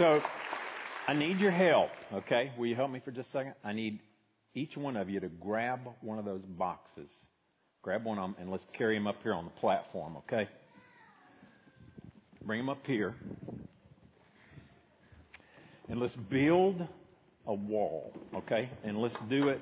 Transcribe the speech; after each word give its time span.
So 0.00 0.18
I 1.06 1.12
need 1.12 1.40
your 1.40 1.50
help, 1.50 1.90
okay? 2.10 2.52
Will 2.56 2.64
you 2.64 2.74
help 2.74 2.90
me 2.90 3.02
for 3.04 3.10
just 3.10 3.28
a 3.28 3.32
second? 3.32 3.52
I 3.62 3.74
need 3.74 4.00
each 4.54 4.74
one 4.74 4.96
of 4.96 5.10
you 5.10 5.20
to 5.20 5.28
grab 5.28 5.80
one 6.00 6.18
of 6.18 6.24
those 6.24 6.40
boxes. 6.40 7.10
Grab 7.82 8.06
one 8.06 8.18
of 8.18 8.30
them 8.30 8.36
and 8.40 8.50
let's 8.50 8.64
carry 8.72 8.96
them 8.96 9.06
up 9.06 9.16
here 9.22 9.34
on 9.34 9.44
the 9.44 9.50
platform, 9.60 10.16
okay? 10.16 10.48
Bring 12.46 12.60
them 12.60 12.70
up 12.70 12.78
here. 12.86 13.14
And 15.90 16.00
let's 16.00 16.16
build 16.30 16.88
a 17.46 17.52
wall, 17.52 18.14
okay? 18.34 18.70
And 18.82 19.02
let's 19.02 19.16
do 19.28 19.50
it 19.50 19.60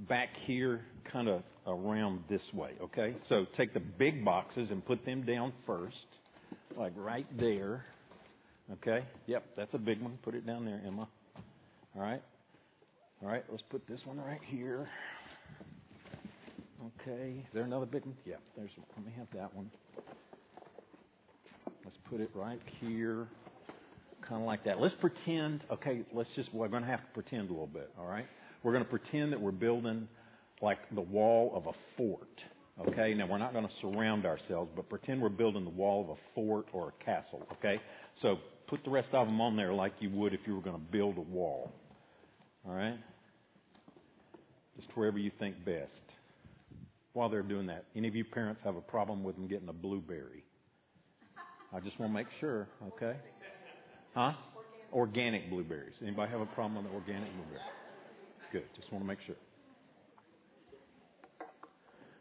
back 0.00 0.36
here, 0.44 0.82
kind 1.10 1.26
of 1.26 1.42
around 1.66 2.24
this 2.28 2.42
way, 2.52 2.72
okay? 2.82 3.14
So 3.30 3.46
take 3.56 3.72
the 3.72 3.80
big 3.80 4.26
boxes 4.26 4.70
and 4.70 4.84
put 4.84 5.06
them 5.06 5.24
down 5.24 5.54
first, 5.66 6.04
like 6.76 6.92
right 6.96 7.26
there, 7.38 7.86
okay? 8.72 9.04
Yep, 9.26 9.44
that's 9.56 9.74
a 9.74 9.78
big 9.78 10.00
one. 10.00 10.18
Put 10.22 10.34
it 10.34 10.46
down 10.46 10.64
there, 10.64 10.80
Emma. 10.86 11.08
All 11.94 12.02
right? 12.02 12.22
All 13.22 13.28
right, 13.28 13.44
let's 13.48 13.62
put 13.62 13.86
this 13.86 14.00
one 14.04 14.18
right 14.18 14.40
here. 14.44 14.88
Okay, 17.00 17.36
is 17.44 17.52
there 17.54 17.62
another 17.62 17.86
big 17.86 18.04
one? 18.04 18.16
Yeah, 18.26 18.36
there's. 18.56 18.70
Let 18.96 19.06
me 19.06 19.12
have 19.16 19.28
that 19.34 19.54
one. 19.54 19.70
Let's 21.84 21.98
put 22.10 22.20
it 22.20 22.30
right 22.34 22.60
here, 22.80 23.26
kind 24.26 24.40
of 24.40 24.46
like 24.46 24.64
that. 24.64 24.80
Let's 24.80 24.94
pretend, 24.94 25.64
okay, 25.70 26.02
let's 26.12 26.30
just, 26.34 26.52
we're 26.54 26.68
going 26.68 26.82
to 26.82 26.88
have 26.88 27.00
to 27.00 27.10
pretend 27.12 27.50
a 27.50 27.52
little 27.52 27.66
bit, 27.66 27.90
all 27.98 28.06
right? 28.06 28.26
We're 28.62 28.72
going 28.72 28.84
to 28.84 28.90
pretend 28.90 29.32
that 29.32 29.40
we're 29.40 29.50
building 29.50 30.08
like 30.62 30.78
the 30.94 31.02
wall 31.02 31.52
of 31.54 31.66
a 31.66 31.72
fort, 31.96 32.42
okay? 32.88 33.12
Now, 33.12 33.26
we're 33.26 33.38
not 33.38 33.52
going 33.52 33.66
to 33.68 33.74
surround 33.82 34.24
ourselves, 34.24 34.70
but 34.74 34.88
pretend 34.88 35.20
we're 35.20 35.28
building 35.28 35.64
the 35.64 35.70
wall 35.70 36.04
of 36.04 36.08
a 36.10 36.20
fort 36.34 36.68
or 36.72 36.94
a 36.98 37.04
castle, 37.04 37.46
okay? 37.52 37.80
So 38.22 38.38
put 38.66 38.84
the 38.84 38.90
rest 38.90 39.08
of 39.12 39.26
them 39.26 39.40
on 39.40 39.56
there 39.56 39.72
like 39.72 39.94
you 40.00 40.10
would 40.10 40.34
if 40.34 40.40
you 40.46 40.54
were 40.54 40.60
going 40.60 40.76
to 40.76 40.92
build 40.92 41.16
a 41.18 41.22
wall, 41.22 41.72
all 42.66 42.74
right? 42.74 42.98
Just 44.76 44.88
wherever 44.96 45.18
you 45.18 45.30
think 45.38 45.64
best. 45.64 45.92
While 47.12 47.28
they're 47.28 47.42
doing 47.42 47.66
that, 47.68 47.84
any 47.94 48.08
of 48.08 48.16
you 48.16 48.24
parents 48.24 48.60
have 48.64 48.74
a 48.76 48.80
problem 48.80 49.22
with 49.22 49.36
them 49.36 49.46
getting 49.46 49.68
a 49.68 49.72
blueberry? 49.72 50.42
I 51.72 51.80
just 51.80 51.98
want 51.98 52.10
to 52.10 52.14
make 52.14 52.26
sure, 52.40 52.68
okay? 52.88 53.16
Huh? 54.14 54.32
Organic 54.92 55.50
blueberries. 55.50 55.94
Anybody 56.02 56.30
have 56.32 56.40
a 56.40 56.46
problem 56.46 56.84
with 56.84 56.92
organic 56.92 57.28
blueberries? 57.34 57.62
Good. 58.52 58.64
Just 58.76 58.92
want 58.92 59.04
to 59.04 59.08
make 59.08 59.18
sure. 59.26 59.36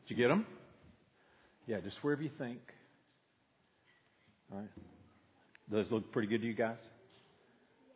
Did 0.07 0.09
you 0.09 0.15
get 0.15 0.27
them? 0.29 0.45
Yeah, 1.67 1.79
just 1.79 1.97
wherever 2.03 2.21
you 2.21 2.31
think. 2.37 2.59
All 4.51 4.59
right. 4.59 4.69
Does 5.73 5.87
look 5.89 6.11
pretty 6.11 6.27
good 6.27 6.41
to 6.41 6.47
you 6.47 6.53
guys? 6.53 6.77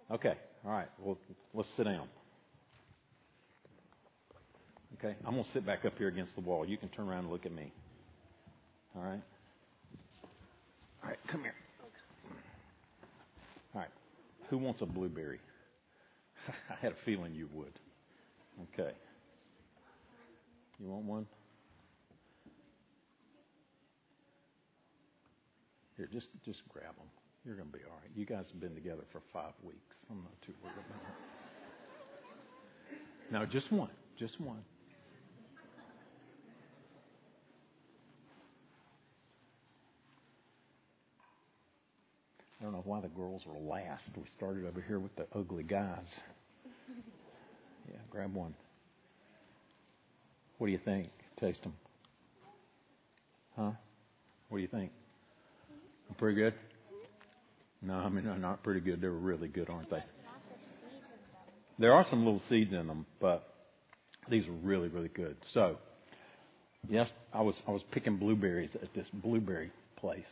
Okay. 0.09 0.33
All 0.65 0.71
right. 0.71 0.87
Well, 0.99 1.15
let's 1.53 1.69
sit 1.77 1.83
down. 1.83 2.07
Okay. 4.97 5.15
I'm 5.23 5.33
going 5.33 5.43
to 5.43 5.51
sit 5.51 5.63
back 5.63 5.85
up 5.85 5.95
here 5.95 6.07
against 6.07 6.33
the 6.33 6.41
wall. 6.41 6.67
You 6.67 6.77
can 6.79 6.89
turn 6.89 7.07
around 7.07 7.25
and 7.25 7.29
look 7.29 7.45
at 7.45 7.51
me. 7.51 7.71
All 8.95 9.03
right. 9.03 9.21
All 11.03 11.09
right. 11.09 11.19
Come 11.31 11.41
here. 11.41 11.53
All 13.75 13.81
right. 13.81 13.91
Who 14.49 14.57
wants 14.57 14.81
a 14.81 14.87
blueberry? 14.87 15.39
I 16.71 16.73
had 16.81 16.93
a 16.93 17.05
feeling 17.05 17.35
you 17.35 17.47
would. 17.53 17.73
Okay. 18.73 18.91
You 20.79 20.87
want 20.87 21.05
one? 21.05 21.27
Here, 25.95 26.09
just 26.11 26.27
just 26.43 26.61
grab 26.69 26.95
them. 26.95 27.07
You're 27.45 27.55
going 27.55 27.69
to 27.69 27.77
be 27.77 27.83
all 27.85 27.95
right. 27.95 28.11
You 28.15 28.25
guys 28.25 28.47
have 28.51 28.59
been 28.59 28.75
together 28.75 29.03
for 29.11 29.21
five 29.31 29.53
weeks. 29.63 29.95
I'm 30.09 30.17
not 30.17 30.41
too 30.45 30.53
worried 30.63 30.75
about 30.75 31.01
it. 31.01 31.15
Now, 33.31 33.45
just 33.45 33.71
one. 33.71 33.89
Just 34.17 34.39
one. 34.41 34.63
I 42.59 42.63
don't 42.63 42.73
know 42.73 42.81
why 42.85 43.01
the 43.01 43.07
girls 43.09 43.43
were 43.45 43.57
last. 43.59 44.09
We 44.15 44.23
started 44.35 44.65
over 44.65 44.81
here 44.81 44.99
with 44.99 45.15
the 45.15 45.27
ugly 45.33 45.63
guys. 45.63 46.19
Yeah, 47.87 47.97
grab 48.09 48.33
one. 48.33 48.55
What 50.57 50.67
do 50.67 50.73
you 50.73 50.79
think? 50.79 51.09
Taste 51.39 51.61
them. 51.63 51.73
Huh? 53.55 53.71
What 54.49 54.57
do 54.57 54.61
you 54.61 54.67
think? 54.67 54.91
Pretty 56.17 56.35
good? 56.35 56.53
No, 57.81 57.93
I 57.93 58.09
mean, 58.09 58.25
they're 58.25 58.37
not 58.37 58.63
pretty 58.63 58.79
good. 58.79 59.01
They're 59.01 59.11
really 59.11 59.47
good, 59.47 59.69
aren't 59.69 59.89
they? 59.89 60.03
There 61.79 61.93
are 61.93 62.05
some 62.09 62.25
little 62.25 62.41
seeds 62.49 62.73
in 62.73 62.87
them, 62.87 63.05
but 63.21 63.47
these 64.29 64.47
are 64.47 64.51
really, 64.51 64.87
really 64.87 65.09
good. 65.09 65.37
So, 65.53 65.77
yes, 66.89 67.07
I 67.31 67.41
was 67.41 67.61
I 67.67 67.71
was 67.71 67.83
picking 67.91 68.17
blueberries 68.17 68.75
at 68.75 68.93
this 68.95 69.07
blueberry 69.13 69.71
place, 69.97 70.25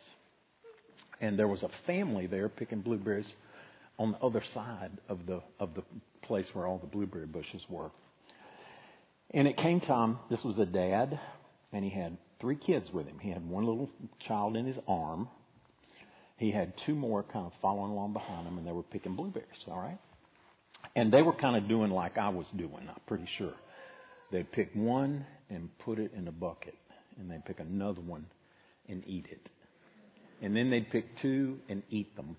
and 1.21 1.37
there 1.37 1.47
was 1.47 1.61
a 1.61 1.69
family 1.85 2.25
there 2.25 2.49
picking 2.49 2.81
blueberries 2.81 3.31
on 3.99 4.13
the 4.13 4.17
other 4.19 4.41
side 4.53 4.91
of 5.07 5.25
the 5.27 5.41
of 5.59 5.75
the 5.75 5.83
place 6.23 6.47
where 6.53 6.65
all 6.65 6.79
the 6.79 6.87
blueberry 6.87 7.27
bushes 7.27 7.61
were. 7.69 7.91
And 9.31 9.47
it 9.47 9.57
came 9.57 9.81
time. 9.81 10.17
This 10.29 10.43
was 10.43 10.57
a 10.57 10.65
dad, 10.65 11.19
and 11.71 11.83
he 11.83 11.91
had 11.91 12.17
three 12.39 12.55
kids 12.55 12.91
with 12.91 13.05
him. 13.05 13.19
He 13.19 13.29
had 13.29 13.47
one 13.47 13.65
little 13.65 13.89
child 14.27 14.55
in 14.57 14.65
his 14.65 14.77
arm, 14.87 15.27
he 16.37 16.51
had 16.51 16.73
two 16.85 16.95
more 16.95 17.23
kind 17.23 17.45
of 17.45 17.53
following 17.61 17.91
along 17.91 18.13
behind 18.13 18.47
him, 18.47 18.57
and 18.57 18.67
they 18.67 18.71
were 18.71 18.83
picking 18.83 19.15
blueberries, 19.15 19.47
all 19.67 19.79
right? 19.79 19.97
And 20.95 21.11
they 21.11 21.21
were 21.21 21.33
kind 21.33 21.55
of 21.55 21.67
doing 21.67 21.91
like 21.91 22.17
I 22.17 22.29
was 22.29 22.45
doing, 22.55 22.87
I'm 22.87 23.01
pretty 23.07 23.27
sure. 23.37 23.53
They'd 24.31 24.51
pick 24.51 24.71
one 24.73 25.25
and 25.49 25.69
put 25.79 25.99
it 25.99 26.11
in 26.15 26.27
a 26.27 26.31
bucket, 26.31 26.75
and 27.17 27.29
they'd 27.29 27.45
pick 27.45 27.59
another 27.59 28.01
one 28.01 28.25
and 28.89 29.03
eat 29.07 29.27
it. 29.31 29.49
And 30.41 30.55
then 30.55 30.69
they'd 30.69 30.89
pick 30.89 31.17
two 31.21 31.57
and 31.69 31.81
eat 31.89 32.15
them. 32.15 32.35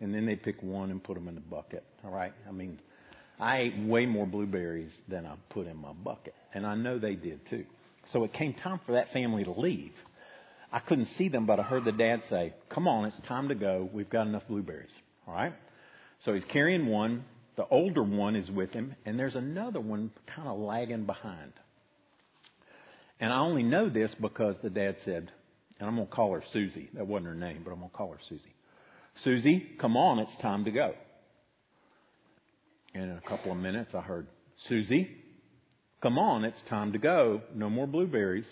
And 0.00 0.14
then 0.14 0.26
they'd 0.26 0.42
pick 0.42 0.62
one 0.62 0.90
and 0.90 1.02
put 1.02 1.14
them 1.14 1.28
in 1.28 1.34
the 1.34 1.40
bucket, 1.40 1.84
all 2.04 2.10
right? 2.10 2.32
I 2.46 2.52
mean, 2.52 2.78
I 3.40 3.58
ate 3.58 3.78
way 3.78 4.06
more 4.06 4.26
blueberries 4.26 4.92
than 5.08 5.24
I 5.24 5.34
put 5.48 5.66
in 5.66 5.76
my 5.76 5.92
bucket. 5.92 6.34
And 6.52 6.66
I 6.66 6.74
know 6.74 6.98
they 6.98 7.14
did 7.14 7.46
too. 7.48 7.64
So 8.12 8.24
it 8.24 8.32
came 8.32 8.52
time 8.52 8.80
for 8.84 8.92
that 8.92 9.12
family 9.12 9.44
to 9.44 9.52
leave. 9.52 9.92
I 10.74 10.80
couldn't 10.80 11.06
see 11.06 11.28
them, 11.28 11.46
but 11.46 11.60
I 11.60 11.62
heard 11.62 11.84
the 11.84 11.92
dad 11.92 12.24
say, 12.28 12.52
Come 12.68 12.88
on, 12.88 13.04
it's 13.04 13.20
time 13.20 13.48
to 13.48 13.54
go. 13.54 13.88
We've 13.92 14.10
got 14.10 14.26
enough 14.26 14.42
blueberries. 14.48 14.90
All 15.24 15.32
right? 15.32 15.54
So 16.24 16.34
he's 16.34 16.44
carrying 16.46 16.86
one. 16.86 17.24
The 17.56 17.64
older 17.70 18.02
one 18.02 18.34
is 18.34 18.50
with 18.50 18.72
him, 18.72 18.96
and 19.06 19.16
there's 19.16 19.36
another 19.36 19.78
one 19.78 20.10
kind 20.26 20.48
of 20.48 20.58
lagging 20.58 21.04
behind. 21.06 21.52
And 23.20 23.32
I 23.32 23.38
only 23.38 23.62
know 23.62 23.88
this 23.88 24.12
because 24.20 24.56
the 24.64 24.70
dad 24.70 24.96
said, 25.04 25.30
and 25.78 25.88
I'm 25.88 25.94
going 25.94 26.08
to 26.08 26.12
call 26.12 26.32
her 26.32 26.42
Susie. 26.52 26.90
That 26.94 27.06
wasn't 27.06 27.26
her 27.26 27.34
name, 27.36 27.62
but 27.64 27.70
I'm 27.70 27.78
going 27.78 27.90
to 27.90 27.96
call 27.96 28.10
her 28.10 28.18
Susie. 28.28 28.42
Susie, 29.22 29.64
come 29.78 29.96
on, 29.96 30.18
it's 30.18 30.36
time 30.38 30.64
to 30.64 30.72
go. 30.72 30.94
And 32.94 33.04
in 33.04 33.16
a 33.16 33.28
couple 33.28 33.52
of 33.52 33.58
minutes, 33.58 33.94
I 33.94 34.00
heard, 34.00 34.26
Susie, 34.66 35.08
come 36.02 36.18
on, 36.18 36.44
it's 36.44 36.62
time 36.62 36.92
to 36.94 36.98
go. 36.98 37.42
No 37.54 37.70
more 37.70 37.86
blueberries. 37.86 38.46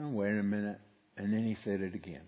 Oh, 0.00 0.08
wait 0.08 0.30
a 0.30 0.42
minute. 0.42 0.80
And 1.16 1.32
then 1.32 1.44
he 1.44 1.56
said 1.64 1.80
it 1.80 1.94
again. 1.94 2.22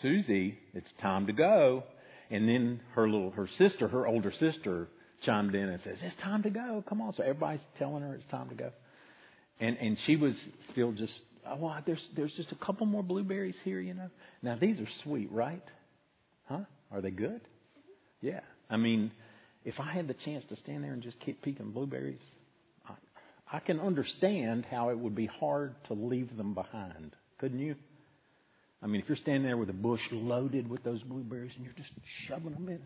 Susie, 0.00 0.58
it's 0.74 0.92
time 1.00 1.26
to 1.26 1.32
go. 1.32 1.84
And 2.30 2.48
then 2.48 2.80
her 2.94 3.08
little, 3.08 3.30
her 3.32 3.46
sister, 3.58 3.88
her 3.88 4.06
older 4.06 4.32
sister 4.32 4.88
chimed 5.22 5.54
in 5.54 5.68
and 5.68 5.80
says, 5.82 5.98
it's 6.02 6.16
time 6.16 6.42
to 6.42 6.50
go. 6.50 6.82
Come 6.88 7.00
on. 7.00 7.12
So 7.12 7.22
everybody's 7.22 7.62
telling 7.76 8.02
her 8.02 8.14
it's 8.14 8.26
time 8.26 8.48
to 8.48 8.54
go. 8.54 8.70
And, 9.60 9.76
and 9.76 9.98
she 10.06 10.16
was 10.16 10.34
still 10.72 10.92
just, 10.92 11.12
oh, 11.46 11.56
well, 11.56 11.78
there's, 11.86 12.04
there's 12.16 12.32
just 12.34 12.50
a 12.50 12.56
couple 12.56 12.86
more 12.86 13.02
blueberries 13.02 13.56
here, 13.64 13.80
you 13.80 13.94
know. 13.94 14.10
Now 14.42 14.56
these 14.60 14.80
are 14.80 14.88
sweet, 15.04 15.30
right? 15.30 15.62
Huh? 16.46 16.60
Are 16.90 17.00
they 17.00 17.10
good? 17.10 17.42
Yeah. 18.20 18.40
I 18.68 18.76
mean, 18.76 19.12
if 19.64 19.78
I 19.78 19.92
had 19.92 20.08
the 20.08 20.14
chance 20.14 20.44
to 20.48 20.56
stand 20.56 20.82
there 20.82 20.92
and 20.92 21.02
just 21.02 21.20
keep 21.20 21.42
picking 21.42 21.70
blueberries, 21.70 22.18
I 23.52 23.60
can 23.60 23.78
understand 23.78 24.64
how 24.70 24.88
it 24.88 24.98
would 24.98 25.14
be 25.14 25.26
hard 25.26 25.74
to 25.88 25.92
leave 25.92 26.34
them 26.38 26.54
behind. 26.54 27.14
Couldn't 27.38 27.58
you? 27.58 27.76
I 28.82 28.86
mean, 28.86 29.02
if 29.02 29.08
you're 29.08 29.16
standing 29.16 29.42
there 29.42 29.58
with 29.58 29.68
a 29.68 29.74
bush 29.74 30.00
loaded 30.10 30.68
with 30.68 30.82
those 30.82 31.02
blueberries 31.02 31.52
and 31.56 31.64
you're 31.64 31.74
just 31.74 31.92
shoving 32.26 32.54
them 32.54 32.68
in, 32.68 32.80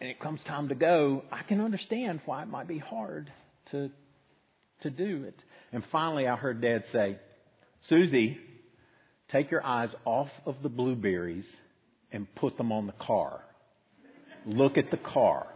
and 0.00 0.08
it 0.08 0.18
comes 0.18 0.42
time 0.44 0.70
to 0.70 0.74
go, 0.74 1.22
I 1.30 1.42
can 1.42 1.60
understand 1.60 2.22
why 2.24 2.42
it 2.42 2.48
might 2.48 2.66
be 2.66 2.78
hard 2.78 3.30
to 3.70 3.90
to 4.80 4.90
do 4.90 5.24
it. 5.24 5.40
And 5.72 5.84
finally, 5.92 6.26
I 6.26 6.34
heard 6.34 6.60
Dad 6.60 6.84
say, 6.86 7.18
"Susie, 7.82 8.38
take 9.28 9.50
your 9.50 9.64
eyes 9.64 9.94
off 10.04 10.30
of 10.46 10.56
the 10.62 10.68
blueberries 10.68 11.48
and 12.10 12.26
put 12.34 12.56
them 12.56 12.72
on 12.72 12.86
the 12.86 12.94
car. 12.94 13.44
Look 14.46 14.78
at 14.78 14.90
the 14.90 14.96
car." 14.96 15.46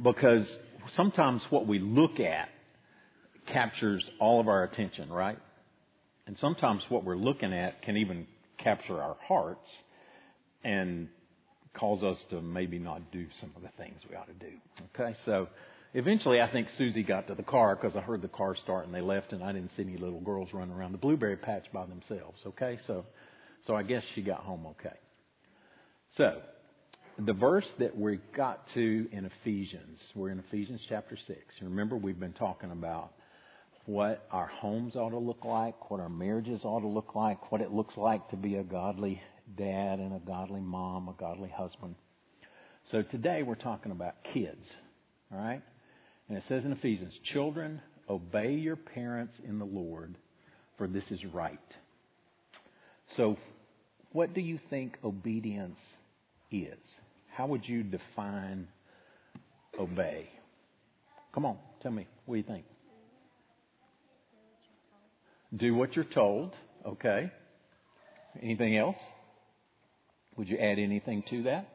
Because 0.00 0.58
sometimes 0.90 1.44
what 1.50 1.66
we 1.66 1.78
look 1.78 2.20
at 2.20 2.48
captures 3.46 4.04
all 4.20 4.40
of 4.40 4.48
our 4.48 4.64
attention, 4.64 5.10
right? 5.10 5.38
And 6.26 6.36
sometimes 6.38 6.84
what 6.88 7.04
we're 7.04 7.16
looking 7.16 7.52
at 7.52 7.82
can 7.82 7.96
even 7.96 8.26
capture 8.58 9.00
our 9.00 9.16
hearts. 9.28 9.68
And 10.64 11.08
cause 11.76 12.02
us 12.02 12.18
to 12.30 12.40
maybe 12.40 12.78
not 12.78 13.10
do 13.12 13.26
some 13.40 13.52
of 13.56 13.62
the 13.62 13.68
things 13.76 14.00
we 14.08 14.16
ought 14.16 14.26
to 14.26 14.32
do. 14.34 14.52
Okay, 14.94 15.16
so 15.24 15.48
eventually 15.94 16.40
I 16.40 16.50
think 16.50 16.68
Susie 16.76 17.02
got 17.02 17.28
to 17.28 17.34
the 17.34 17.42
car 17.42 17.76
because 17.76 17.96
I 17.96 18.00
heard 18.00 18.22
the 18.22 18.28
car 18.28 18.56
start 18.56 18.86
and 18.86 18.94
they 18.94 19.00
left 19.00 19.32
and 19.32 19.42
I 19.42 19.52
didn't 19.52 19.70
see 19.76 19.82
any 19.82 19.96
little 19.96 20.20
girls 20.20 20.52
running 20.52 20.74
around 20.74 20.92
the 20.92 20.98
blueberry 20.98 21.36
patch 21.36 21.66
by 21.72 21.86
themselves. 21.86 22.40
Okay, 22.46 22.78
so 22.86 23.04
so 23.66 23.74
I 23.74 23.82
guess 23.82 24.02
she 24.14 24.22
got 24.22 24.40
home 24.40 24.66
okay. 24.66 24.96
So 26.16 26.40
the 27.18 27.32
verse 27.32 27.66
that 27.78 27.96
we 27.96 28.20
got 28.34 28.66
to 28.74 29.08
in 29.10 29.24
Ephesians, 29.24 29.98
we're 30.14 30.28
in 30.30 30.38
Ephesians 30.38 30.84
chapter 30.86 31.16
6. 31.16 31.38
Remember, 31.62 31.96
we've 31.96 32.20
been 32.20 32.34
talking 32.34 32.70
about 32.70 33.12
what 33.86 34.26
our 34.30 34.46
homes 34.46 34.96
ought 34.96 35.10
to 35.10 35.18
look 35.18 35.44
like, 35.44 35.90
what 35.90 36.00
our 36.00 36.10
marriages 36.10 36.62
ought 36.64 36.80
to 36.80 36.88
look 36.88 37.14
like, 37.14 37.50
what 37.50 37.62
it 37.62 37.72
looks 37.72 37.96
like 37.96 38.28
to 38.28 38.36
be 38.36 38.56
a 38.56 38.62
godly 38.62 39.22
dad 39.56 39.98
and 39.98 40.14
a 40.14 40.18
godly 40.18 40.60
mom, 40.60 41.08
a 41.08 41.14
godly 41.18 41.48
husband. 41.48 41.94
So 42.90 43.02
today 43.02 43.42
we're 43.42 43.54
talking 43.54 43.92
about 43.92 44.22
kids, 44.22 44.68
all 45.32 45.38
right? 45.38 45.62
And 46.28 46.36
it 46.36 46.44
says 46.44 46.66
in 46.66 46.72
Ephesians, 46.72 47.18
children, 47.22 47.80
obey 48.10 48.52
your 48.52 48.76
parents 48.76 49.34
in 49.42 49.58
the 49.58 49.64
Lord, 49.64 50.16
for 50.76 50.86
this 50.86 51.10
is 51.10 51.24
right. 51.24 51.58
So, 53.16 53.38
what 54.12 54.34
do 54.34 54.40
you 54.40 54.58
think 54.68 54.98
obedience 55.04 55.80
is? 56.50 56.76
How 57.36 57.46
would 57.46 57.68
you 57.68 57.82
define 57.82 58.66
obey? 59.78 60.30
Come 61.34 61.44
on, 61.44 61.58
tell 61.82 61.92
me. 61.92 62.06
What 62.24 62.36
do 62.36 62.38
you 62.38 62.44
think? 62.44 62.64
Do 65.54 65.74
what 65.74 65.94
you're 65.94 66.06
told. 66.06 66.54
Okay. 66.86 67.30
Anything 68.42 68.76
else? 68.78 68.96
Would 70.36 70.48
you 70.48 70.56
add 70.56 70.78
anything 70.78 71.24
to 71.28 71.42
that? 71.42 71.68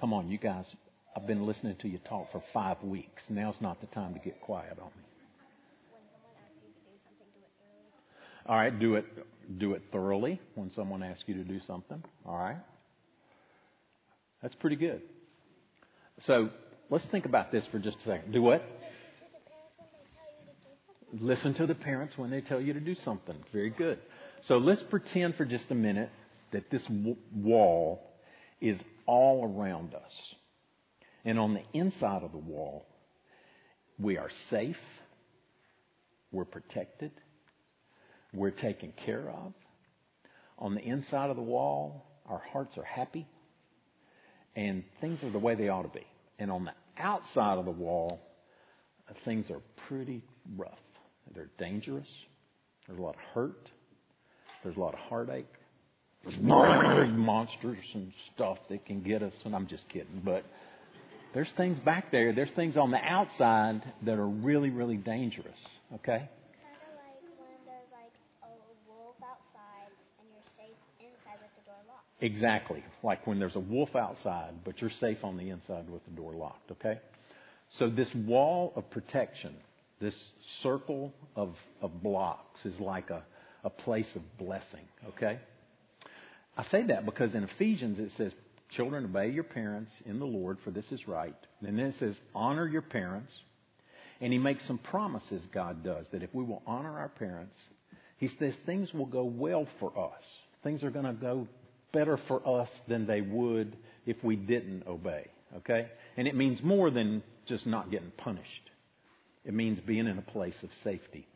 Come 0.00 0.12
on, 0.12 0.28
you 0.28 0.38
guys. 0.38 0.64
I've 1.16 1.26
been 1.26 1.46
listening 1.46 1.76
to 1.80 1.88
you 1.88 1.98
talk 1.98 2.32
for 2.32 2.42
five 2.52 2.82
weeks. 2.82 3.22
Now's 3.28 3.60
not 3.60 3.80
the 3.80 3.86
time 3.88 4.12
to 4.14 4.20
get 4.20 4.40
quiet 4.40 4.76
on 4.80 4.86
me. 4.86 5.04
All 8.46 8.56
right, 8.56 8.76
do 8.76 8.96
it 8.96 9.04
do 9.58 9.74
it 9.74 9.82
thoroughly 9.92 10.40
when 10.56 10.72
someone 10.74 11.04
asks 11.04 11.22
you 11.26 11.34
to 11.34 11.44
do 11.44 11.60
something. 11.64 12.02
All 12.26 12.38
right? 12.38 12.56
That's 14.42 14.54
pretty 14.56 14.76
good. 14.76 15.02
So, 16.26 16.50
let's 16.90 17.06
think 17.06 17.24
about 17.24 17.52
this 17.52 17.64
for 17.70 17.78
just 17.78 17.98
a 17.98 18.04
second. 18.04 18.32
Do 18.32 18.42
what? 18.42 18.62
Listen 21.12 21.54
to 21.54 21.66
the 21.66 21.74
parents 21.74 22.16
when 22.16 22.30
they 22.30 22.40
tell 22.40 22.60
you 22.60 22.72
to 22.72 22.80
do 22.80 22.94
something. 22.96 23.36
Very 23.52 23.70
good. 23.70 23.98
So 24.46 24.56
let's 24.56 24.82
pretend 24.82 25.36
for 25.36 25.44
just 25.44 25.70
a 25.70 25.74
minute 25.74 26.10
that 26.52 26.70
this 26.70 26.84
wall 27.34 28.02
is 28.60 28.80
all 29.06 29.44
around 29.44 29.94
us. 29.94 30.12
And 31.24 31.38
on 31.38 31.54
the 31.54 31.62
inside 31.72 32.22
of 32.22 32.32
the 32.32 32.38
wall, 32.38 32.86
we 33.98 34.16
are 34.16 34.30
safe, 34.50 34.78
we're 36.32 36.44
protected, 36.44 37.12
we're 38.32 38.50
taken 38.50 38.92
care 39.04 39.30
of. 39.30 39.52
On 40.58 40.74
the 40.74 40.80
inside 40.80 41.30
of 41.30 41.36
the 41.36 41.42
wall, 41.42 42.04
our 42.26 42.42
hearts 42.52 42.76
are 42.76 42.84
happy, 42.84 43.28
and 44.56 44.84
things 45.00 45.22
are 45.22 45.30
the 45.30 45.38
way 45.38 45.54
they 45.54 45.68
ought 45.68 45.82
to 45.82 45.98
be. 45.98 46.06
And 46.38 46.50
on 46.50 46.64
the 46.64 46.72
outside 46.98 47.58
of 47.58 47.64
the 47.64 47.70
wall, 47.70 48.20
uh, 49.08 49.14
things 49.24 49.50
are 49.50 49.60
pretty 49.88 50.22
rough. 50.56 50.78
They're 51.34 51.50
dangerous. 51.58 52.08
There's 52.86 52.98
a 52.98 53.02
lot 53.02 53.14
of 53.14 53.20
hurt. 53.34 53.70
There's 54.62 54.76
a 54.76 54.80
lot 54.80 54.94
of 54.94 55.00
heartache. 55.00 55.46
There's 56.24 56.36
monsters 56.38 57.84
and 57.94 58.12
stuff 58.34 58.58
that 58.68 58.86
can 58.86 59.02
get 59.02 59.22
us, 59.22 59.32
and 59.44 59.56
I'm 59.56 59.66
just 59.66 59.88
kidding, 59.88 60.22
but 60.24 60.44
there's 61.34 61.50
things 61.56 61.78
back 61.80 62.12
there. 62.12 62.32
There's 62.32 62.52
things 62.54 62.76
on 62.76 62.90
the 62.90 62.98
outside 62.98 63.82
that 64.04 64.18
are 64.18 64.28
really, 64.28 64.70
really 64.70 64.96
dangerous. 64.96 65.58
Okay? 65.94 66.28
Exactly. 72.22 72.82
Like 73.02 73.26
when 73.26 73.38
there's 73.38 73.56
a 73.56 73.60
wolf 73.60 73.94
outside, 73.94 74.54
but 74.64 74.80
you're 74.80 74.90
safe 74.90 75.22
on 75.22 75.36
the 75.36 75.50
inside 75.50 75.90
with 75.90 76.04
the 76.06 76.12
door 76.12 76.32
locked. 76.32 76.70
Okay? 76.70 76.98
So 77.78 77.90
this 77.90 78.08
wall 78.14 78.72
of 78.76 78.88
protection 78.90 79.54
this 80.02 80.20
circle 80.62 81.14
of, 81.36 81.54
of 81.80 82.02
blocks 82.02 82.66
is 82.66 82.78
like 82.80 83.08
a, 83.10 83.22
a 83.62 83.70
place 83.70 84.10
of 84.16 84.22
blessing, 84.36 84.84
okay? 85.10 85.38
I 86.56 86.64
say 86.64 86.82
that 86.88 87.06
because 87.06 87.34
in 87.34 87.44
Ephesians 87.44 87.98
it 87.98 88.10
says, 88.16 88.32
Children, 88.70 89.04
obey 89.04 89.28
your 89.28 89.44
parents 89.44 89.92
in 90.06 90.18
the 90.18 90.24
Lord, 90.24 90.58
for 90.64 90.70
this 90.70 90.90
is 90.90 91.06
right. 91.06 91.36
And 91.60 91.78
then 91.78 91.86
it 91.86 91.94
says, 91.98 92.16
honor 92.34 92.66
your 92.66 92.80
parents. 92.80 93.30
And 94.18 94.32
he 94.32 94.38
makes 94.38 94.66
some 94.66 94.78
promises, 94.78 95.42
God 95.52 95.84
does, 95.84 96.06
that 96.10 96.22
if 96.22 96.34
we 96.34 96.42
will 96.42 96.62
honor 96.66 96.98
our 96.98 97.10
parents, 97.10 97.54
he 98.16 98.28
says 98.28 98.54
things 98.64 98.94
will 98.94 99.04
go 99.04 99.24
well 99.24 99.68
for 99.78 99.90
us. 99.98 100.22
Things 100.62 100.82
are 100.84 100.90
going 100.90 101.04
to 101.04 101.12
go 101.12 101.46
better 101.92 102.18
for 102.28 102.60
us 102.60 102.68
than 102.88 103.06
they 103.06 103.20
would 103.20 103.76
if 104.06 104.16
we 104.22 104.36
didn't 104.36 104.86
obey. 104.86 105.26
Okay? 105.58 105.88
And 106.16 106.26
it 106.26 106.34
means 106.34 106.62
more 106.62 106.90
than 106.90 107.22
just 107.46 107.66
not 107.66 107.90
getting 107.90 108.12
punished. 108.16 108.70
It 109.44 109.54
means 109.54 109.80
being 109.80 110.06
in 110.06 110.18
a 110.18 110.22
place 110.22 110.56
of 110.62 110.70
safety. 110.82 111.26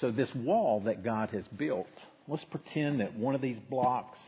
So, 0.00 0.10
this 0.10 0.34
wall 0.34 0.80
that 0.86 1.04
God 1.04 1.30
has 1.30 1.46
built, 1.48 1.86
let's 2.26 2.44
pretend 2.44 3.00
that 3.00 3.14
one 3.14 3.34
of 3.34 3.42
these 3.42 3.58
blocks, 3.68 4.18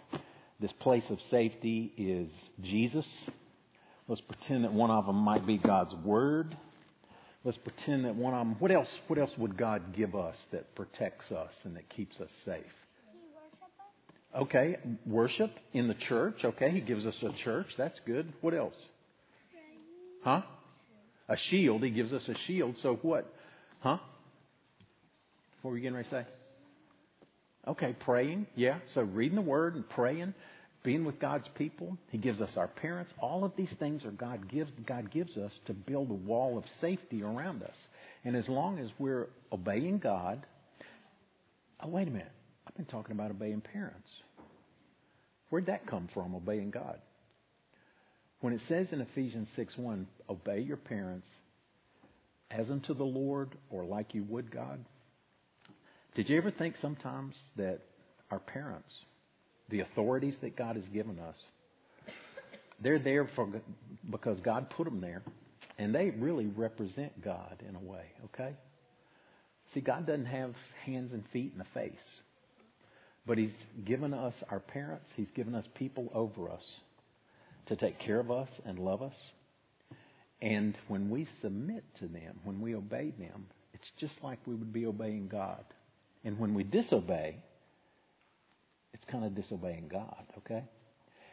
this 0.60 0.72
place 0.72 1.08
of 1.08 1.18
safety, 1.30 1.92
is 1.96 2.30
Jesus. 2.62 3.06
Let's 4.06 4.20
pretend 4.20 4.64
that 4.64 4.72
one 4.74 4.90
of 4.90 5.06
them 5.06 5.16
might 5.16 5.46
be 5.46 5.56
God's 5.56 5.94
Word. 5.94 6.54
Let's 7.44 7.58
pretend 7.58 8.04
that 8.04 8.14
one 8.14 8.34
of 8.34 8.40
them, 8.40 8.56
what 8.58 8.70
else, 8.70 8.88
what 9.06 9.18
else 9.18 9.32
would 9.38 9.56
God 9.56 9.94
give 9.94 10.14
us 10.14 10.36
that 10.52 10.74
protects 10.74 11.30
us 11.30 11.52
and 11.64 11.76
that 11.76 11.88
keeps 11.88 12.20
us 12.20 12.30
safe? 12.44 12.62
Okay, 14.36 14.76
worship 15.06 15.50
in 15.72 15.88
the 15.88 15.94
church. 15.94 16.44
Okay, 16.44 16.70
He 16.70 16.80
gives 16.80 17.06
us 17.06 17.16
a 17.22 17.32
church. 17.44 17.66
That's 17.78 17.98
good. 18.04 18.32
What 18.40 18.54
else? 18.54 18.74
Huh? 20.22 20.42
a 21.28 21.36
shield. 21.36 21.82
He 21.82 21.90
gives 21.90 22.12
us 22.12 22.26
a 22.28 22.34
shield. 22.46 22.76
So 22.82 22.98
what? 23.02 23.32
Huh? 23.80 23.98
What 25.62 25.70
were 25.70 25.76
you 25.76 25.82
getting 25.82 25.96
ready 25.96 26.08
to 26.08 26.14
say? 26.14 26.26
Okay, 27.66 27.96
praying. 28.00 28.46
Yeah. 28.54 28.78
So 28.94 29.02
reading 29.02 29.36
the 29.36 29.42
Word 29.42 29.74
and 29.74 29.88
praying, 29.88 30.34
being 30.82 31.04
with 31.04 31.18
God's 31.18 31.48
people. 31.54 31.96
He 32.10 32.18
gives 32.18 32.42
us 32.42 32.50
our 32.56 32.68
parents. 32.68 33.12
All 33.18 33.44
of 33.44 33.52
these 33.56 33.72
things 33.78 34.04
are 34.04 34.10
God 34.10 34.50
gives 34.50 34.70
God 34.86 35.10
gives 35.10 35.36
us 35.38 35.52
to 35.66 35.72
build 35.72 36.10
a 36.10 36.14
wall 36.14 36.58
of 36.58 36.64
safety 36.80 37.22
around 37.22 37.62
us. 37.62 37.76
And 38.24 38.36
as 38.36 38.48
long 38.48 38.78
as 38.78 38.90
we're 38.98 39.28
obeying 39.50 39.98
God, 39.98 40.44
oh 41.80 41.88
wait 41.88 42.08
a 42.08 42.10
minute. 42.10 42.32
I've 42.66 42.74
been 42.76 42.86
talking 42.86 43.12
about 43.12 43.30
obeying 43.30 43.60
parents. 43.60 44.08
Where'd 45.50 45.66
that 45.66 45.86
come 45.86 46.08
from, 46.12 46.34
obeying 46.34 46.70
God? 46.70 46.98
When 48.40 48.52
it 48.52 48.60
says 48.68 48.88
in 48.92 49.00
Ephesians 49.00 49.48
6 49.56 49.76
1, 49.76 50.06
obey 50.28 50.60
your 50.60 50.76
parents 50.76 51.28
as 52.50 52.70
unto 52.70 52.94
the 52.94 53.04
Lord 53.04 53.56
or 53.70 53.84
like 53.84 54.14
you 54.14 54.24
would 54.24 54.50
God, 54.50 54.84
did 56.14 56.28
you 56.28 56.36
ever 56.36 56.50
think 56.50 56.76
sometimes 56.76 57.36
that 57.56 57.80
our 58.30 58.38
parents, 58.38 58.92
the 59.68 59.80
authorities 59.80 60.36
that 60.42 60.56
God 60.56 60.76
has 60.76 60.86
given 60.88 61.18
us, 61.18 61.36
they're 62.80 62.98
there 62.98 63.28
for 63.34 63.48
because 64.10 64.38
God 64.40 64.70
put 64.70 64.84
them 64.84 65.00
there, 65.00 65.22
and 65.78 65.94
they 65.94 66.10
really 66.10 66.46
represent 66.46 67.22
God 67.22 67.62
in 67.66 67.74
a 67.74 67.80
way. 67.80 68.04
Okay. 68.26 68.54
See, 69.72 69.80
God 69.80 70.06
doesn't 70.06 70.26
have 70.26 70.54
hands 70.84 71.12
and 71.12 71.24
feet 71.32 71.52
and 71.52 71.62
a 71.62 71.78
face, 71.78 71.92
but 73.26 73.38
He's 73.38 73.54
given 73.84 74.14
us 74.14 74.42
our 74.50 74.60
parents. 74.60 75.12
He's 75.16 75.30
given 75.30 75.54
us 75.54 75.66
people 75.74 76.10
over 76.14 76.50
us 76.50 76.64
to 77.66 77.76
take 77.76 77.98
care 77.98 78.20
of 78.20 78.30
us 78.30 78.48
and 78.64 78.78
love 78.78 79.02
us. 79.02 79.14
And 80.42 80.76
when 80.88 81.08
we 81.08 81.26
submit 81.40 81.84
to 82.00 82.06
them, 82.06 82.38
when 82.44 82.60
we 82.60 82.74
obey 82.74 83.12
them, 83.18 83.46
it's 83.72 83.90
just 83.98 84.14
like 84.22 84.38
we 84.46 84.54
would 84.54 84.72
be 84.72 84.86
obeying 84.86 85.28
God. 85.28 85.64
And 86.24 86.38
when 86.38 86.54
we 86.54 86.64
disobey, 86.64 87.38
it's 88.92 89.04
kind 89.06 89.24
of 89.24 89.34
disobeying 89.34 89.88
God, 89.88 90.24
okay? 90.38 90.64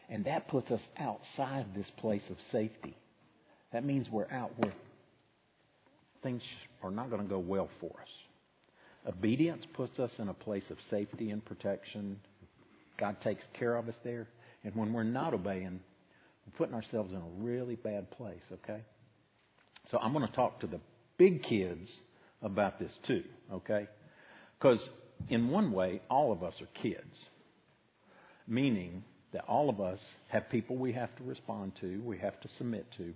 And 0.10 0.26
that 0.26 0.48
puts 0.48 0.72
us 0.72 0.82
outside 0.98 1.68
this 1.76 1.90
place 1.98 2.24
of 2.30 2.38
safety. 2.52 2.98
That 3.72 3.86
means 3.86 4.10
we're 4.10 4.32
out 4.32 4.52
where 4.58 4.74
things 6.24 6.42
are 6.84 6.92
not 6.92 7.10
going 7.10 7.22
to 7.22 7.30
go 7.30 7.40
well 7.40 7.70
for 7.80 7.92
us. 8.02 8.10
Obedience 9.08 9.66
puts 9.74 10.00
us 10.00 10.12
in 10.20 10.30
a 10.30 10.34
place 10.34 10.70
of 10.70 10.78
safety 10.90 11.32
and 11.32 11.44
protection. 11.44 12.20
God 12.98 13.18
takes 13.22 13.44
care 13.58 13.76
of 13.76 13.88
us 13.88 13.96
there. 14.04 14.28
And 14.64 14.76
when 14.76 14.94
we're 14.94 15.04
not 15.04 15.34
obeying, 15.34 15.80
we're 16.46 16.58
putting 16.58 16.76
ourselves 16.76 17.12
in 17.12 17.18
a 17.18 17.44
really 17.44 17.76
bad 17.76 18.12
place, 18.12 18.44
okay? 18.52 18.82
So 19.90 19.98
I'm 19.98 20.14
going 20.14 20.28
to 20.28 20.34
talk 20.34 20.60
to 20.60 20.68
the 20.68 20.80
big 21.18 21.44
kids 21.44 21.92
about 22.44 22.80
this 22.80 22.92
too, 23.08 23.24
okay? 23.52 23.88
Because 24.60 24.88
in 25.30 25.50
one 25.50 25.72
way, 25.72 26.02
all 26.10 26.32
of 26.32 26.44
us 26.44 26.54
are 26.62 26.82
kids. 26.82 27.18
Meaning, 28.48 29.04
that 29.34 29.46
all 29.48 29.70
of 29.70 29.80
us 29.80 30.00
have 30.28 30.50
people 30.50 30.76
we 30.76 30.92
have 30.94 31.16
to 31.16 31.24
respond 31.24 31.72
to, 31.80 32.02
we 32.04 32.18
have 32.18 32.40
to 32.42 32.50
submit 32.58 32.86
to. 32.98 33.14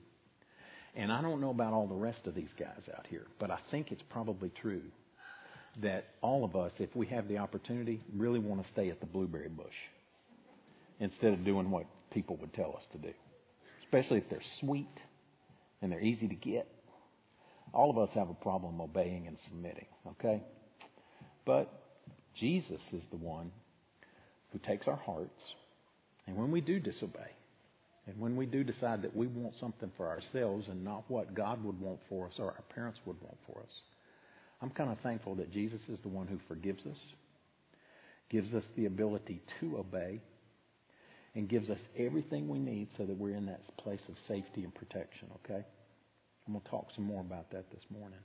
And 0.96 1.12
I 1.12 1.22
don't 1.22 1.42
know 1.42 1.50
about 1.50 1.74
all 1.74 1.88
the 1.88 1.96
rest 1.96 2.26
of 2.26 2.36
these 2.36 2.54
guys 2.58 2.84
out 2.98 3.06
here, 3.10 3.28
but 3.38 3.52
I 3.52 3.60
think 3.70 3.92
it's 3.92 4.04
probably 4.10 4.50
true 4.62 4.82
that 5.82 6.06
all 6.22 6.44
of 6.44 6.56
us, 6.56 6.72
if 6.80 6.96
we 6.96 7.08
have 7.08 7.28
the 7.28 7.38
opportunity, 7.38 8.02
really 8.16 8.40
want 8.40 8.64
to 8.64 8.70
stay 8.70 8.90
at 8.90 9.00
the 9.00 9.06
blueberry 9.06 9.50
bush 9.50 9.74
instead 11.00 11.34
of 11.34 11.44
doing 11.44 11.70
what 11.70 11.86
people 12.12 12.38
would 12.38 12.54
tell 12.54 12.76
us 12.78 12.84
to 12.94 12.98
do, 12.98 13.14
especially 13.84 14.18
if 14.18 14.30
they're 14.30 14.40
sweet 14.60 14.88
and 15.82 15.92
they're 15.92 16.02
easy 16.02 16.28
to 16.28 16.36
get. 16.36 16.68
All 17.74 17.90
of 17.90 17.98
us 17.98 18.10
have 18.16 18.30
a 18.30 18.34
problem 18.34 18.80
obeying 18.80 19.28
and 19.28 19.38
submitting, 19.50 19.88
okay? 20.08 20.42
But 21.46 21.72
Jesus 22.36 22.82
is 22.94 23.04
the 23.12 23.18
one 23.18 23.52
who 24.52 24.60
takes 24.60 24.88
our 24.88 24.96
hearts, 24.96 25.42
and 26.26 26.38
when 26.38 26.52
we 26.52 26.62
do 26.62 26.80
disobey, 26.80 27.32
and 28.08 28.20
when 28.20 28.36
we 28.36 28.46
do 28.46 28.64
decide 28.64 29.02
that 29.02 29.16
we 29.16 29.28
want 29.28 29.56
something 29.60 29.92
for 29.98 30.08
ourselves 30.08 30.68
and 30.70 30.84
not 30.86 31.04
what 31.08 31.34
God 31.34 31.64
would 31.64 31.80
want 31.80 32.00
for 32.08 32.28
us 32.28 32.34
or 32.38 32.46
our 32.46 32.64
parents 32.74 33.00
would 33.06 33.20
want 33.22 33.38
for 33.48 33.60
us, 33.60 33.82
I'm 34.62 34.70
kind 34.70 34.92
of 34.92 35.00
thankful 35.00 35.36
that 35.36 35.52
Jesus 35.52 35.82
is 35.90 36.00
the 36.02 36.10
one 36.10 36.28
who 36.28 36.40
forgives 36.48 36.86
us, 36.86 36.98
gives 38.30 38.54
us 38.54 38.64
the 38.76 38.86
ability 38.86 39.42
to 39.60 39.78
obey, 39.78 40.22
and 41.36 41.50
gives 41.50 41.70
us 41.70 41.80
everything 41.98 42.48
we 42.48 42.58
need 42.58 42.88
so 42.98 43.06
that 43.06 43.18
we're 43.18 43.36
in 43.36 43.46
that 43.48 43.62
place 43.78 44.02
of 44.08 44.16
safety 44.28 44.64
and 44.64 44.74
protection, 44.74 45.28
okay? 45.44 45.66
I'm 46.48 46.54
going 46.54 46.64
to 46.64 46.70
talk 46.70 46.88
some 46.96 47.04
more 47.04 47.22
about 47.22 47.52
that 47.52 47.70
this 47.72 47.84
morning. 47.92 48.20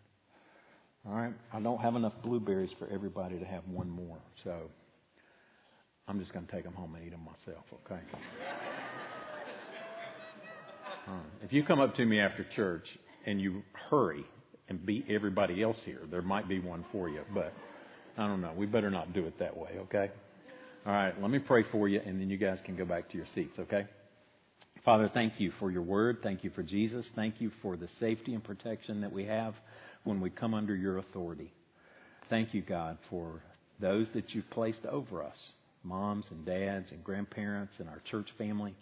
All 1.06 1.14
right? 1.14 1.32
I 1.52 1.60
don't 1.60 1.80
have 1.80 1.96
enough 1.96 2.12
blueberries 2.22 2.70
for 2.78 2.86
everybody 2.88 3.38
to 3.38 3.44
have 3.44 3.62
one 3.66 3.88
more, 3.88 4.18
so 4.44 4.70
I'm 6.06 6.20
just 6.20 6.32
going 6.32 6.46
to 6.46 6.52
take 6.52 6.64
them 6.64 6.74
home 6.74 6.94
and 6.94 7.04
eat 7.04 7.10
them 7.10 7.24
myself, 7.24 7.64
okay? 7.84 8.00
If 11.42 11.52
you 11.52 11.64
come 11.64 11.80
up 11.80 11.96
to 11.96 12.04
me 12.04 12.20
after 12.20 12.46
church 12.54 12.86
and 13.26 13.40
you 13.40 13.62
hurry 13.90 14.24
and 14.70 14.84
beat 14.86 15.04
everybody 15.10 15.62
else 15.62 15.76
here, 15.84 16.00
there 16.10 16.22
might 16.22 16.48
be 16.48 16.60
one 16.60 16.84
for 16.92 17.10
you, 17.10 17.20
but 17.34 17.52
I 18.16 18.26
don't 18.26 18.40
know. 18.40 18.52
We 18.56 18.66
better 18.66 18.90
not 18.90 19.12
do 19.12 19.26
it 19.26 19.38
that 19.40 19.56
way, 19.56 19.70
okay? 19.80 20.10
All 20.86 20.92
right, 20.92 21.20
let 21.20 21.30
me 21.30 21.40
pray 21.40 21.64
for 21.70 21.88
you, 21.88 22.00
and 22.04 22.18
then 22.20 22.30
you 22.30 22.38
guys 22.38 22.58
can 22.64 22.76
go 22.76 22.86
back 22.86 23.10
to 23.10 23.16
your 23.16 23.26
seats, 23.34 23.58
okay? 23.58 23.86
Father, 24.84 25.10
thank 25.12 25.38
you 25.38 25.52
for 25.58 25.70
your 25.70 25.82
word. 25.82 26.18
Thank 26.22 26.42
you 26.42 26.50
for 26.50 26.62
Jesus. 26.62 27.04
Thank 27.14 27.40
you 27.40 27.50
for 27.60 27.76
the 27.76 27.88
safety 27.98 28.32
and 28.32 28.42
protection 28.42 29.02
that 29.02 29.12
we 29.12 29.26
have 29.26 29.54
when 30.04 30.20
we 30.20 30.30
come 30.30 30.54
under 30.54 30.74
your 30.74 30.98
authority. 30.98 31.52
Thank 32.30 32.54
you, 32.54 32.62
God, 32.62 32.96
for 33.10 33.42
those 33.78 34.06
that 34.14 34.34
you've 34.34 34.48
placed 34.50 34.86
over 34.86 35.22
us 35.22 35.36
moms 35.82 36.26
and 36.30 36.44
dads 36.44 36.90
and 36.92 37.02
grandparents 37.02 37.78
and 37.78 37.88
our 37.88 38.00
church 38.10 38.28
family. 38.36 38.74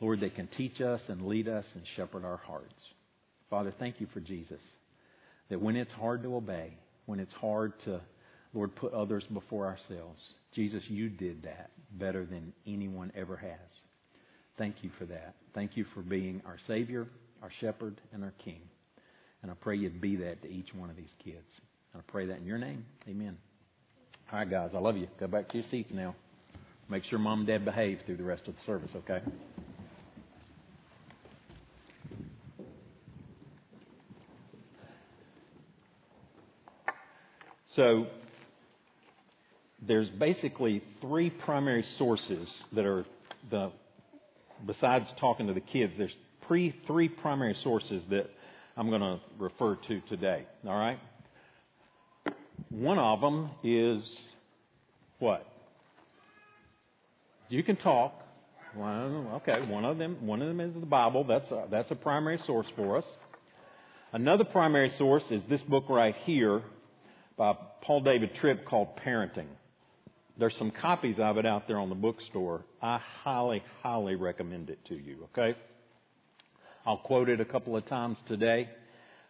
Lord, 0.00 0.20
they 0.20 0.30
can 0.30 0.46
teach 0.48 0.80
us 0.80 1.00
and 1.08 1.22
lead 1.22 1.48
us 1.48 1.64
and 1.74 1.82
shepherd 1.96 2.24
our 2.24 2.36
hearts. 2.36 2.74
Father, 3.48 3.72
thank 3.78 4.00
you 4.00 4.06
for 4.12 4.20
Jesus. 4.20 4.60
That 5.48 5.60
when 5.60 5.76
it's 5.76 5.92
hard 5.92 6.22
to 6.22 6.36
obey, 6.36 6.76
when 7.06 7.20
it's 7.20 7.32
hard 7.34 7.72
to, 7.84 8.00
Lord, 8.52 8.74
put 8.74 8.92
others 8.92 9.24
before 9.32 9.66
ourselves, 9.66 10.20
Jesus, 10.52 10.82
you 10.88 11.08
did 11.08 11.42
that 11.44 11.70
better 11.92 12.24
than 12.24 12.52
anyone 12.66 13.12
ever 13.14 13.36
has. 13.36 13.72
Thank 14.58 14.82
you 14.82 14.90
for 14.98 15.04
that. 15.06 15.34
Thank 15.54 15.76
you 15.76 15.84
for 15.94 16.00
being 16.00 16.42
our 16.46 16.56
Savior, 16.66 17.06
our 17.42 17.50
Shepherd, 17.60 18.00
and 18.12 18.24
our 18.24 18.32
King. 18.44 18.60
And 19.42 19.50
I 19.50 19.54
pray 19.54 19.76
you'd 19.76 20.00
be 20.00 20.16
that 20.16 20.42
to 20.42 20.50
each 20.50 20.74
one 20.74 20.90
of 20.90 20.96
these 20.96 21.14
kids. 21.22 21.60
And 21.92 22.02
I 22.02 22.10
pray 22.10 22.26
that 22.26 22.38
in 22.38 22.46
your 22.46 22.58
name. 22.58 22.84
Amen. 23.08 23.36
All 24.32 24.40
right, 24.40 24.50
guys, 24.50 24.70
I 24.74 24.78
love 24.78 24.96
you. 24.96 25.06
Go 25.20 25.28
back 25.28 25.48
to 25.50 25.58
your 25.58 25.66
seats 25.70 25.90
now. 25.92 26.16
Make 26.88 27.04
sure 27.04 27.18
mom 27.18 27.40
and 27.40 27.46
dad 27.46 27.64
behave 27.64 28.00
through 28.06 28.16
the 28.16 28.24
rest 28.24 28.48
of 28.48 28.54
the 28.54 28.60
service, 28.64 28.90
okay? 28.96 29.20
So, 37.76 38.06
there's 39.86 40.08
basically 40.08 40.82
three 41.02 41.30
primary 41.30 41.84
sources 41.98 42.48
that 42.72 42.86
are 42.86 43.04
the 43.50 43.70
besides 44.64 45.06
talking 45.20 45.48
to 45.48 45.52
the 45.52 45.60
kids, 45.60 45.92
there's 45.98 46.14
pre, 46.46 46.74
three 46.86 47.08
primary 47.08 47.54
sources 47.62 48.02
that 48.10 48.30
I'm 48.76 48.88
going 48.88 49.02
to 49.02 49.20
refer 49.38 49.76
to 49.88 50.00
today. 50.02 50.46
All 50.66 50.78
right? 50.78 50.98
One 52.70 52.98
of 52.98 53.20
them 53.20 53.50
is 53.62 54.02
what? 55.18 55.46
You 57.48 57.62
can 57.62 57.76
talk. 57.76 58.22
Well, 58.74 59.40
okay, 59.42 59.66
one 59.70 59.84
of 59.84 59.98
them, 59.98 60.26
one 60.26 60.42
of 60.42 60.48
them 60.48 60.60
is 60.60 60.74
the 60.74 60.86
Bible. 60.86 61.24
That's 61.24 61.50
a, 61.50 61.64
that's 61.70 61.90
a 61.90 61.94
primary 61.94 62.38
source 62.46 62.66
for 62.74 62.96
us. 62.98 63.04
Another 64.12 64.44
primary 64.44 64.90
source 64.98 65.22
is 65.30 65.42
this 65.48 65.60
book 65.62 65.84
right 65.88 66.14
here 66.24 66.62
by 67.36 67.54
Paul 67.82 68.00
David 68.00 68.34
Tripp 68.40 68.64
called 68.64 68.96
Parenting. 69.04 69.48
There's 70.38 70.56
some 70.56 70.70
copies 70.70 71.18
of 71.18 71.38
it 71.38 71.46
out 71.46 71.66
there 71.66 71.78
on 71.78 71.88
the 71.88 71.94
bookstore. 71.94 72.64
I 72.82 72.98
highly, 73.22 73.62
highly 73.82 74.14
recommend 74.14 74.70
it 74.70 74.78
to 74.86 74.94
you, 74.94 75.28
okay? 75.32 75.56
I'll 76.84 76.98
quote 76.98 77.28
it 77.28 77.40
a 77.40 77.44
couple 77.44 77.76
of 77.76 77.84
times 77.86 78.18
today. 78.26 78.68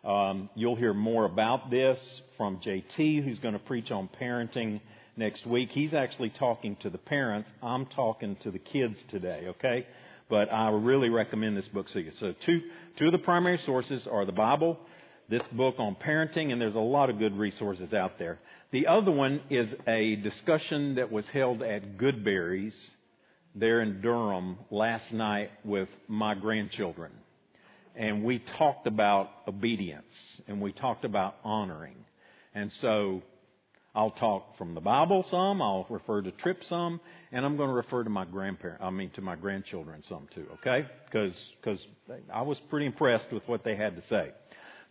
Um, 0.04 0.50
you'll 0.54 0.76
hear 0.76 0.94
more 0.94 1.24
about 1.24 1.70
this 1.70 1.98
from 2.36 2.60
JT, 2.60 3.24
who's 3.24 3.38
going 3.38 3.54
to 3.54 3.60
preach 3.60 3.90
on 3.90 4.08
parenting 4.20 4.80
next 5.16 5.46
week. 5.46 5.70
He's 5.70 5.94
actually 5.94 6.30
talking 6.30 6.76
to 6.82 6.90
the 6.90 6.98
parents. 6.98 7.50
I'm 7.62 7.86
talking 7.86 8.36
to 8.42 8.50
the 8.50 8.58
kids 8.58 8.98
today, 9.10 9.46
okay? 9.48 9.86
But 10.28 10.52
I 10.52 10.70
really 10.70 11.08
recommend 11.08 11.56
this 11.56 11.68
book 11.68 11.86
to 11.92 12.00
you. 12.00 12.10
So 12.20 12.34
two, 12.44 12.62
two 12.98 13.06
of 13.06 13.12
the 13.12 13.18
primary 13.18 13.58
sources 13.64 14.06
are 14.10 14.24
the 14.24 14.32
Bible, 14.32 14.78
this 15.28 15.42
book 15.52 15.76
on 15.78 15.96
parenting, 15.96 16.52
and 16.52 16.60
there's 16.60 16.74
a 16.74 16.78
lot 16.78 17.10
of 17.10 17.18
good 17.18 17.36
resources 17.36 17.92
out 17.92 18.18
there. 18.18 18.38
The 18.72 18.86
other 18.86 19.10
one 19.10 19.40
is 19.50 19.74
a 19.86 20.16
discussion 20.16 20.96
that 20.96 21.10
was 21.10 21.28
held 21.28 21.62
at 21.62 21.98
Goodberry's 21.98 22.76
there 23.54 23.80
in 23.80 24.00
Durham 24.00 24.58
last 24.70 25.12
night 25.12 25.50
with 25.64 25.88
my 26.08 26.34
grandchildren. 26.34 27.12
And 27.94 28.22
we 28.22 28.42
talked 28.58 28.86
about 28.86 29.30
obedience 29.48 30.12
and 30.46 30.60
we 30.60 30.72
talked 30.72 31.06
about 31.06 31.36
honoring. 31.42 31.96
And 32.54 32.70
so 32.72 33.22
I'll 33.94 34.10
talk 34.10 34.58
from 34.58 34.74
the 34.74 34.82
Bible 34.82 35.24
some, 35.30 35.62
I'll 35.62 35.86
refer 35.88 36.20
to 36.20 36.30
Tripp 36.30 36.62
some, 36.64 37.00
and 37.32 37.46
I'm 37.46 37.56
going 37.56 37.70
to 37.70 37.74
refer 37.74 38.04
to 38.04 38.10
my 38.10 38.26
grandparents, 38.26 38.82
I 38.84 38.90
mean 38.90 39.08
to 39.10 39.22
my 39.22 39.36
grandchildren 39.36 40.02
some 40.06 40.28
too, 40.34 40.46
okay? 40.58 40.86
Because 41.06 41.34
cause 41.64 41.84
I 42.32 42.42
was 42.42 42.60
pretty 42.68 42.84
impressed 42.84 43.32
with 43.32 43.48
what 43.48 43.64
they 43.64 43.74
had 43.74 43.96
to 43.96 44.02
say. 44.02 44.32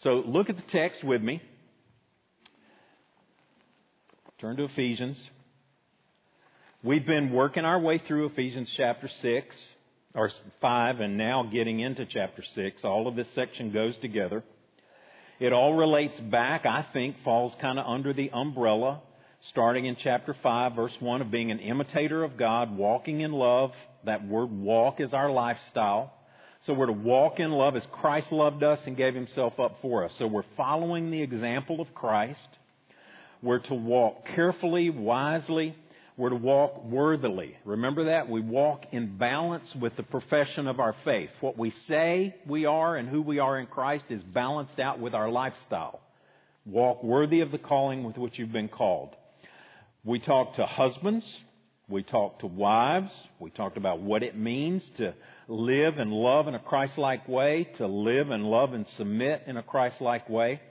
So 0.01 0.23
look 0.25 0.49
at 0.49 0.57
the 0.57 0.63
text 0.63 1.03
with 1.03 1.21
me. 1.21 1.41
Turn 4.39 4.57
to 4.57 4.65
Ephesians. 4.65 5.21
We've 6.83 7.05
been 7.05 7.31
working 7.31 7.65
our 7.65 7.79
way 7.79 7.97
through 7.97 8.27
Ephesians 8.27 8.71
chapter 8.77 9.07
6, 9.07 9.55
or 10.13 10.29
5, 10.61 10.99
and 10.99 11.17
now 11.17 11.43
getting 11.51 11.79
into 11.79 12.05
chapter 12.05 12.43
6. 12.53 12.83
All 12.83 13.07
of 13.07 13.15
this 13.15 13.27
section 13.33 13.71
goes 13.71 13.97
together. 13.97 14.43
It 15.39 15.51
all 15.51 15.73
relates 15.73 16.19
back, 16.19 16.65
I 16.65 16.85
think, 16.93 17.15
falls 17.23 17.55
kind 17.59 17.79
of 17.79 17.85
under 17.87 18.13
the 18.13 18.29
umbrella, 18.29 19.01
starting 19.49 19.85
in 19.85 19.95
chapter 19.95 20.35
5, 20.43 20.75
verse 20.75 20.95
1, 20.99 21.21
of 21.21 21.31
being 21.31 21.49
an 21.49 21.59
imitator 21.59 22.23
of 22.23 22.37
God, 22.37 22.77
walking 22.77 23.21
in 23.21 23.31
love. 23.31 23.71
That 24.03 24.27
word 24.27 24.51
walk 24.51 24.99
is 24.99 25.13
our 25.13 25.31
lifestyle. 25.31 26.13
So 26.65 26.73
we're 26.73 26.87
to 26.87 26.93
walk 26.93 27.39
in 27.39 27.51
love 27.51 27.75
as 27.75 27.85
Christ 27.91 28.31
loved 28.31 28.63
us 28.63 28.79
and 28.87 28.97
gave 28.97 29.13
himself 29.13 29.59
up 29.59 29.77
for 29.83 30.03
us. 30.03 30.15
So 30.17 30.25
we're 30.25 30.45
following 30.57 31.11
the 31.11 31.21
example 31.21 31.79
of 31.79 31.93
Christ. 31.93 32.39
We're 33.43 33.59
to 33.59 33.75
walk 33.75 34.25
carefully, 34.35 34.89
wisely. 34.89 35.75
We're 36.17 36.29
to 36.29 36.35
walk 36.35 36.83
worthily. 36.83 37.55
Remember 37.65 38.05
that? 38.05 38.29
We 38.29 38.41
walk 38.41 38.85
in 38.91 39.15
balance 39.15 39.75
with 39.79 39.95
the 39.95 40.01
profession 40.01 40.67
of 40.67 40.79
our 40.79 40.95
faith. 41.03 41.29
What 41.39 41.55
we 41.55 41.69
say 41.69 42.35
we 42.47 42.65
are 42.65 42.95
and 42.95 43.07
who 43.09 43.21
we 43.21 43.37
are 43.37 43.59
in 43.59 43.67
Christ 43.67 44.05
is 44.09 44.23
balanced 44.23 44.79
out 44.79 44.99
with 44.99 45.13
our 45.13 45.29
lifestyle. 45.29 45.99
Walk 46.65 47.03
worthy 47.03 47.41
of 47.41 47.51
the 47.51 47.59
calling 47.59 48.03
with 48.03 48.17
which 48.17 48.39
you've 48.39 48.51
been 48.51 48.69
called. 48.69 49.15
We 50.03 50.19
talk 50.19 50.55
to 50.55 50.65
husbands. 50.65 51.25
We 51.87 52.01
talked 52.01 52.39
to 52.39 52.47
wives. 52.47 53.11
We 53.39 53.51
talked 53.51 53.77
about 53.77 54.01
what 54.01 54.23
it 54.23 54.35
means 54.35 54.89
to 54.97 55.13
live 55.47 55.99
and 55.99 56.11
love 56.11 56.47
in 56.47 56.55
a 56.55 56.59
Christ-like 56.59 57.27
way, 57.27 57.69
to 57.75 57.85
live 57.85 58.31
and 58.31 58.43
love 58.43 58.73
and 58.73 58.87
submit 58.87 59.43
in 59.45 59.55
a 59.55 59.63
Christ-like 59.63 60.27
way. 60.27 60.61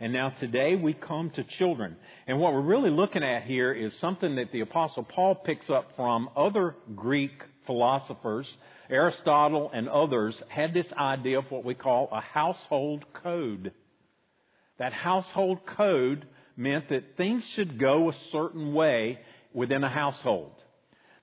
And 0.00 0.12
now 0.12 0.30
today 0.30 0.74
we 0.74 0.92
come 0.92 1.30
to 1.30 1.44
children. 1.44 1.96
And 2.26 2.40
what 2.40 2.52
we're 2.52 2.60
really 2.60 2.90
looking 2.90 3.22
at 3.22 3.44
here 3.44 3.72
is 3.72 3.94
something 4.00 4.34
that 4.34 4.50
the 4.50 4.60
apostle 4.60 5.04
Paul 5.04 5.36
picks 5.36 5.70
up 5.70 5.92
from 5.94 6.28
other 6.36 6.74
Greek 6.96 7.44
philosophers. 7.66 8.52
Aristotle 8.90 9.70
and 9.72 9.88
others 9.88 10.36
had 10.48 10.74
this 10.74 10.92
idea 10.92 11.38
of 11.38 11.50
what 11.52 11.64
we 11.64 11.74
call 11.74 12.08
a 12.10 12.20
household 12.20 13.04
code. 13.12 13.72
That 14.78 14.92
household 14.92 15.64
code 15.64 16.26
meant 16.56 16.88
that 16.88 17.16
things 17.16 17.46
should 17.50 17.78
go 17.78 18.08
a 18.08 18.14
certain 18.32 18.74
way 18.74 19.20
within 19.52 19.84
a 19.84 19.88
household. 19.88 20.50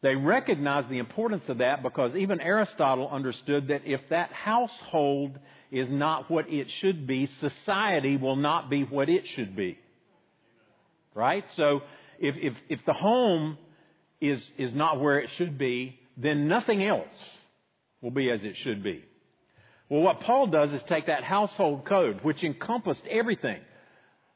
They 0.01 0.15
recognize 0.15 0.87
the 0.87 0.97
importance 0.97 1.43
of 1.47 1.59
that 1.59 1.83
because 1.83 2.15
even 2.15 2.41
Aristotle 2.41 3.07
understood 3.07 3.67
that 3.67 3.81
if 3.85 4.01
that 4.09 4.31
household 4.31 5.37
is 5.69 5.91
not 5.91 6.29
what 6.29 6.49
it 6.49 6.71
should 6.71 7.05
be, 7.05 7.27
society 7.27 8.17
will 8.17 8.35
not 8.35 8.69
be 8.69 8.83
what 8.83 9.09
it 9.09 9.27
should 9.27 9.55
be. 9.55 9.77
Right? 11.13 11.45
So 11.55 11.81
if, 12.19 12.35
if, 12.37 12.53
if 12.67 12.85
the 12.85 12.93
home 12.93 13.59
is, 14.19 14.49
is 14.57 14.73
not 14.73 14.99
where 14.99 15.19
it 15.19 15.29
should 15.31 15.57
be, 15.59 15.99
then 16.17 16.47
nothing 16.47 16.83
else 16.83 17.07
will 18.01 18.11
be 18.11 18.31
as 18.31 18.43
it 18.43 18.55
should 18.57 18.81
be. 18.83 19.03
Well, 19.87 20.01
what 20.01 20.21
Paul 20.21 20.47
does 20.47 20.71
is 20.71 20.81
take 20.83 21.07
that 21.07 21.23
household 21.23 21.85
code, 21.85 22.21
which 22.23 22.43
encompassed 22.43 23.03
everything 23.07 23.59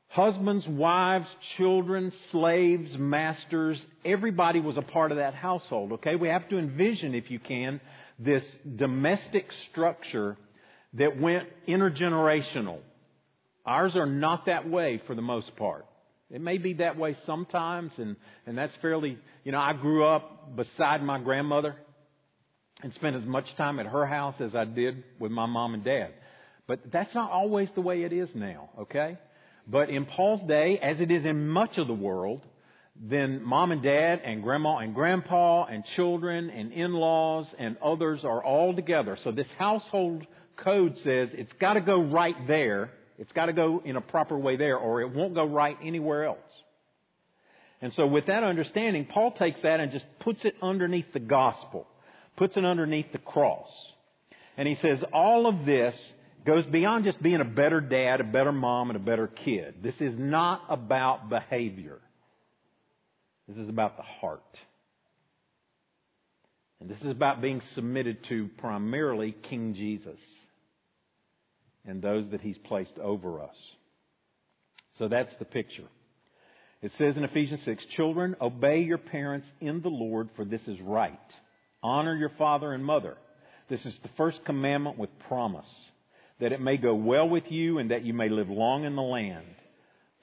husbands, 0.07 0.67
wives, 0.67 1.27
children, 1.57 2.11
slaves, 2.31 2.95
masters, 2.97 3.81
everybody 4.03 4.59
was 4.59 4.77
a 4.77 4.81
part 4.81 5.11
of 5.11 5.17
that 5.17 5.33
household, 5.33 5.93
okay? 5.93 6.15
We 6.15 6.29
have 6.29 6.47
to 6.49 6.57
envision, 6.57 7.15
if 7.15 7.29
you 7.29 7.39
can, 7.39 7.81
this 8.17 8.43
domestic 8.75 9.51
structure 9.69 10.37
that 10.93 11.19
went 11.19 11.47
intergenerational. 11.67 12.79
Ours 13.65 13.95
are 13.95 14.05
not 14.05 14.45
that 14.45 14.69
way 14.69 15.01
for 15.05 15.15
the 15.15 15.21
most 15.21 15.55
part. 15.55 15.85
It 16.31 16.41
may 16.41 16.57
be 16.57 16.73
that 16.75 16.97
way 16.97 17.15
sometimes, 17.25 17.97
and, 17.99 18.15
and 18.45 18.57
that's 18.57 18.75
fairly, 18.81 19.17
you 19.43 19.51
know, 19.51 19.59
I 19.59 19.73
grew 19.73 20.05
up 20.05 20.55
beside 20.55 21.03
my 21.03 21.19
grandmother 21.19 21.75
and 22.81 22.93
spent 22.93 23.15
as 23.15 23.25
much 23.25 23.45
time 23.57 23.79
at 23.79 23.85
her 23.85 24.05
house 24.05 24.35
as 24.39 24.55
I 24.55 24.65
did 24.65 25.03
with 25.19 25.31
my 25.31 25.45
mom 25.45 25.73
and 25.73 25.83
dad. 25.83 26.13
But 26.67 26.91
that's 26.91 27.13
not 27.13 27.31
always 27.31 27.69
the 27.75 27.81
way 27.81 28.03
it 28.03 28.13
is 28.13 28.33
now, 28.33 28.69
okay? 28.79 29.17
But 29.67 29.89
in 29.89 30.05
Paul's 30.05 30.47
day, 30.47 30.79
as 30.79 30.99
it 30.99 31.11
is 31.11 31.25
in 31.25 31.47
much 31.47 31.77
of 31.77 31.87
the 31.87 31.93
world, 31.93 32.41
then 32.95 33.43
mom 33.43 33.71
and 33.71 33.81
dad 33.81 34.21
and 34.23 34.41
grandma 34.41 34.77
and 34.77 34.93
grandpa 34.93 35.65
and 35.65 35.83
children 35.83 36.49
and 36.49 36.71
in-laws 36.71 37.53
and 37.57 37.77
others 37.83 38.23
are 38.23 38.43
all 38.43 38.75
together. 38.75 39.17
So 39.23 39.31
this 39.31 39.49
household 39.57 40.25
code 40.55 40.97
says 40.99 41.29
it's 41.33 41.53
got 41.53 41.73
to 41.73 41.81
go 41.81 42.01
right 42.01 42.35
there. 42.47 42.91
It's 43.17 43.31
got 43.33 43.47
to 43.47 43.53
go 43.53 43.81
in 43.83 43.95
a 43.95 44.01
proper 44.01 44.37
way 44.37 44.55
there 44.55 44.77
or 44.77 45.01
it 45.01 45.13
won't 45.13 45.33
go 45.33 45.45
right 45.45 45.77
anywhere 45.83 46.25
else. 46.25 46.37
And 47.81 47.91
so 47.93 48.07
with 48.07 48.27
that 48.27 48.43
understanding, 48.43 49.05
Paul 49.05 49.31
takes 49.31 49.61
that 49.61 49.79
and 49.79 49.91
just 49.91 50.05
puts 50.19 50.45
it 50.45 50.55
underneath 50.61 51.11
the 51.11 51.19
gospel, 51.19 51.85
puts 52.37 52.55
it 52.55 52.63
underneath 52.63 53.11
the 53.11 53.17
cross. 53.17 53.69
And 54.57 54.67
he 54.67 54.75
says 54.75 55.03
all 55.11 55.47
of 55.47 55.65
this 55.65 55.95
goes 56.45 56.65
beyond 56.65 57.03
just 57.03 57.21
being 57.21 57.41
a 57.41 57.45
better 57.45 57.81
dad, 57.81 58.21
a 58.21 58.23
better 58.23 58.51
mom, 58.51 58.89
and 58.89 58.97
a 58.97 59.03
better 59.03 59.27
kid. 59.27 59.75
This 59.81 59.99
is 59.99 60.13
not 60.17 60.63
about 60.69 61.29
behavior. 61.29 61.99
This 63.47 63.57
is 63.57 63.69
about 63.69 63.97
the 63.97 64.03
heart. 64.03 64.41
And 66.79 66.89
this 66.89 66.99
is 67.01 67.11
about 67.11 67.41
being 67.41 67.61
submitted 67.73 68.23
to 68.29 68.49
primarily 68.57 69.35
King 69.49 69.73
Jesus 69.73 70.19
and 71.85 72.01
those 72.01 72.29
that 72.31 72.41
he's 72.41 72.57
placed 72.59 72.97
over 72.99 73.41
us. 73.41 73.55
So 74.97 75.07
that's 75.07 75.35
the 75.37 75.45
picture. 75.45 75.87
It 76.81 76.91
says 76.97 77.17
in 77.17 77.23
Ephesians 77.23 77.61
6, 77.65 77.85
Children, 77.95 78.35
obey 78.41 78.81
your 78.81 78.97
parents 78.97 79.47
in 79.61 79.81
the 79.81 79.89
Lord, 79.89 80.29
for 80.35 80.45
this 80.45 80.61
is 80.67 80.79
right. 80.81 81.19
Honor 81.81 82.15
your 82.15 82.31
father 82.37 82.73
and 82.73 82.83
mother. 82.83 83.17
This 83.69 83.85
is 83.85 83.97
the 84.03 84.09
first 84.17 84.43
commandment 84.45 84.97
with 84.97 85.09
promise, 85.27 85.65
that 86.39 86.51
it 86.51 86.61
may 86.61 86.77
go 86.77 86.95
well 86.95 87.27
with 87.27 87.51
you 87.51 87.79
and 87.79 87.91
that 87.91 88.03
you 88.03 88.13
may 88.13 88.29
live 88.29 88.49
long 88.49 88.83
in 88.83 88.95
the 88.95 89.01
land. 89.01 89.45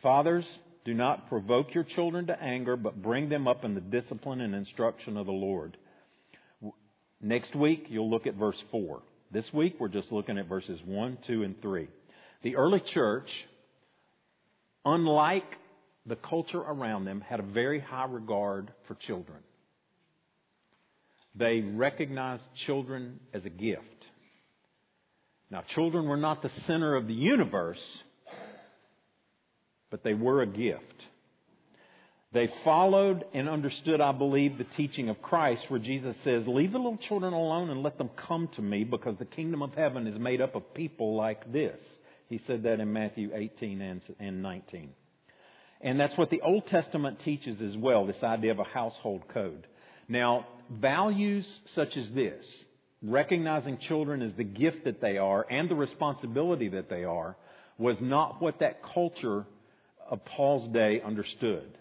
Fathers, 0.02 0.46
do 0.84 0.94
not 0.94 1.28
provoke 1.28 1.74
your 1.74 1.84
children 1.84 2.26
to 2.26 2.42
anger, 2.42 2.76
but 2.76 3.00
bring 3.00 3.28
them 3.28 3.46
up 3.46 3.64
in 3.64 3.74
the 3.74 3.80
discipline 3.80 4.40
and 4.40 4.54
instruction 4.54 5.16
of 5.16 5.26
the 5.26 5.32
Lord. 5.32 5.76
Next 7.20 7.54
week, 7.54 7.86
you'll 7.88 8.10
look 8.10 8.26
at 8.26 8.34
verse 8.34 8.60
4. 8.72 9.00
This 9.30 9.46
week, 9.54 9.76
we're 9.78 9.88
just 9.88 10.10
looking 10.10 10.38
at 10.38 10.48
verses 10.48 10.80
1, 10.84 11.18
2, 11.26 11.44
and 11.44 11.62
3. 11.62 11.88
The 12.42 12.56
early 12.56 12.80
church, 12.80 13.28
unlike 14.84 15.46
the 16.04 16.16
culture 16.16 16.58
around 16.58 17.04
them, 17.04 17.20
had 17.20 17.38
a 17.38 17.44
very 17.44 17.78
high 17.78 18.06
regard 18.06 18.72
for 18.88 18.96
children. 18.96 19.38
They 21.36 21.60
recognized 21.60 22.42
children 22.66 23.20
as 23.32 23.44
a 23.44 23.50
gift. 23.50 24.06
Now, 25.52 25.62
children 25.68 26.08
were 26.08 26.16
not 26.16 26.40
the 26.40 26.48
center 26.66 26.96
of 26.96 27.06
the 27.06 27.12
universe, 27.12 27.78
but 29.90 30.02
they 30.02 30.14
were 30.14 30.40
a 30.40 30.46
gift. 30.46 30.82
They 32.32 32.50
followed 32.64 33.26
and 33.34 33.50
understood, 33.50 34.00
I 34.00 34.12
believe, 34.12 34.56
the 34.56 34.64
teaching 34.64 35.10
of 35.10 35.20
Christ 35.20 35.66
where 35.68 35.78
Jesus 35.78 36.16
says, 36.24 36.48
Leave 36.48 36.72
the 36.72 36.78
little 36.78 36.96
children 36.96 37.34
alone 37.34 37.68
and 37.68 37.82
let 37.82 37.98
them 37.98 38.08
come 38.16 38.48
to 38.54 38.62
me 38.62 38.84
because 38.84 39.18
the 39.18 39.26
kingdom 39.26 39.60
of 39.60 39.74
heaven 39.74 40.06
is 40.06 40.18
made 40.18 40.40
up 40.40 40.54
of 40.54 40.72
people 40.72 41.16
like 41.16 41.52
this. 41.52 41.78
He 42.30 42.38
said 42.38 42.62
that 42.62 42.80
in 42.80 42.90
Matthew 42.90 43.32
18 43.34 44.00
and 44.18 44.42
19. 44.42 44.88
And 45.82 46.00
that's 46.00 46.16
what 46.16 46.30
the 46.30 46.40
Old 46.40 46.66
Testament 46.66 47.20
teaches 47.20 47.60
as 47.60 47.76
well, 47.76 48.06
this 48.06 48.22
idea 48.22 48.52
of 48.52 48.58
a 48.58 48.64
household 48.64 49.28
code. 49.28 49.66
Now, 50.08 50.46
values 50.70 51.46
such 51.74 51.98
as 51.98 52.08
this, 52.14 52.42
recognizing 53.02 53.78
children 53.78 54.22
as 54.22 54.32
the 54.34 54.44
gift 54.44 54.84
that 54.84 55.00
they 55.00 55.18
are 55.18 55.46
and 55.50 55.68
the 55.68 55.74
responsibility 55.74 56.68
that 56.70 56.88
they 56.88 57.04
are, 57.04 57.36
was 57.78 57.96
not 58.00 58.40
what 58.40 58.60
that 58.60 58.82
culture 58.82 59.44
of 60.10 60.24
Paul's 60.24 60.72
day 60.72 61.00
understood. 61.04 61.78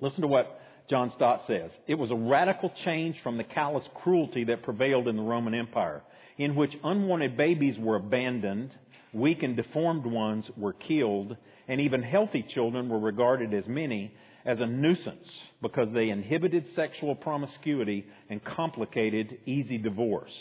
Listen 0.00 0.22
to 0.22 0.28
what 0.28 0.60
John 0.88 1.10
Stott 1.10 1.42
says. 1.46 1.70
It 1.86 1.94
was 1.94 2.10
a 2.10 2.16
radical 2.16 2.70
change 2.84 3.20
from 3.22 3.36
the 3.36 3.44
callous 3.44 3.84
cruelty 4.02 4.44
that 4.44 4.62
prevailed 4.62 5.08
in 5.08 5.16
the 5.16 5.22
Roman 5.22 5.54
Empire, 5.54 6.02
in 6.38 6.54
which 6.54 6.76
unwanted 6.84 7.36
babies 7.36 7.78
were 7.78 7.96
abandoned, 7.96 8.74
weak 9.12 9.42
and 9.42 9.56
deformed 9.56 10.04
ones 10.04 10.50
were 10.56 10.72
killed, 10.72 11.36
and 11.68 11.80
even 11.80 12.02
healthy 12.02 12.42
children 12.42 12.88
were 12.88 12.98
regarded 12.98 13.54
as 13.54 13.66
many 13.66 14.12
as 14.44 14.60
a 14.60 14.66
nuisance 14.66 15.28
because 15.60 15.92
they 15.92 16.10
inhibited 16.10 16.66
sexual 16.68 17.14
promiscuity 17.14 18.06
and 18.28 18.44
complicated 18.44 19.38
easy 19.46 19.78
divorce. 19.78 20.36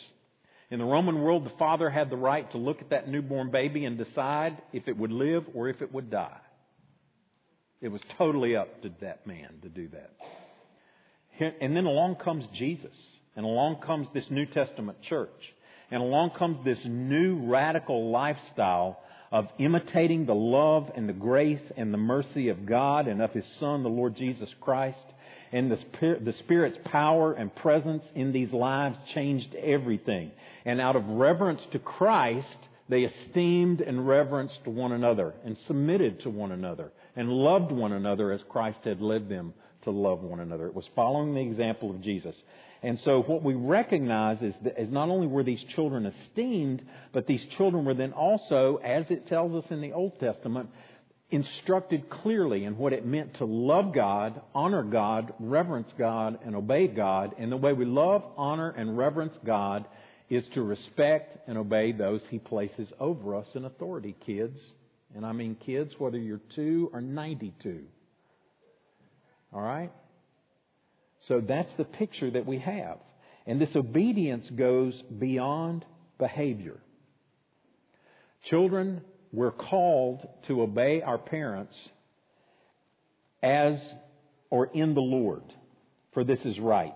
In 0.70 0.80
the 0.80 0.86
Roman 0.86 1.22
world, 1.22 1.46
the 1.46 1.58
father 1.58 1.90
had 1.90 2.10
the 2.10 2.18
right 2.18 2.50
to 2.52 2.58
look 2.58 2.82
at 2.82 2.92
that 2.92 3.10
newborn 3.10 3.52
baby 3.52 3.86
and 3.86 3.98
decide 3.98 4.62
if 4.72 4.88
it 4.88 4.98
would 4.98 5.12
live 5.12 5.44
or 5.54 5.68
if 5.68 5.82
it 5.82 5.94
would 5.94 6.10
die. 6.10 6.40
It 7.82 7.90
was 7.90 8.02
totally 8.18 8.56
up 8.56 8.82
to 8.84 8.92
that 9.02 9.28
man 9.28 9.56
to 9.64 9.70
do 9.70 9.90
that. 9.90 10.12
And 11.60 11.76
then 11.76 11.86
along 11.86 12.18
comes 12.18 12.46
Jesus, 12.54 12.96
and 13.36 13.46
along 13.46 13.82
comes 13.82 14.08
this 14.14 14.30
New 14.30 14.46
Testament 14.46 15.02
church, 15.02 15.30
and 15.90 16.02
along 16.02 16.32
comes 16.32 16.64
this 16.64 16.80
new 16.86 17.48
radical 17.48 18.12
lifestyle 18.12 19.00
of 19.32 19.48
imitating 19.58 20.26
the 20.26 20.36
love 20.36 20.92
and 20.96 21.08
the 21.08 21.14
grace 21.14 21.72
and 21.78 21.94
the 21.94 21.98
mercy 21.98 22.50
of 22.50 22.66
God 22.66 23.08
and 23.08 23.22
of 23.22 23.32
His 23.32 23.46
Son, 23.60 23.84
the 23.84 23.90
Lord 23.90 24.16
Jesus 24.16 24.54
Christ. 24.60 25.06
And 25.54 25.72
the, 25.72 26.18
the 26.22 26.34
Spirit's 26.34 26.78
power 26.86 27.34
and 27.34 27.54
presence 27.56 28.10
in 28.16 28.32
these 28.32 28.52
lives 28.52 28.98
changed 29.14 29.54
everything. 29.56 30.32
And 30.66 30.82
out 30.82 30.96
of 30.96 31.08
reverence 31.08 31.66
to 31.72 31.80
Christ, 31.80 32.58
they 32.90 33.04
esteemed 33.04 33.82
and 33.82 34.08
reverenced 34.08 34.68
one 34.68 34.92
another 34.92 35.34
and 35.46 35.58
submitted 35.60 36.22
to 36.22 36.30
one 36.30 36.52
another 36.52 36.92
and 37.16 37.30
loved 37.30 37.72
one 37.72 37.94
another 37.94 38.32
as 38.32 38.44
Christ 38.50 38.80
had 38.84 39.02
led 39.02 39.30
them 39.30 39.54
to 39.84 39.92
love 39.92 40.22
one 40.22 40.40
another. 40.40 40.68
It 40.68 40.76
was 40.76 40.90
following 40.96 41.34
the 41.34 41.42
example 41.42 41.90
of 41.90 42.02
Jesus. 42.02 42.36
And 42.84 43.00
so 43.02 43.22
what 43.22 43.44
we 43.44 43.54
recognize 43.54 44.42
is 44.42 44.56
that 44.64 44.82
is 44.82 44.92
not 44.92 45.10
only 45.10 45.28
were 45.28 45.44
these 45.44 45.64
children 45.76 46.08
esteemed, 46.08 46.84
but 47.14 47.28
these 47.28 47.46
children 47.58 47.86
were 47.86 47.94
then 47.94 48.12
also, 48.12 48.78
as 48.84 49.12
it 49.12 49.28
tells 49.28 49.54
us 49.54 49.70
in 49.72 49.82
the 49.82 49.94
Old 49.94 50.20
Testament, 50.20 50.70
instructed 51.30 52.10
clearly 52.10 52.66
in 52.66 52.78
what 52.78 52.92
it 52.92 53.06
meant 53.06 53.36
to 53.36 53.46
love 53.46 53.94
God, 53.94 54.42
honor 54.54 54.84
God, 54.84 55.34
reverence 55.40 55.92
God, 55.98 56.40
and 56.44 56.56
obey 56.56 56.88
God. 56.88 57.36
And 57.38 57.52
the 57.52 57.58
way 57.58 57.72
we 57.72 57.86
love, 57.86 58.24
honor, 58.36 58.72
and 58.72 58.98
reverence 58.98 59.38
God 59.46 59.86
is 60.30 60.44
to 60.54 60.64
respect 60.64 61.38
and 61.48 61.58
obey 61.58 61.92
those 61.92 62.22
He 62.30 62.40
places 62.40 62.92
over 63.00 63.36
us 63.36 63.48
in 63.54 63.66
authority, 63.66 64.16
kids. 64.26 64.60
And 65.16 65.26
I 65.26 65.34
mean 65.34 65.56
kids, 65.56 65.94
whether 66.00 66.18
you're 66.18 66.42
two 66.56 66.90
or 66.94 67.02
92. 67.02 67.84
All 69.54 69.62
right? 69.62 69.92
So 71.28 71.42
that's 71.42 71.74
the 71.76 71.84
picture 71.84 72.32
that 72.32 72.46
we 72.46 72.60
have. 72.60 72.98
And 73.46 73.60
this 73.60 73.76
obedience 73.76 74.50
goes 74.50 75.00
beyond 75.20 75.86
behavior. 76.18 76.80
Children, 78.50 79.02
we're 79.32 79.52
called 79.52 80.28
to 80.48 80.62
obey 80.62 81.02
our 81.02 81.18
parents 81.18 81.78
as 83.42 83.80
or 84.50 84.68
in 84.68 84.94
the 84.94 85.02
Lord, 85.02 85.44
for 86.14 86.24
this 86.24 86.40
is 86.40 86.60
right. 86.60 86.94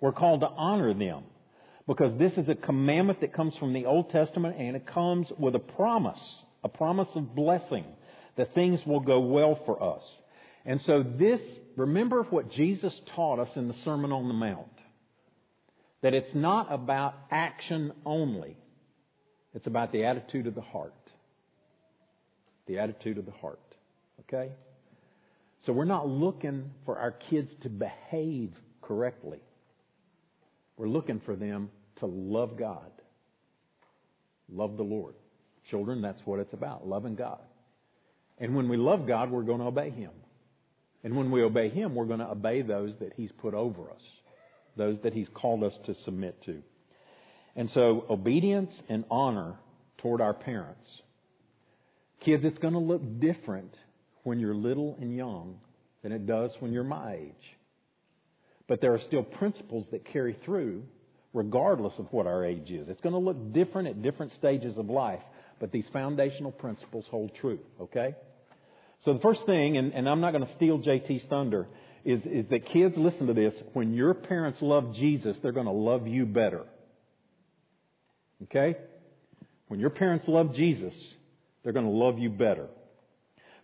We're 0.00 0.12
called 0.12 0.40
to 0.40 0.48
honor 0.48 0.92
them 0.92 1.24
because 1.86 2.16
this 2.18 2.32
is 2.32 2.48
a 2.48 2.54
commandment 2.54 3.20
that 3.22 3.32
comes 3.32 3.56
from 3.56 3.72
the 3.72 3.86
Old 3.86 4.10
Testament 4.10 4.56
and 4.58 4.76
it 4.76 4.86
comes 4.86 5.28
with 5.38 5.54
a 5.54 5.60
promise 5.60 6.20
a 6.66 6.68
promise 6.68 7.08
of 7.14 7.34
blessing, 7.34 7.84
that 8.36 8.52
things 8.54 8.80
will 8.84 9.00
go 9.00 9.20
well 9.20 9.58
for 9.64 9.96
us. 9.96 10.02
And 10.66 10.80
so 10.80 11.04
this, 11.04 11.40
remember 11.76 12.24
what 12.24 12.50
Jesus 12.50 12.92
taught 13.14 13.38
us 13.38 13.48
in 13.54 13.68
the 13.68 13.74
Sermon 13.84 14.10
on 14.12 14.26
the 14.26 14.34
Mount. 14.34 14.66
That 16.02 16.12
it's 16.12 16.34
not 16.34 16.72
about 16.72 17.14
action 17.30 17.92
only. 18.04 18.56
It's 19.54 19.68
about 19.68 19.92
the 19.92 20.04
attitude 20.04 20.48
of 20.48 20.56
the 20.56 20.60
heart. 20.60 20.92
The 22.66 22.80
attitude 22.80 23.16
of 23.16 23.26
the 23.26 23.32
heart. 23.32 23.60
Okay? 24.20 24.50
So 25.64 25.72
we're 25.72 25.84
not 25.84 26.08
looking 26.08 26.72
for 26.84 26.98
our 26.98 27.12
kids 27.12 27.48
to 27.62 27.68
behave 27.68 28.52
correctly. 28.82 29.40
We're 30.76 30.88
looking 30.88 31.20
for 31.24 31.36
them 31.36 31.70
to 32.00 32.06
love 32.06 32.58
God. 32.58 32.90
Love 34.48 34.76
the 34.76 34.82
Lord. 34.82 35.14
Children, 35.70 36.02
that's 36.02 36.20
what 36.24 36.40
it's 36.40 36.52
about, 36.52 36.86
loving 36.86 37.14
God. 37.14 37.40
And 38.38 38.54
when 38.54 38.68
we 38.68 38.76
love 38.76 39.06
God, 39.06 39.30
we're 39.30 39.42
going 39.42 39.60
to 39.60 39.66
obey 39.66 39.90
Him. 39.90 40.10
And 41.04 41.16
when 41.16 41.30
we 41.30 41.42
obey 41.42 41.68
Him, 41.68 41.94
we're 41.94 42.06
going 42.06 42.20
to 42.20 42.30
obey 42.30 42.62
those 42.62 42.92
that 43.00 43.12
He's 43.16 43.30
put 43.38 43.54
over 43.54 43.90
us, 43.90 44.02
those 44.76 44.98
that 45.02 45.12
He's 45.12 45.28
called 45.34 45.62
us 45.62 45.74
to 45.86 45.94
submit 46.04 46.42
to. 46.44 46.62
And 47.54 47.70
so, 47.70 48.04
obedience 48.10 48.72
and 48.88 49.04
honor 49.10 49.54
toward 49.98 50.20
our 50.20 50.34
parents. 50.34 50.84
Kids, 52.20 52.44
it's 52.44 52.58
going 52.58 52.74
to 52.74 52.80
look 52.80 53.20
different 53.20 53.74
when 54.24 54.40
you're 54.40 54.54
little 54.54 54.96
and 55.00 55.14
young 55.14 55.58
than 56.02 56.12
it 56.12 56.26
does 56.26 56.50
when 56.60 56.72
you're 56.72 56.84
my 56.84 57.14
age. 57.14 57.56
But 58.68 58.80
there 58.80 58.94
are 58.94 59.00
still 59.00 59.22
principles 59.22 59.86
that 59.92 60.04
carry 60.04 60.36
through 60.44 60.82
regardless 61.32 61.92
of 61.98 62.06
what 62.12 62.26
our 62.26 62.44
age 62.44 62.70
is. 62.70 62.88
It's 62.88 63.00
going 63.00 63.12
to 63.12 63.18
look 63.18 63.52
different 63.52 63.88
at 63.88 64.02
different 64.02 64.32
stages 64.34 64.76
of 64.78 64.88
life, 64.88 65.20
but 65.60 65.70
these 65.70 65.86
foundational 65.92 66.50
principles 66.50 67.04
hold 67.10 67.32
true, 67.40 67.58
okay? 67.80 68.14
So 69.04 69.12
the 69.12 69.20
first 69.20 69.46
thing, 69.46 69.76
and, 69.76 69.92
and 69.92 70.08
I'm 70.08 70.20
not 70.20 70.32
going 70.32 70.46
to 70.46 70.52
steal 70.52 70.78
JT's 70.78 71.24
thunder, 71.28 71.68
is, 72.04 72.24
is 72.24 72.46
that 72.50 72.66
kids, 72.66 72.96
listen 72.96 73.26
to 73.26 73.34
this, 73.34 73.54
when 73.72 73.94
your 73.94 74.14
parents 74.14 74.60
love 74.62 74.94
Jesus, 74.94 75.36
they're 75.42 75.52
going 75.52 75.66
to 75.66 75.72
love 75.72 76.06
you 76.06 76.24
better. 76.24 76.64
Okay? 78.44 78.76
When 79.68 79.80
your 79.80 79.90
parents 79.90 80.26
love 80.28 80.54
Jesus, 80.54 80.94
they're 81.62 81.72
going 81.72 81.86
to 81.86 81.90
love 81.90 82.18
you 82.18 82.30
better. 82.30 82.68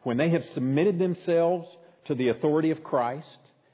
When 0.03 0.17
they 0.17 0.31
have 0.31 0.45
submitted 0.55 0.99
themselves 0.99 1.69
to 2.07 2.15
the 2.15 2.29
authority 2.29 2.71
of 2.71 2.83
Christ 2.83 3.27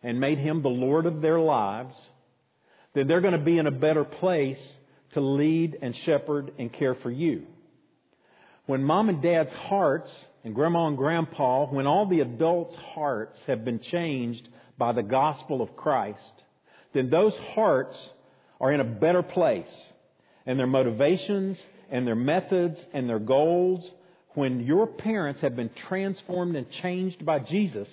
and 0.02 0.20
made 0.20 0.38
Him 0.38 0.62
the 0.62 0.68
Lord 0.68 1.06
of 1.06 1.22
their 1.22 1.40
lives, 1.40 1.94
then 2.94 3.06
they're 3.06 3.22
going 3.22 3.38
to 3.38 3.44
be 3.44 3.58
in 3.58 3.66
a 3.66 3.72
better 3.72 4.04
place 4.04 4.60
to 5.14 5.20
lead 5.20 5.78
and 5.80 5.94
shepherd 5.96 6.52
and 6.58 6.72
care 6.72 6.94
for 6.94 7.10
you. 7.10 7.46
When 8.68 8.84
mom 8.84 9.08
and 9.08 9.22
dad's 9.22 9.52
hearts 9.52 10.14
and 10.44 10.54
grandma 10.54 10.88
and 10.88 10.96
grandpa, 10.98 11.64
when 11.70 11.86
all 11.86 12.06
the 12.06 12.20
adults' 12.20 12.74
hearts 12.74 13.40
have 13.46 13.64
been 13.64 13.78
changed 13.78 14.46
by 14.76 14.92
the 14.92 15.02
gospel 15.02 15.62
of 15.62 15.74
Christ, 15.74 16.20
then 16.92 17.08
those 17.08 17.32
hearts 17.54 17.96
are 18.60 18.70
in 18.70 18.80
a 18.80 18.84
better 18.84 19.22
place. 19.22 19.74
And 20.44 20.58
their 20.58 20.66
motivations 20.66 21.56
and 21.90 22.06
their 22.06 22.14
methods 22.14 22.78
and 22.92 23.08
their 23.08 23.18
goals, 23.18 23.90
when 24.34 24.60
your 24.60 24.86
parents 24.86 25.40
have 25.40 25.56
been 25.56 25.70
transformed 25.88 26.54
and 26.54 26.70
changed 26.70 27.24
by 27.24 27.38
Jesus, 27.38 27.88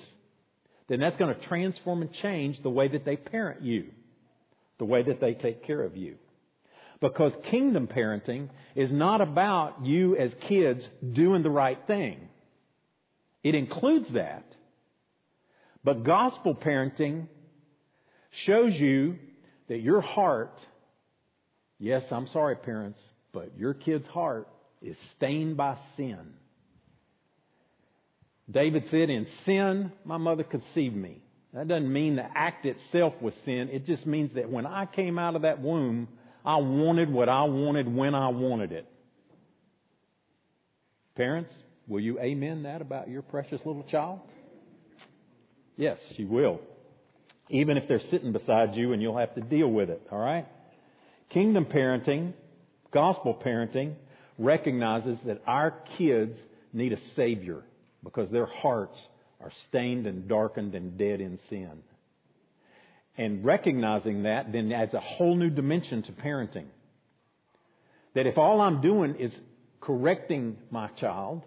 then 0.90 1.00
that's 1.00 1.16
going 1.16 1.34
to 1.34 1.42
transform 1.48 2.02
and 2.02 2.12
change 2.12 2.62
the 2.62 2.70
way 2.70 2.90
that 2.90 3.06
they 3.06 3.16
parent 3.16 3.62
you 3.62 3.86
the 4.78 4.86
way 4.86 5.04
that 5.04 5.22
they 5.22 5.34
take 5.34 5.64
care 5.64 5.82
of 5.82 5.96
you. 5.96 6.16
Because 7.02 7.36
kingdom 7.50 7.88
parenting 7.88 8.50
is 8.76 8.92
not 8.92 9.22
about 9.22 9.86
you 9.86 10.16
as 10.16 10.34
kids 10.48 10.88
doing 11.14 11.44
the 11.44 11.50
right 11.50 11.80
thing. 11.88 12.30
It 13.44 13.54
includes 13.54 14.12
that. 14.14 14.46
But 15.84 16.04
gospel 16.04 16.56
parenting 16.56 17.28
shows 18.46 18.74
you 18.74 19.18
that 19.68 19.82
your 19.82 20.02
heart, 20.02 20.60
yes, 21.80 22.04
I'm 22.12 22.28
sorry, 22.28 22.56
parents, 22.56 23.00
but 23.32 23.58
your 23.58 23.74
kid's 23.74 24.08
heart 24.08 24.48
is 24.82 24.98
stained 25.16 25.58
by 25.58 25.78
sin. 25.96 26.34
David 28.50 28.86
said, 28.90 29.10
In 29.10 29.28
sin, 29.44 29.92
my 30.04 30.18
mother 30.18 30.44
conceived 30.44 30.96
me. 30.96 31.22
That 31.54 31.68
doesn't 31.68 31.92
mean 31.92 32.18
the 32.18 32.26
act 32.36 32.66
itself 32.66 33.14
was 33.22 33.34
sin. 33.46 33.70
It 33.72 33.86
just 33.86 34.06
means 34.06 34.36
that 34.36 34.50
when 34.50 34.66
I 34.66 34.86
came 34.86 35.18
out 35.18 35.36
of 35.36 35.44
that 35.44 35.62
womb, 35.62 36.08
I 36.46 36.58
wanted 36.58 37.12
what 37.12 37.28
I 37.28 37.44
wanted 37.44 37.94
when 37.94 38.14
I 38.14 38.28
wanted 38.30 38.72
it. 38.72 38.88
Parents, 41.16 41.52
will 41.88 42.02
you 42.02 42.20
amen 42.20 42.64
that 42.64 42.82
about 42.82 43.10
your 43.10 43.22
precious 43.22 43.62
little 43.66 43.84
child? 43.84 44.20
Yes, 45.78 46.00
she 46.16 46.26
will. 46.26 46.60
Even 47.50 47.78
if 47.78 47.88
they're 47.88 48.00
sitting 48.00 48.32
beside 48.32 48.76
you 48.76 48.94
and 48.94 49.02
you'll 49.02 49.18
have 49.18 49.34
to 49.36 49.42
deal 49.42 49.68
with 49.68 49.90
it, 49.90 50.02
all 50.12 50.20
right? 50.20 50.46
Kingdom 51.30 51.66
parenting, 51.66 52.34
gospel 52.92 53.40
parenting, 53.44 53.96
recognizes 54.38 55.18
that 55.26 55.42
our 55.48 55.74
kids 55.98 56.38
need 56.74 56.94
a 56.94 57.00
Savior 57.16 57.64
because 58.04 58.30
their 58.30 58.46
hearts 58.46 58.98
are 59.42 59.52
stained 59.70 60.08
and 60.08 60.28
darkened 60.28 60.76
and 60.76 60.98
dead 60.98 61.22
in 61.22 61.40
sin. 61.50 61.72
And 63.18 63.46
recognizing 63.46 64.24
that 64.24 64.52
then 64.52 64.72
adds 64.72 64.94
a 64.94 65.00
whole 65.00 65.36
new 65.36 65.50
dimension 65.50 66.04
to 66.04 66.12
parenting. 66.12 66.66
That 68.14 68.28
if 68.28 68.38
all 68.38 68.62
I'm 68.62 68.82
doing 68.82 69.16
is 69.16 69.34
correcting 69.80 70.58
my 70.70 70.88
child, 71.00 71.44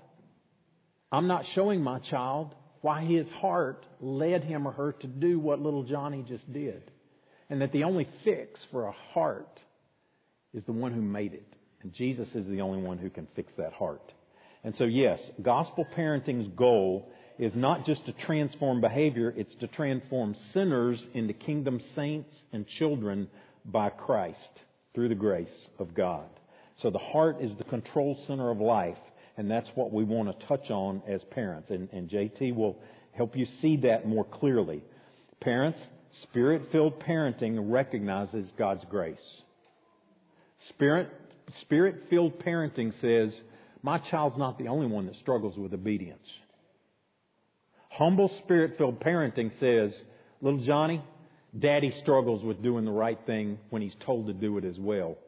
I'm 1.10 1.26
not 1.26 1.44
showing 1.54 1.82
my 1.82 1.98
child 1.98 2.54
why 2.80 3.04
his 3.04 3.28
heart 3.30 3.84
led 4.00 4.44
him 4.44 4.66
or 4.66 4.72
her 4.72 4.92
to 4.92 5.06
do 5.06 5.38
what 5.38 5.60
little 5.60 5.82
Johnny 5.82 6.24
just 6.26 6.50
did. 6.52 6.90
And 7.50 7.60
that 7.62 7.72
the 7.72 7.84
only 7.84 8.08
fix 8.24 8.60
for 8.70 8.86
a 8.86 8.92
heart 9.12 9.60
is 10.54 10.64
the 10.64 10.72
one 10.72 10.92
who 10.92 11.02
made 11.02 11.34
it. 11.34 11.54
And 11.82 11.92
Jesus 11.92 12.28
is 12.34 12.46
the 12.46 12.60
only 12.60 12.82
one 12.82 12.98
who 12.98 13.10
can 13.10 13.26
fix 13.34 13.52
that 13.56 13.72
heart. 13.72 14.12
And 14.64 14.74
so, 14.76 14.84
yes, 14.84 15.20
gospel 15.40 15.86
parenting's 15.96 16.48
goal 16.48 17.10
is 17.38 17.54
not 17.54 17.86
just 17.86 18.04
to 18.06 18.12
transform 18.12 18.80
behavior, 18.80 19.32
it's 19.36 19.54
to 19.56 19.68
transform 19.68 20.34
sinners 20.52 21.02
into 21.14 21.32
kingdom 21.32 21.80
saints 21.94 22.36
and 22.52 22.66
children 22.66 23.28
by 23.64 23.90
Christ 23.90 24.62
through 24.94 25.08
the 25.08 25.14
grace 25.14 25.68
of 25.78 25.94
God. 25.94 26.26
So 26.82 26.90
the 26.90 26.98
heart 26.98 27.38
is 27.40 27.52
the 27.56 27.64
control 27.64 28.18
center 28.26 28.50
of 28.50 28.60
life, 28.60 28.98
and 29.36 29.50
that's 29.50 29.70
what 29.74 29.92
we 29.92 30.04
want 30.04 30.38
to 30.38 30.46
touch 30.46 30.70
on 30.70 31.02
as 31.06 31.22
parents. 31.24 31.70
And, 31.70 31.88
and 31.92 32.08
JT 32.08 32.54
will 32.54 32.78
help 33.12 33.36
you 33.36 33.46
see 33.60 33.76
that 33.78 34.06
more 34.06 34.24
clearly. 34.24 34.82
Parents, 35.40 35.78
spirit 36.22 36.62
filled 36.72 37.00
parenting 37.00 37.70
recognizes 37.70 38.50
God's 38.56 38.84
grace. 38.90 39.42
Spirit 40.68 41.10
filled 42.10 42.40
parenting 42.40 42.92
says, 43.00 43.38
My 43.82 43.98
child's 43.98 44.36
not 44.36 44.58
the 44.58 44.68
only 44.68 44.86
one 44.86 45.06
that 45.06 45.14
struggles 45.16 45.56
with 45.56 45.72
obedience. 45.72 46.28
Humble, 47.98 48.30
spirit 48.44 48.78
filled 48.78 49.00
parenting 49.00 49.50
says, 49.58 49.92
little 50.40 50.60
Johnny, 50.60 51.02
daddy 51.58 51.92
struggles 52.00 52.44
with 52.44 52.62
doing 52.62 52.84
the 52.84 52.92
right 52.92 53.18
thing 53.26 53.58
when 53.70 53.82
he's 53.82 53.96
told 54.06 54.28
to 54.28 54.32
do 54.32 54.56
it 54.56 54.64
as 54.64 54.78
well. 54.78 55.18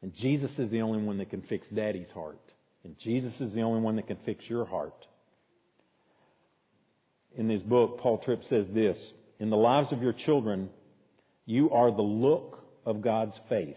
And 0.00 0.14
Jesus 0.14 0.52
is 0.58 0.70
the 0.70 0.82
only 0.82 1.02
one 1.02 1.18
that 1.18 1.30
can 1.30 1.42
fix 1.42 1.66
daddy's 1.74 2.10
heart. 2.14 2.38
And 2.84 2.96
Jesus 3.00 3.32
is 3.40 3.52
the 3.52 3.62
only 3.62 3.80
one 3.80 3.96
that 3.96 4.06
can 4.06 4.18
fix 4.24 4.44
your 4.48 4.64
heart. 4.64 4.94
In 7.36 7.48
this 7.48 7.62
book, 7.62 7.98
Paul 7.98 8.18
Tripp 8.18 8.44
says 8.48 8.66
this 8.72 8.96
In 9.40 9.50
the 9.50 9.56
lives 9.56 9.90
of 9.90 10.02
your 10.02 10.12
children, 10.12 10.70
you 11.46 11.70
are 11.70 11.90
the 11.90 12.00
look 12.00 12.64
of 12.86 13.02
God's 13.02 13.34
face. 13.48 13.74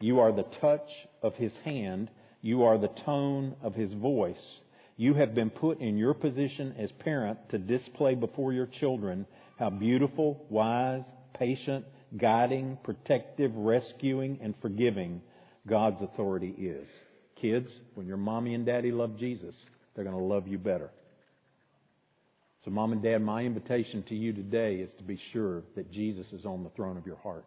You 0.00 0.18
are 0.18 0.32
the 0.32 0.46
touch 0.60 0.88
of 1.22 1.36
his 1.36 1.52
hand. 1.64 2.10
You 2.42 2.64
are 2.64 2.76
the 2.76 2.90
tone 3.04 3.54
of 3.62 3.76
his 3.76 3.92
voice. 3.92 4.58
You 5.00 5.14
have 5.14 5.32
been 5.32 5.50
put 5.50 5.80
in 5.80 5.96
your 5.96 6.12
position 6.12 6.74
as 6.76 6.90
parent 6.90 7.38
to 7.50 7.58
display 7.58 8.16
before 8.16 8.52
your 8.52 8.66
children 8.66 9.26
how 9.56 9.70
beautiful, 9.70 10.44
wise, 10.50 11.04
patient, 11.34 11.84
guiding, 12.20 12.78
protective, 12.82 13.54
rescuing, 13.54 14.40
and 14.42 14.56
forgiving 14.60 15.22
God's 15.68 16.02
authority 16.02 16.52
is. 16.58 16.88
Kids, 17.36 17.70
when 17.94 18.08
your 18.08 18.16
mommy 18.16 18.54
and 18.54 18.66
daddy 18.66 18.90
love 18.90 19.16
Jesus, 19.16 19.54
they're 19.94 20.02
going 20.02 20.16
to 20.16 20.22
love 20.22 20.48
you 20.48 20.58
better. 20.58 20.90
So, 22.64 22.72
mom 22.72 22.90
and 22.90 23.00
dad, 23.00 23.22
my 23.22 23.42
invitation 23.42 24.02
to 24.08 24.16
you 24.16 24.32
today 24.32 24.76
is 24.76 24.92
to 24.94 25.04
be 25.04 25.20
sure 25.32 25.62
that 25.76 25.92
Jesus 25.92 26.26
is 26.32 26.44
on 26.44 26.64
the 26.64 26.70
throne 26.70 26.96
of 26.96 27.06
your 27.06 27.18
heart. 27.18 27.46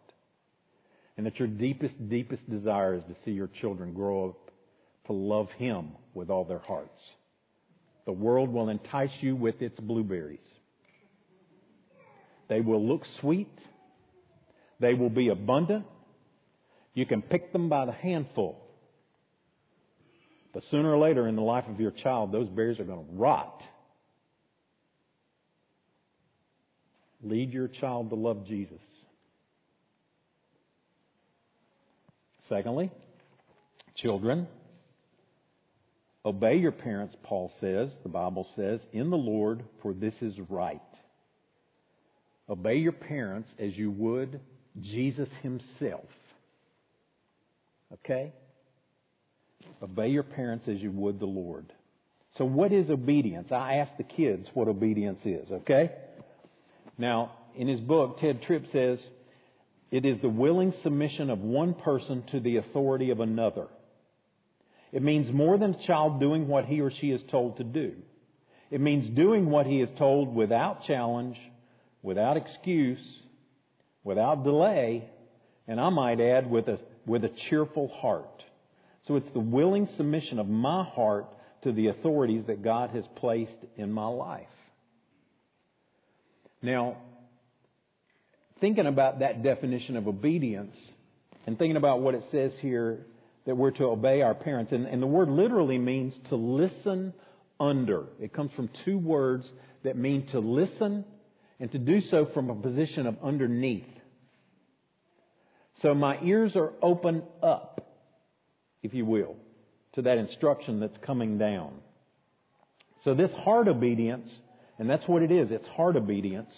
And 1.18 1.26
that 1.26 1.38
your 1.38 1.48
deepest, 1.48 2.08
deepest 2.08 2.48
desire 2.48 2.94
is 2.94 3.04
to 3.04 3.16
see 3.26 3.32
your 3.32 3.50
children 3.60 3.92
grow 3.92 4.30
up 4.30 4.50
to 5.04 5.12
love 5.12 5.50
Him 5.50 5.90
with 6.14 6.30
all 6.30 6.46
their 6.46 6.60
hearts. 6.60 6.98
The 8.04 8.12
world 8.12 8.52
will 8.52 8.68
entice 8.68 9.12
you 9.20 9.36
with 9.36 9.62
its 9.62 9.78
blueberries. 9.78 10.42
They 12.48 12.60
will 12.60 12.86
look 12.86 13.04
sweet. 13.20 13.52
They 14.80 14.94
will 14.94 15.10
be 15.10 15.28
abundant. 15.28 15.86
You 16.94 17.06
can 17.06 17.22
pick 17.22 17.52
them 17.52 17.68
by 17.68 17.86
the 17.86 17.92
handful. 17.92 18.58
But 20.52 20.64
sooner 20.70 20.92
or 20.92 20.98
later 20.98 21.28
in 21.28 21.36
the 21.36 21.42
life 21.42 21.66
of 21.68 21.80
your 21.80 21.92
child, 21.92 22.32
those 22.32 22.48
berries 22.48 22.78
are 22.78 22.84
going 22.84 23.06
to 23.06 23.12
rot. 23.12 23.62
Lead 27.22 27.52
your 27.52 27.68
child 27.68 28.10
to 28.10 28.16
love 28.16 28.46
Jesus. 28.46 28.80
Secondly, 32.48 32.90
children, 33.94 34.48
obey 36.24 36.56
your 36.56 36.72
parents, 36.72 37.16
Paul 37.22 37.52
says, 37.60 37.90
the 38.02 38.08
Bible 38.08 38.46
says, 38.56 38.80
in 38.92 39.10
the 39.10 39.16
Lord, 39.16 39.64
for 39.82 39.92
this 39.92 40.14
is 40.20 40.34
right. 40.48 40.80
Obey 42.48 42.76
your 42.76 42.92
parents 42.92 43.50
as 43.58 43.76
you 43.76 43.90
would 43.90 44.40
Jesus 44.80 45.28
himself. 45.42 46.06
Okay? 47.92 48.32
Obey 49.82 50.08
your 50.08 50.22
parents 50.22 50.68
as 50.68 50.80
you 50.80 50.90
would 50.90 51.20
the 51.20 51.26
Lord. 51.26 51.72
So 52.38 52.44
what 52.44 52.72
is 52.72 52.88
obedience? 52.88 53.52
I 53.52 53.76
asked 53.76 53.98
the 53.98 54.04
kids 54.04 54.48
what 54.54 54.68
obedience 54.68 55.20
is, 55.24 55.50
okay? 55.50 55.92
Now, 56.96 57.32
in 57.54 57.68
his 57.68 57.80
book, 57.80 58.18
Ted 58.18 58.42
Tripp 58.42 58.66
says, 58.68 58.98
it 59.90 60.06
is 60.06 60.18
the 60.22 60.28
willing 60.28 60.72
submission 60.82 61.28
of 61.28 61.40
one 61.40 61.74
person 61.74 62.24
to 62.32 62.40
the 62.40 62.56
authority 62.56 63.10
of 63.10 63.20
another. 63.20 63.66
It 64.92 65.02
means 65.02 65.32
more 65.32 65.56
than 65.56 65.74
a 65.74 65.86
child 65.86 66.20
doing 66.20 66.46
what 66.46 66.66
he 66.66 66.80
or 66.80 66.90
she 66.90 67.10
is 67.10 67.22
told 67.30 67.56
to 67.56 67.64
do. 67.64 67.94
It 68.70 68.80
means 68.80 69.08
doing 69.16 69.50
what 69.50 69.66
he 69.66 69.80
is 69.80 69.88
told 69.98 70.34
without 70.34 70.84
challenge, 70.84 71.38
without 72.02 72.36
excuse, 72.36 73.02
without 74.04 74.44
delay, 74.44 75.08
and 75.66 75.80
I 75.80 75.88
might 75.88 76.20
add, 76.20 76.50
with 76.50 76.68
a, 76.68 76.78
with 77.06 77.24
a 77.24 77.30
cheerful 77.48 77.88
heart. 77.88 78.44
So 79.06 79.16
it's 79.16 79.30
the 79.32 79.40
willing 79.40 79.88
submission 79.96 80.38
of 80.38 80.48
my 80.48 80.84
heart 80.84 81.26
to 81.62 81.72
the 81.72 81.88
authorities 81.88 82.44
that 82.46 82.62
God 82.62 82.90
has 82.90 83.04
placed 83.16 83.56
in 83.76 83.90
my 83.90 84.06
life. 84.06 84.46
Now, 86.60 86.96
thinking 88.60 88.86
about 88.86 89.20
that 89.20 89.42
definition 89.42 89.96
of 89.96 90.06
obedience 90.06 90.74
and 91.46 91.58
thinking 91.58 91.76
about 91.76 92.00
what 92.00 92.14
it 92.14 92.24
says 92.30 92.52
here 92.60 93.06
that 93.44 93.56
we're 93.56 93.72
to 93.72 93.84
obey 93.84 94.22
our 94.22 94.34
parents, 94.34 94.72
and, 94.72 94.86
and 94.86 95.02
the 95.02 95.06
word 95.06 95.28
literally 95.28 95.78
means 95.78 96.18
to 96.28 96.36
listen 96.36 97.12
under. 97.58 98.06
It 98.20 98.32
comes 98.32 98.52
from 98.52 98.70
two 98.84 98.98
words 98.98 99.48
that 99.84 99.96
mean 99.96 100.26
to 100.28 100.38
listen 100.38 101.04
and 101.58 101.70
to 101.72 101.78
do 101.78 102.00
so 102.00 102.26
from 102.34 102.50
a 102.50 102.54
position 102.54 103.06
of 103.06 103.16
underneath. 103.22 103.86
So 105.80 105.94
my 105.94 106.18
ears 106.22 106.54
are 106.54 106.72
open 106.82 107.22
up, 107.42 107.96
if 108.82 108.94
you 108.94 109.04
will, 109.04 109.36
to 109.94 110.02
that 110.02 110.18
instruction 110.18 110.80
that's 110.80 110.98
coming 110.98 111.38
down. 111.38 111.72
So 113.04 113.14
this 113.14 113.32
heart 113.32 113.66
obedience, 113.68 114.28
and 114.78 114.88
that's 114.88 115.06
what 115.08 115.22
it 115.22 115.32
is, 115.32 115.50
it's 115.50 115.66
heart 115.68 115.96
obedience, 115.96 116.52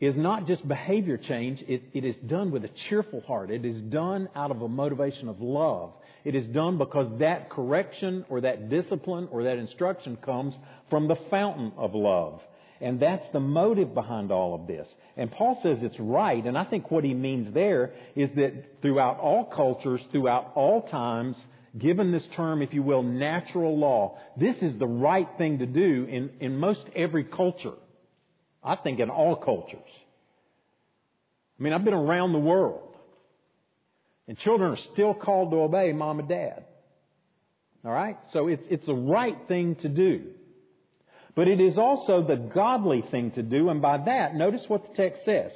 is 0.00 0.16
not 0.16 0.46
just 0.46 0.66
behavior 0.66 1.18
change, 1.18 1.62
it, 1.68 1.82
it 1.92 2.04
is 2.04 2.16
done 2.26 2.50
with 2.50 2.64
a 2.64 2.70
cheerful 2.88 3.20
heart. 3.20 3.50
It 3.50 3.64
is 3.66 3.80
done 3.82 4.28
out 4.34 4.50
of 4.50 4.62
a 4.62 4.68
motivation 4.68 5.28
of 5.28 5.40
love. 5.40 5.92
It 6.24 6.34
is 6.34 6.46
done 6.46 6.78
because 6.78 7.18
that 7.18 7.50
correction 7.50 8.24
or 8.28 8.40
that 8.40 8.70
discipline 8.70 9.28
or 9.30 9.44
that 9.44 9.58
instruction 9.58 10.16
comes 10.16 10.54
from 10.88 11.06
the 11.06 11.16
fountain 11.30 11.72
of 11.76 11.94
love. 11.94 12.40
And 12.80 12.98
that's 12.98 13.26
the 13.34 13.40
motive 13.40 13.92
behind 13.94 14.32
all 14.32 14.54
of 14.54 14.66
this. 14.66 14.88
And 15.18 15.30
Paul 15.30 15.58
says 15.62 15.78
it's 15.82 16.00
right, 16.00 16.42
and 16.42 16.56
I 16.56 16.64
think 16.64 16.90
what 16.90 17.04
he 17.04 17.12
means 17.12 17.52
there 17.52 17.92
is 18.16 18.30
that 18.36 18.80
throughout 18.80 19.18
all 19.18 19.44
cultures, 19.44 20.00
throughout 20.10 20.52
all 20.54 20.82
times, 20.88 21.36
given 21.78 22.10
this 22.10 22.26
term, 22.34 22.62
if 22.62 22.72
you 22.72 22.82
will, 22.82 23.02
natural 23.02 23.78
law, 23.78 24.18
this 24.38 24.56
is 24.62 24.78
the 24.78 24.86
right 24.86 25.28
thing 25.36 25.58
to 25.58 25.66
do 25.66 26.06
in, 26.08 26.30
in 26.40 26.56
most 26.56 26.86
every 26.96 27.24
culture. 27.24 27.74
I 28.62 28.76
think 28.76 29.00
in 29.00 29.10
all 29.10 29.36
cultures. 29.36 29.80
I 31.58 31.62
mean, 31.62 31.72
I've 31.72 31.84
been 31.84 31.94
around 31.94 32.32
the 32.32 32.38
world. 32.38 32.94
And 34.28 34.38
children 34.38 34.72
are 34.72 34.92
still 34.92 35.14
called 35.14 35.50
to 35.50 35.56
obey 35.56 35.92
mom 35.92 36.20
and 36.20 36.28
dad. 36.28 36.64
Alright? 37.84 38.18
So 38.32 38.48
it's, 38.48 38.64
it's 38.70 38.86
the 38.86 38.94
right 38.94 39.36
thing 39.48 39.76
to 39.76 39.88
do. 39.88 40.22
But 41.34 41.48
it 41.48 41.60
is 41.60 41.78
also 41.78 42.22
the 42.22 42.36
godly 42.36 43.02
thing 43.10 43.30
to 43.32 43.42
do, 43.42 43.68
and 43.70 43.80
by 43.80 43.98
that, 44.04 44.34
notice 44.34 44.64
what 44.68 44.88
the 44.88 44.94
text 44.94 45.24
says. 45.24 45.52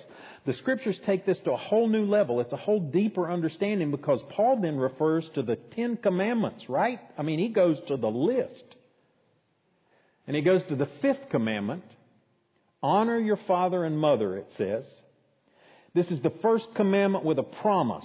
The 0.46 0.54
scriptures 0.54 0.98
take 1.04 1.26
this 1.26 1.38
to 1.44 1.52
a 1.52 1.56
whole 1.56 1.88
new 1.88 2.04
level. 2.04 2.40
It's 2.40 2.52
a 2.52 2.58
whole 2.58 2.80
deeper 2.80 3.30
understanding 3.30 3.90
because 3.90 4.22
Paul 4.30 4.60
then 4.60 4.76
refers 4.76 5.28
to 5.34 5.42
the 5.42 5.56
Ten 5.56 5.96
Commandments, 5.96 6.68
right? 6.68 7.00
I 7.18 7.22
mean, 7.22 7.38
he 7.38 7.48
goes 7.48 7.78
to 7.88 7.96
the 7.96 8.08
list. 8.08 8.64
And 10.26 10.36
he 10.36 10.42
goes 10.42 10.62
to 10.68 10.76
the 10.76 10.88
fifth 11.02 11.28
commandment. 11.30 11.84
Honor 12.84 13.18
your 13.18 13.38
father 13.48 13.82
and 13.82 13.98
mother, 13.98 14.36
it 14.36 14.52
says. 14.58 14.84
This 15.94 16.10
is 16.10 16.20
the 16.20 16.32
first 16.42 16.66
commandment 16.74 17.24
with 17.24 17.38
a 17.38 17.42
promise. 17.42 18.04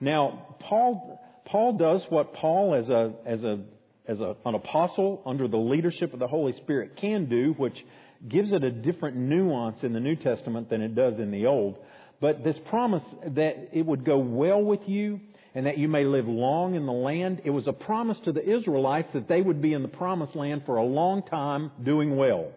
Now, 0.00 0.56
Paul, 0.60 1.20
Paul 1.44 1.76
does 1.76 2.02
what 2.08 2.32
Paul 2.32 2.74
as 2.74 2.88
a, 2.88 3.12
as 3.26 3.44
a 3.44 3.60
as 4.06 4.20
a, 4.20 4.34
an 4.46 4.54
apostle 4.54 5.20
under 5.26 5.46
the 5.46 5.58
leadership 5.58 6.14
of 6.14 6.20
the 6.20 6.26
Holy 6.26 6.52
Spirit 6.52 6.96
can 6.96 7.26
do, 7.28 7.52
which 7.58 7.84
gives 8.26 8.50
it 8.50 8.64
a 8.64 8.70
different 8.70 9.18
nuance 9.18 9.82
in 9.82 9.92
the 9.92 10.00
New 10.00 10.16
Testament 10.16 10.70
than 10.70 10.80
it 10.80 10.94
does 10.94 11.18
in 11.18 11.30
the 11.30 11.44
Old. 11.44 11.76
But 12.18 12.44
this 12.44 12.58
promise 12.70 13.02
that 13.26 13.68
it 13.74 13.84
would 13.84 14.06
go 14.06 14.16
well 14.16 14.62
with 14.62 14.88
you 14.88 15.20
and 15.54 15.66
that 15.66 15.76
you 15.76 15.88
may 15.88 16.04
live 16.04 16.26
long 16.26 16.76
in 16.76 16.86
the 16.86 16.92
land, 16.92 17.42
it 17.44 17.50
was 17.50 17.66
a 17.66 17.74
promise 17.74 18.18
to 18.20 18.32
the 18.32 18.56
Israelites 18.56 19.12
that 19.12 19.28
they 19.28 19.42
would 19.42 19.60
be 19.60 19.74
in 19.74 19.82
the 19.82 19.88
promised 19.88 20.34
land 20.34 20.62
for 20.64 20.76
a 20.76 20.84
long 20.84 21.22
time 21.24 21.72
doing 21.84 22.16
well. 22.16 22.52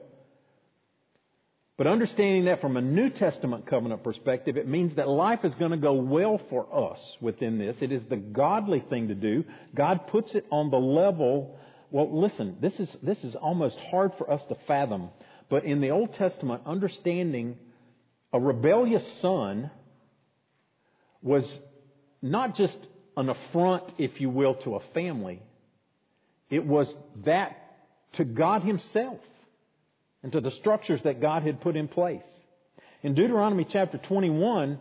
But 1.79 1.87
understanding 1.87 2.43
that 2.45 2.59
from 2.59 2.75
a 2.75 2.81
New 2.81 3.09
Testament 3.09 3.65
covenant 3.65 4.03
perspective, 4.03 4.57
it 4.57 4.67
means 4.67 4.97
that 4.97 5.07
life 5.07 5.45
is 5.45 5.55
going 5.55 5.71
to 5.71 5.77
go 5.77 5.93
well 5.93 6.37
for 6.49 6.91
us 6.91 6.99
within 7.21 7.57
this. 7.57 7.77
It 7.79 7.93
is 7.93 8.03
the 8.09 8.17
godly 8.17 8.83
thing 8.89 9.07
to 9.07 9.15
do. 9.15 9.45
God 9.73 10.07
puts 10.07 10.35
it 10.35 10.45
on 10.51 10.71
the 10.71 10.77
level. 10.77 11.57
Well, 11.89 12.19
listen, 12.19 12.57
this 12.59 12.73
is, 12.73 12.89
this 13.01 13.17
is 13.19 13.33
almost 13.33 13.77
hard 13.89 14.11
for 14.17 14.29
us 14.29 14.41
to 14.49 14.57
fathom. 14.67 15.07
But 15.49 15.63
in 15.63 15.79
the 15.79 15.91
Old 15.91 16.13
Testament, 16.15 16.63
understanding 16.65 17.57
a 18.33 18.41
rebellious 18.41 19.05
son 19.21 19.71
was 21.21 21.49
not 22.21 22.57
just 22.57 22.77
an 23.15 23.29
affront, 23.29 23.93
if 23.97 24.19
you 24.19 24.29
will, 24.29 24.55
to 24.55 24.75
a 24.75 24.81
family. 24.93 25.41
It 26.49 26.65
was 26.65 26.93
that 27.23 27.55
to 28.15 28.25
God 28.25 28.63
Himself 28.63 29.21
and 30.23 30.31
to 30.31 30.41
the 30.41 30.51
structures 30.51 31.01
that 31.03 31.21
God 31.21 31.43
had 31.43 31.61
put 31.61 31.75
in 31.75 31.87
place. 31.87 32.25
In 33.03 33.15
Deuteronomy 33.15 33.65
chapter 33.69 33.97
21, 33.97 34.77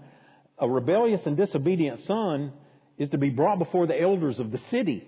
a 0.59 0.68
rebellious 0.68 1.24
and 1.27 1.37
disobedient 1.37 2.01
son 2.07 2.53
is 2.96 3.11
to 3.11 3.18
be 3.18 3.31
brought 3.31 3.59
before 3.59 3.87
the 3.87 4.01
elders 4.01 4.38
of 4.38 4.51
the 4.51 4.61
city 4.70 5.07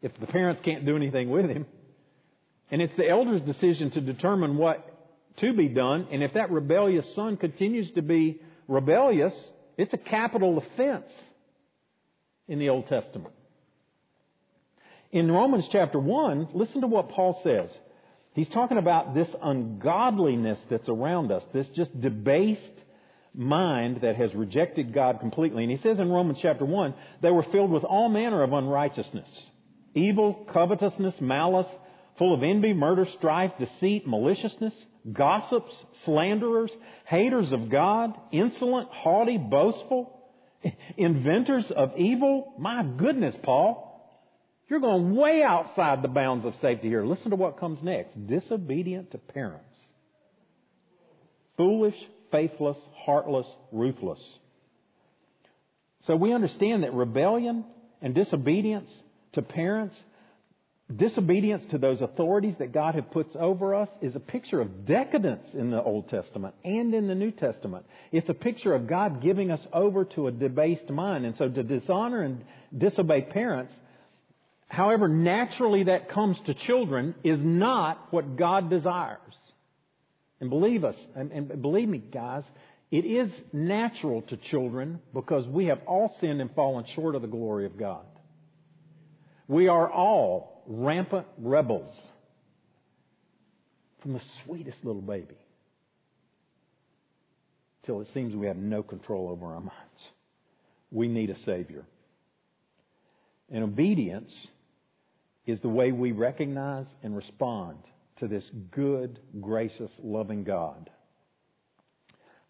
if 0.00 0.18
the 0.18 0.26
parents 0.26 0.60
can't 0.64 0.86
do 0.86 0.96
anything 0.96 1.30
with 1.30 1.48
him. 1.48 1.66
And 2.70 2.80
it's 2.80 2.96
the 2.96 3.08
elders' 3.08 3.42
decision 3.42 3.90
to 3.90 4.00
determine 4.00 4.56
what 4.56 4.88
to 5.38 5.52
be 5.52 5.68
done. 5.68 6.08
And 6.10 6.22
if 6.22 6.34
that 6.34 6.50
rebellious 6.50 7.14
son 7.14 7.36
continues 7.36 7.90
to 7.92 8.02
be 8.02 8.40
rebellious, 8.66 9.34
it's 9.76 9.92
a 9.92 9.98
capital 9.98 10.58
offense 10.58 11.10
in 12.48 12.58
the 12.58 12.70
Old 12.70 12.86
Testament. 12.86 13.34
In 15.10 15.30
Romans 15.30 15.68
chapter 15.70 15.98
1, 15.98 16.48
listen 16.54 16.80
to 16.80 16.86
what 16.86 17.10
Paul 17.10 17.38
says. 17.44 17.68
He's 18.34 18.48
talking 18.48 18.78
about 18.78 19.14
this 19.14 19.28
ungodliness 19.42 20.58
that's 20.70 20.88
around 20.88 21.30
us, 21.30 21.42
this 21.52 21.68
just 21.74 21.98
debased 22.00 22.82
mind 23.34 24.00
that 24.02 24.16
has 24.16 24.34
rejected 24.34 24.94
God 24.94 25.20
completely. 25.20 25.62
And 25.62 25.70
he 25.70 25.78
says 25.78 25.98
in 25.98 26.10
Romans 26.10 26.38
chapter 26.40 26.64
1, 26.64 26.94
they 27.22 27.30
were 27.30 27.44
filled 27.44 27.70
with 27.70 27.84
all 27.84 28.08
manner 28.08 28.42
of 28.42 28.52
unrighteousness, 28.52 29.28
evil, 29.94 30.46
covetousness, 30.52 31.14
malice, 31.20 31.66
full 32.18 32.34
of 32.34 32.42
envy, 32.42 32.72
murder, 32.72 33.06
strife, 33.18 33.52
deceit, 33.58 34.06
maliciousness, 34.06 34.74
gossips, 35.12 35.74
slanderers, 36.04 36.70
haters 37.06 37.52
of 37.52 37.70
God, 37.70 38.14
insolent, 38.30 38.88
haughty, 38.90 39.38
boastful, 39.38 40.18
inventors 40.96 41.70
of 41.74 41.92
evil. 41.96 42.54
My 42.58 42.82
goodness, 42.82 43.34
Paul. 43.42 43.91
You're 44.72 44.80
going 44.80 45.14
way 45.14 45.42
outside 45.42 46.00
the 46.00 46.08
bounds 46.08 46.46
of 46.46 46.54
safety 46.62 46.88
here. 46.88 47.04
Listen 47.04 47.28
to 47.28 47.36
what 47.36 47.60
comes 47.60 47.82
next. 47.82 48.14
Disobedient 48.26 49.10
to 49.10 49.18
parents. 49.18 49.76
Foolish, 51.58 51.94
faithless, 52.30 52.78
heartless, 53.04 53.46
ruthless. 53.70 54.18
So 56.06 56.16
we 56.16 56.32
understand 56.32 56.84
that 56.84 56.94
rebellion 56.94 57.66
and 58.00 58.14
disobedience 58.14 58.88
to 59.34 59.42
parents, 59.42 59.94
disobedience 60.96 61.64
to 61.72 61.76
those 61.76 62.00
authorities 62.00 62.54
that 62.58 62.72
God 62.72 62.94
has 62.94 63.04
puts 63.10 63.36
over 63.38 63.74
us 63.74 63.90
is 64.00 64.16
a 64.16 64.20
picture 64.20 64.62
of 64.62 64.86
decadence 64.86 65.48
in 65.52 65.70
the 65.70 65.82
Old 65.82 66.08
Testament 66.08 66.54
and 66.64 66.94
in 66.94 67.08
the 67.08 67.14
New 67.14 67.30
Testament. 67.30 67.84
It's 68.10 68.30
a 68.30 68.34
picture 68.34 68.74
of 68.74 68.86
God 68.86 69.20
giving 69.20 69.50
us 69.50 69.60
over 69.70 70.06
to 70.06 70.28
a 70.28 70.32
debased 70.32 70.88
mind. 70.88 71.26
And 71.26 71.36
so 71.36 71.50
to 71.50 71.62
dishonor 71.62 72.22
and 72.22 72.42
disobey 72.74 73.20
parents 73.20 73.74
however 74.72 75.06
naturally 75.06 75.84
that 75.84 76.08
comes 76.08 76.40
to 76.46 76.54
children, 76.54 77.14
is 77.22 77.38
not 77.38 78.06
what 78.10 78.36
God 78.36 78.70
desires. 78.70 79.18
And 80.40 80.48
believe 80.48 80.82
us, 80.82 80.96
and, 81.14 81.30
and 81.30 81.60
believe 81.60 81.90
me, 81.90 81.98
guys, 81.98 82.42
it 82.90 83.04
is 83.04 83.30
natural 83.52 84.22
to 84.22 84.38
children 84.38 84.98
because 85.12 85.46
we 85.46 85.66
have 85.66 85.80
all 85.86 86.16
sinned 86.20 86.40
and 86.40 86.50
fallen 86.54 86.86
short 86.94 87.14
of 87.14 87.20
the 87.20 87.28
glory 87.28 87.66
of 87.66 87.76
God. 87.76 88.06
We 89.46 89.68
are 89.68 89.92
all 89.92 90.62
rampant 90.66 91.26
rebels 91.36 91.94
from 94.00 94.14
the 94.14 94.22
sweetest 94.46 94.82
little 94.84 95.02
baby 95.02 95.36
till 97.84 98.00
it 98.00 98.08
seems 98.14 98.34
we 98.34 98.46
have 98.46 98.56
no 98.56 98.82
control 98.82 99.28
over 99.28 99.52
our 99.52 99.60
minds. 99.60 100.00
We 100.90 101.08
need 101.08 101.28
a 101.28 101.38
Savior. 101.40 101.84
And 103.50 103.64
obedience 103.64 104.34
is 105.46 105.60
the 105.60 105.68
way 105.68 105.92
we 105.92 106.12
recognize 106.12 106.86
and 107.02 107.16
respond 107.16 107.78
to 108.18 108.28
this 108.28 108.44
good, 108.70 109.18
gracious, 109.40 109.90
loving 110.02 110.44
God. 110.44 110.90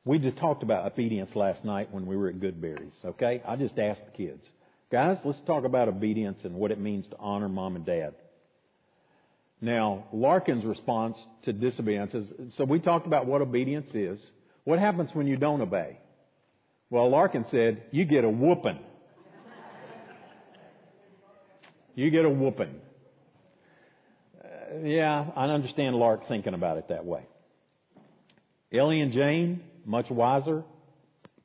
We 0.04 0.18
just 0.18 0.36
talked 0.36 0.62
about 0.62 0.90
obedience 0.90 1.30
last 1.34 1.64
night 1.64 1.92
when 1.92 2.06
we 2.06 2.16
were 2.16 2.28
at 2.28 2.40
Goodberry's, 2.40 2.94
okay? 3.04 3.40
I 3.46 3.56
just 3.56 3.78
asked 3.78 4.02
the 4.04 4.10
kids, 4.10 4.44
guys, 4.90 5.18
let's 5.24 5.40
talk 5.46 5.64
about 5.64 5.88
obedience 5.88 6.40
and 6.42 6.54
what 6.54 6.72
it 6.72 6.80
means 6.80 7.06
to 7.08 7.16
honor 7.18 7.48
mom 7.48 7.76
and 7.76 7.86
dad. 7.86 8.14
Now, 9.60 10.06
Larkin's 10.12 10.64
response 10.64 11.16
to 11.44 11.52
disobedience 11.52 12.12
is, 12.14 12.26
so 12.56 12.64
we 12.64 12.80
talked 12.80 13.06
about 13.06 13.26
what 13.26 13.42
obedience 13.42 13.88
is. 13.94 14.18
What 14.64 14.80
happens 14.80 15.10
when 15.12 15.28
you 15.28 15.36
don't 15.36 15.60
obey? 15.60 15.98
Well, 16.90 17.08
Larkin 17.08 17.46
said, 17.50 17.84
you 17.92 18.04
get 18.04 18.24
a 18.24 18.28
whooping. 18.28 18.80
You 21.94 22.10
get 22.10 22.24
a 22.24 22.30
whooping. 22.30 22.74
Uh, 24.42 24.78
yeah, 24.84 25.26
I 25.36 25.44
understand 25.46 25.96
Lark 25.96 26.28
thinking 26.28 26.54
about 26.54 26.78
it 26.78 26.88
that 26.88 27.04
way. 27.04 27.26
Ellie 28.72 29.00
and 29.00 29.12
Jane, 29.12 29.62
much 29.84 30.10
wiser, 30.10 30.64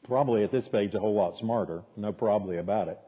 probably 0.07 0.43
at 0.43 0.51
this 0.51 0.65
stage 0.65 0.93
a 0.93 0.99
whole 0.99 1.15
lot 1.15 1.37
smarter, 1.37 1.83
no 1.95 2.13
probably 2.13 2.57
about 2.57 2.87
it. 2.87 2.99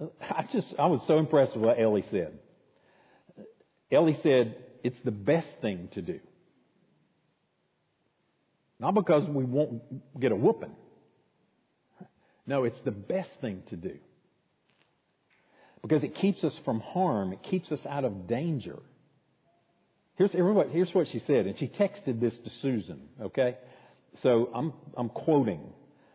Uh, 0.00 0.06
I 0.22 0.46
just, 0.50 0.74
I 0.78 0.86
was 0.86 1.02
so 1.06 1.18
impressed 1.18 1.54
with 1.54 1.64
what 1.64 1.78
Ellie 1.78 2.04
said. 2.10 2.38
Ellie 3.92 4.18
said, 4.22 4.56
it's 4.82 5.00
the 5.04 5.10
best 5.10 5.48
thing 5.60 5.88
to 5.92 6.02
do. 6.02 6.20
Not 8.78 8.94
because 8.94 9.28
we 9.28 9.44
won't 9.44 9.82
get 10.18 10.32
a 10.32 10.36
whooping. 10.36 10.74
No, 12.46 12.64
it's 12.64 12.80
the 12.84 12.90
best 12.90 13.30
thing 13.40 13.62
to 13.68 13.76
do. 13.76 13.98
Because 15.82 16.02
it 16.02 16.14
keeps 16.14 16.42
us 16.42 16.58
from 16.64 16.80
harm. 16.80 17.32
It 17.32 17.42
keeps 17.42 17.70
us 17.70 17.80
out 17.88 18.04
of 18.04 18.26
danger. 18.26 18.78
Here's, 20.16 20.32
here's 20.32 20.94
what 20.94 21.08
she 21.08 21.22
said, 21.26 21.46
and 21.46 21.58
she 21.58 21.68
texted 21.68 22.20
this 22.20 22.34
to 22.44 22.50
Susan, 22.62 23.00
okay? 23.20 23.56
So 24.22 24.50
I'm, 24.54 24.72
I'm 24.96 25.10
quoting. 25.10 25.60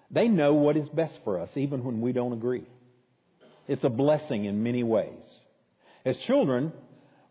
They 0.09 0.27
know 0.27 0.53
what 0.53 0.75
is 0.75 0.89
best 0.89 1.19
for 1.23 1.39
us, 1.39 1.49
even 1.55 1.83
when 1.83 2.01
we 2.01 2.11
don't 2.11 2.33
agree. 2.33 2.65
It's 3.67 3.83
a 3.83 3.89
blessing 3.89 4.45
in 4.45 4.63
many 4.63 4.83
ways. 4.83 5.23
As 6.03 6.17
children, 6.25 6.73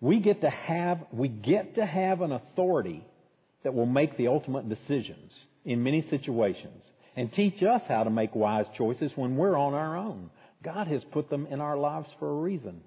we 0.01 0.21
get 0.21 0.43
to 0.43 0.51
have, 0.51 1.05
we 1.13 1.29
get 1.29 1.75
to 1.75 1.85
have 1.85 2.21
an 2.21 2.33
authority 2.33 3.05
that 3.65 3.75
will 3.75 3.87
make 3.87 4.17
the 4.17 4.29
ultimate 4.29 4.69
decisions 4.69 5.33
in 5.65 5.83
many 5.83 6.03
situations 6.03 6.83
and 7.17 7.33
teach 7.33 7.63
us 7.63 7.83
how 7.89 8.05
to 8.05 8.11
make 8.11 8.35
wise 8.35 8.67
choices 8.79 9.13
when 9.17 9.37
we're 9.37 9.57
on 9.57 9.75
our 9.75 9.97
own. 9.97 10.31
God 10.63 10.89
has 10.89 11.03
put 11.05 11.31
them 11.31 11.47
in 11.47 11.61
our 11.61 11.77
lives 11.77 12.09
for 12.19 12.31
a 12.31 12.35
reason. 12.35 12.81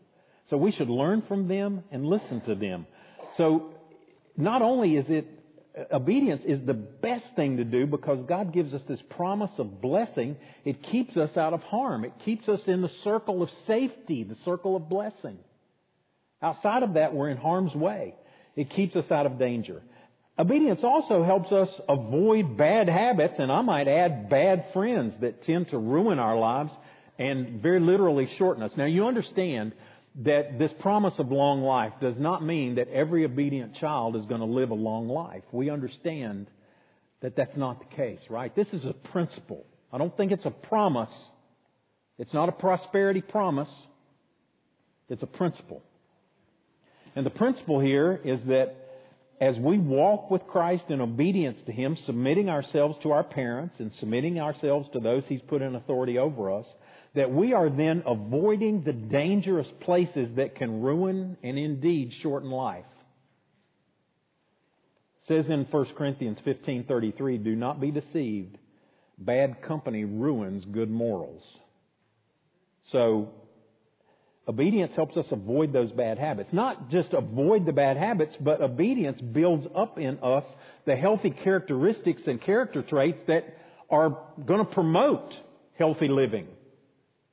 So 0.50 0.58
we 0.58 0.72
should 0.72 0.90
learn 0.90 1.24
from 1.24 1.48
them 1.48 1.84
and 1.92 2.06
listen 2.06 2.42
to 2.42 2.56
them. 2.56 2.86
So 3.38 3.74
not 4.38 4.62
only 4.62 4.96
is 4.96 5.10
it 5.10 5.28
uh, 5.78 5.96
obedience 5.96 6.44
is 6.46 6.64
the 6.64 6.74
best 6.74 7.26
thing 7.36 7.58
to 7.58 7.64
do 7.64 7.88
because 7.88 8.22
God 8.28 8.54
gives 8.54 8.74
us 8.74 8.82
this 8.88 9.02
promise 9.10 9.52
of 9.58 9.82
blessing. 9.82 10.38
It 10.66 10.84
keeps 10.84 11.18
us 11.18 11.36
out 11.36 11.54
of 11.54 11.62
harm. 11.62 12.06
It 12.06 12.14
keeps 12.24 12.48
us 12.48 12.62
in 12.68 12.82
the 12.82 12.92
circle 13.04 13.42
of 13.42 13.50
safety, 13.66 14.24
the 14.24 14.38
circle 14.46 14.76
of 14.76 14.88
blessing. 14.88 15.38
Outside 16.42 16.84
of 16.84 16.94
that, 16.94 17.14
we're 17.14 17.30
in 17.30 17.38
harm's 17.38 17.74
way. 17.74 18.16
It 18.56 18.70
keeps 18.70 18.96
us 18.96 19.10
out 19.10 19.26
of 19.26 19.40
danger. 19.40 19.82
Obedience 20.38 20.84
also 20.84 21.24
helps 21.24 21.52
us 21.52 21.70
avoid 21.88 22.58
bad 22.58 22.90
habits, 22.90 23.40
and 23.40 23.52
I 23.52 23.62
might 23.62 23.88
add 23.88 24.30
bad 24.30 24.66
friends 24.74 25.14
that 25.22 25.44
tend 25.44 25.70
to 25.70 25.78
ruin 25.78 26.20
our 26.20 26.38
lives 26.38 26.74
and 27.20 27.62
very 27.62 27.80
literally 27.80 28.28
shorten 28.38 28.64
us. 28.64 28.72
Now, 28.76 28.86
you 28.86 29.06
understand 29.06 29.74
that 30.24 30.60
this 30.60 30.72
promise 30.80 31.16
of 31.18 31.32
long 31.32 31.62
life 31.62 31.94
does 32.02 32.16
not 32.18 32.44
mean 32.44 32.76
that 32.76 32.88
every 32.90 33.26
obedient 33.26 33.76
child 33.76 34.16
is 34.16 34.26
going 34.26 34.42
to 34.42 34.48
live 34.48 34.70
a 34.70 34.76
long 34.76 35.08
life. 35.08 35.44
We 35.52 35.70
understand 35.70 36.48
that 37.22 37.36
that's 37.36 37.58
not 37.58 37.80
the 37.80 37.96
case, 37.96 38.20
right? 38.30 38.56
This 38.56 38.68
is 38.74 38.86
a 38.86 38.94
principle. 38.94 39.66
I 39.92 39.98
don't 39.98 40.16
think 40.16 40.32
it's 40.32 40.46
a 40.46 40.52
promise. 40.52 41.14
It's 42.20 42.34
not 42.34 42.50
a 42.50 42.52
prosperity 42.52 43.22
promise. 43.22 43.70
It's 45.10 45.24
a 45.24 45.28
principle. 45.28 45.82
And 47.16 47.26
the 47.26 47.32
principle 47.32 47.80
here 47.80 48.20
is 48.24 48.40
that 48.48 48.76
as 49.42 49.58
we 49.58 49.78
walk 49.78 50.32
with 50.32 50.46
Christ 50.48 50.86
in 50.90 51.02
obedience 51.02 51.60
to 51.66 51.72
Him, 51.72 51.98
submitting 52.06 52.50
ourselves 52.50 52.98
to 53.04 53.12
our 53.12 53.24
parents 53.24 53.76
and 53.80 53.92
submitting 53.96 54.40
ourselves 54.40 54.90
to 54.94 55.00
those 55.00 55.24
He's 55.28 55.42
put 55.42 55.62
in 55.62 55.76
authority 55.76 56.18
over 56.18 56.52
us, 56.52 56.66
that 57.16 57.32
we 57.32 57.54
are 57.54 57.70
then 57.70 58.04
avoiding 58.06 58.84
the 58.84 58.94
dangerous 58.94 59.70
places 59.82 60.34
that 60.36 60.56
can 60.56 60.82
ruin 60.82 61.38
and 61.44 61.58
indeed 61.58 62.14
shorten 62.14 62.50
life. 62.50 62.86
It 65.22 65.28
says 65.28 65.50
in 65.50 65.66
1 65.66 65.96
Corinthians 65.96 66.40
15:33, 66.42 67.38
"Do 67.38 67.56
not 67.56 67.80
be 67.80 67.92
deceived. 67.92 68.58
Bad 69.18 69.62
company 69.62 70.06
ruins 70.06 70.66
good 70.66 70.90
morals." 70.90 71.44
So 72.88 73.30
Obedience 74.46 74.94
helps 74.94 75.16
us 75.16 75.32
avoid 75.32 75.72
those 75.72 75.92
bad 75.94 76.18
habits. 76.18 76.52
Not 76.52 76.90
just 76.90 77.14
avoid 77.14 77.66
the 77.66 77.72
bad 77.72 77.96
habits, 77.96 78.36
but 78.36 78.62
obedience 78.62 79.22
builds 79.22 79.66
up 79.74 79.98
in 79.98 80.20
us 80.22 80.44
the 80.86 80.98
healthy 80.98 81.30
characteristics 81.30 82.28
and 82.28 82.42
character 82.42 82.82
traits 82.82 83.24
that 83.28 83.46
are 83.90 84.18
going 84.46 84.60
to 84.60 84.70
promote 84.72 85.40
healthy 85.78 86.10
living. 86.10 86.48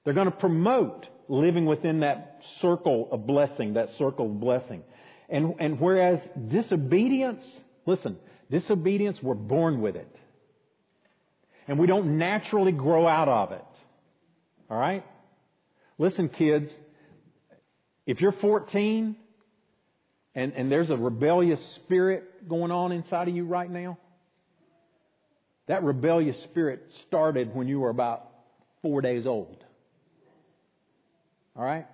They're 0.04 0.14
going 0.14 0.30
to 0.30 0.36
promote 0.36 1.06
living 1.28 1.66
within 1.66 2.00
that 2.00 2.40
circle 2.60 3.08
of 3.12 3.26
blessing, 3.26 3.74
that 3.74 3.88
circle 3.98 4.26
of 4.26 4.40
blessing. 4.40 4.82
And, 5.28 5.54
and 5.60 5.80
whereas 5.80 6.20
disobedience, 6.48 7.46
listen, 7.86 8.16
disobedience, 8.50 9.18
we're 9.22 9.34
born 9.34 9.80
with 9.80 9.96
it. 9.96 10.18
And 11.68 11.78
we 11.78 11.86
don't 11.86 12.18
naturally 12.18 12.72
grow 12.72 13.06
out 13.06 13.28
of 13.28 13.52
it. 13.52 13.64
Alright? 14.70 15.04
Listen, 15.98 16.28
kids, 16.28 16.70
if 18.06 18.20
you're 18.20 18.32
14 18.32 19.14
and, 20.34 20.52
and 20.52 20.72
there's 20.72 20.90
a 20.90 20.96
rebellious 20.96 21.62
spirit 21.76 22.48
going 22.48 22.72
on 22.72 22.90
inside 22.90 23.28
of 23.28 23.36
you 23.36 23.44
right 23.44 23.70
now, 23.70 23.98
that 25.68 25.84
rebellious 25.84 26.42
spirit 26.44 26.82
started 27.06 27.54
when 27.54 27.68
you 27.68 27.78
were 27.78 27.90
about 27.90 28.28
four 28.82 29.00
days 29.00 29.26
old. 29.26 29.64
All 31.60 31.66
right? 31.66 31.86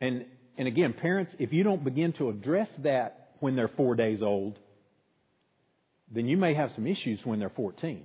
And, 0.00 0.24
and 0.56 0.66
again, 0.66 0.94
parents, 0.94 1.34
if 1.38 1.52
you 1.52 1.62
don't 1.62 1.84
begin 1.84 2.14
to 2.14 2.30
address 2.30 2.68
that 2.78 3.32
when 3.40 3.54
they're 3.54 3.68
four 3.68 3.94
days 3.94 4.22
old, 4.22 4.58
then 6.10 6.26
you 6.26 6.38
may 6.38 6.54
have 6.54 6.70
some 6.74 6.86
issues 6.86 7.20
when 7.24 7.38
they're 7.38 7.50
14. 7.50 8.02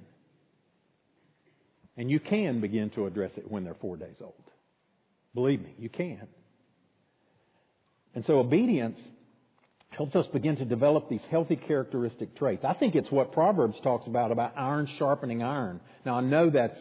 And 1.96 2.12
you 2.12 2.20
can 2.20 2.60
begin 2.60 2.90
to 2.92 3.06
address 3.06 3.32
it 3.38 3.50
when 3.50 3.64
they're 3.64 3.76
four 3.76 3.96
days 3.96 4.18
old. 4.20 4.34
Believe 5.34 5.62
me, 5.62 5.74
you 5.80 5.88
can. 5.88 6.28
And 8.14 8.26
so 8.26 8.40
obedience 8.40 9.00
helps 9.92 10.18
us 10.18 10.28
begin 10.28 10.58
to 10.58 10.66
develop 10.66 11.08
these 11.08 11.24
healthy 11.32 11.56
characteristic 11.56 12.36
traits. 12.36 12.66
I 12.66 12.74
think 12.74 12.96
it's 12.96 13.10
what 13.10 13.32
Proverbs 13.32 13.80
talks 13.80 14.06
about, 14.06 14.34
about 14.34 14.52
iron 14.58 14.86
sharpening 14.98 15.42
iron. 15.42 15.80
Now 16.06 16.16
I 16.16 16.22
know 16.22 16.50
that's 16.50 16.78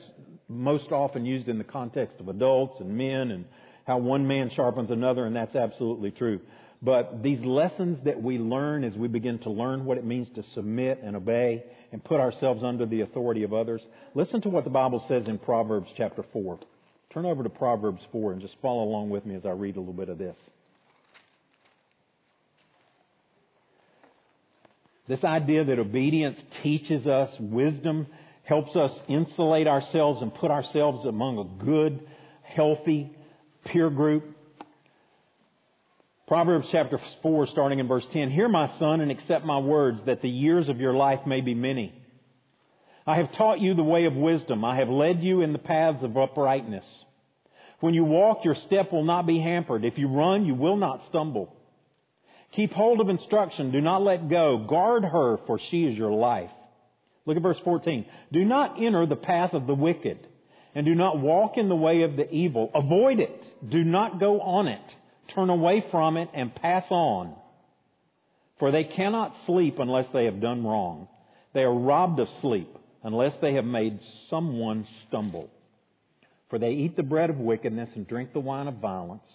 most 0.51 0.91
often 0.91 1.25
used 1.25 1.49
in 1.49 1.59
the 1.59 1.65
context 1.65 2.19
of 2.21 2.29
adults 2.29 2.81
and 2.81 2.97
men 2.97 3.31
and 3.31 3.45
how 3.87 3.99
one 3.99 4.27
man 4.27 4.51
sharpens 4.51 4.91
another, 4.91 5.25
and 5.25 5.35
that's 5.35 5.55
absolutely 5.55 6.11
true. 6.11 6.41
But 6.83 7.23
these 7.23 7.41
lessons 7.41 7.99
that 8.05 8.21
we 8.21 8.39
learn 8.39 8.85
as 8.85 8.95
we 8.95 9.07
begin 9.07 9.39
to 9.41 9.51
learn 9.51 9.85
what 9.85 9.99
it 9.99 10.05
means 10.05 10.29
to 10.35 10.43
submit 10.55 11.01
and 11.03 11.15
obey 11.15 11.65
and 11.93 12.03
put 12.03 12.21
ourselves 12.21 12.63
under 12.65 12.87
the 12.87 13.03
authority 13.03 13.43
of 13.43 13.53
others, 13.53 13.83
listen 14.15 14.41
to 14.43 14.49
what 14.49 14.65
the 14.65 14.71
Bible 14.71 15.05
says 15.07 15.29
in 15.29 15.39
Proverbs 15.39 15.91
chapter 15.97 16.25
4. 16.33 16.59
Turn 17.13 17.27
over 17.27 17.43
to 17.43 17.51
Proverbs 17.51 18.03
4 18.13 18.33
and 18.33 18.41
just 18.41 18.57
follow 18.63 18.85
along 18.85 19.11
with 19.11 19.27
me 19.27 19.35
as 19.35 19.45
I 19.45 19.51
read 19.51 19.77
a 19.77 19.81
little 19.81 19.95
bit 19.95 20.09
of 20.09 20.19
this. 20.19 20.37
This 25.07 25.25
idea 25.25 25.65
that 25.65 25.79
obedience 25.81 26.39
teaches 26.63 27.07
us 27.07 27.31
wisdom, 27.41 28.07
helps 28.51 28.75
us 28.75 28.91
insulate 29.07 29.69
ourselves 29.69 30.21
and 30.21 30.35
put 30.35 30.51
ourselves 30.51 31.07
among 31.07 31.39
a 31.39 31.65
good, 31.65 32.01
healthy 32.43 33.09
peer 33.65 33.89
group. 33.89 34.25
Proverbs 36.27 36.67
chapter 36.73 36.99
4, 37.23 37.47
starting 37.47 37.79
in 37.79 37.87
verse 37.87 38.05
10. 38.13 38.29
Hear, 38.29 38.49
my 38.49 38.77
son, 38.81 39.03
and 39.03 39.11
accept 39.13 39.45
my 39.45 39.59
words, 39.59 40.01
that 40.07 40.21
the 40.21 40.29
years 40.29 40.69
of 40.69 40.81
your 40.81 40.95
life 40.95 41.21
may 41.29 41.43
be 41.43 41.55
many. 41.55 41.95
I 43.07 43.19
have 43.19 43.33
taught 43.35 43.61
you 43.61 43.75
the 43.75 43.85
way 43.85 44.07
of 44.07 44.15
wisdom. 44.15 44.65
I 44.65 44.79
have 44.79 44.89
led 44.89 45.23
you 45.23 45.43
in 45.43 45.53
the 45.53 45.59
paths 45.61 46.03
of 46.03 46.17
uprightness. 46.17 46.85
When 47.79 47.95
you 47.95 48.03
walk, 48.03 48.45
your 48.45 48.57
step 48.67 48.91
will 48.91 49.05
not 49.05 49.29
be 49.29 49.39
hampered. 49.39 49.85
If 49.85 49.97
you 49.97 50.09
run, 50.09 50.45
you 50.45 50.57
will 50.57 50.77
not 50.77 51.07
stumble. 51.09 51.55
Keep 52.57 52.73
hold 52.73 53.01
of 53.01 53.11
instruction. 53.11 53.71
Do 53.71 53.81
not 53.81 54.03
let 54.03 54.29
go. 54.29 54.67
Guard 54.69 55.05
her, 55.05 55.39
for 55.47 55.61
she 55.71 55.85
is 55.85 55.97
your 55.97 56.11
life. 56.11 56.51
Look 57.27 57.37
at 57.37 57.43
verse 57.43 57.59
14. 57.65 58.07
Do 58.33 58.45
not 58.45 58.83
enter 58.83 59.07
the 59.07 59.17
path 59.17 59.53
of 59.53 59.67
the 59.67 59.75
wicked, 59.75 60.27
and 60.75 60.87
do 60.87 60.95
not 60.95 61.21
walk 61.21 61.57
in 61.57 61.69
the 61.69 61.77
way 61.77 62.03
of 62.03 62.17
the 62.17 62.31
evil. 62.31 62.71
Avoid 62.75 63.21
it. 63.21 63.45
Do 63.69 63.85
not 63.85 64.21
go 64.21 64.41
on 64.41 64.69
it. 64.69 64.95
Turn 65.35 65.51
away 65.51 65.85
from 65.91 66.17
it 66.17 66.29
and 66.35 66.55
pass 66.55 66.85
on. 66.91 67.35
For 68.59 68.71
they 68.71 68.85
cannot 68.85 69.35
sleep 69.47 69.79
unless 69.79 70.07
they 70.13 70.27
have 70.27 70.41
done 70.41 70.65
wrong. 70.65 71.09
They 71.55 71.63
are 71.63 71.75
robbed 71.75 72.21
of 72.21 72.29
sleep 72.41 72.69
unless 73.03 73.33
they 73.41 73.55
have 73.55 73.65
made 73.65 74.01
someone 74.29 74.87
stumble. 75.07 75.51
For 76.51 76.59
they 76.59 76.71
eat 76.71 76.97
the 76.97 77.03
bread 77.03 77.31
of 77.31 77.39
wickedness 77.39 77.91
and 77.95 78.07
drink 78.07 78.33
the 78.33 78.41
wine 78.41 78.69
of 78.69 78.75
violence. 78.75 79.27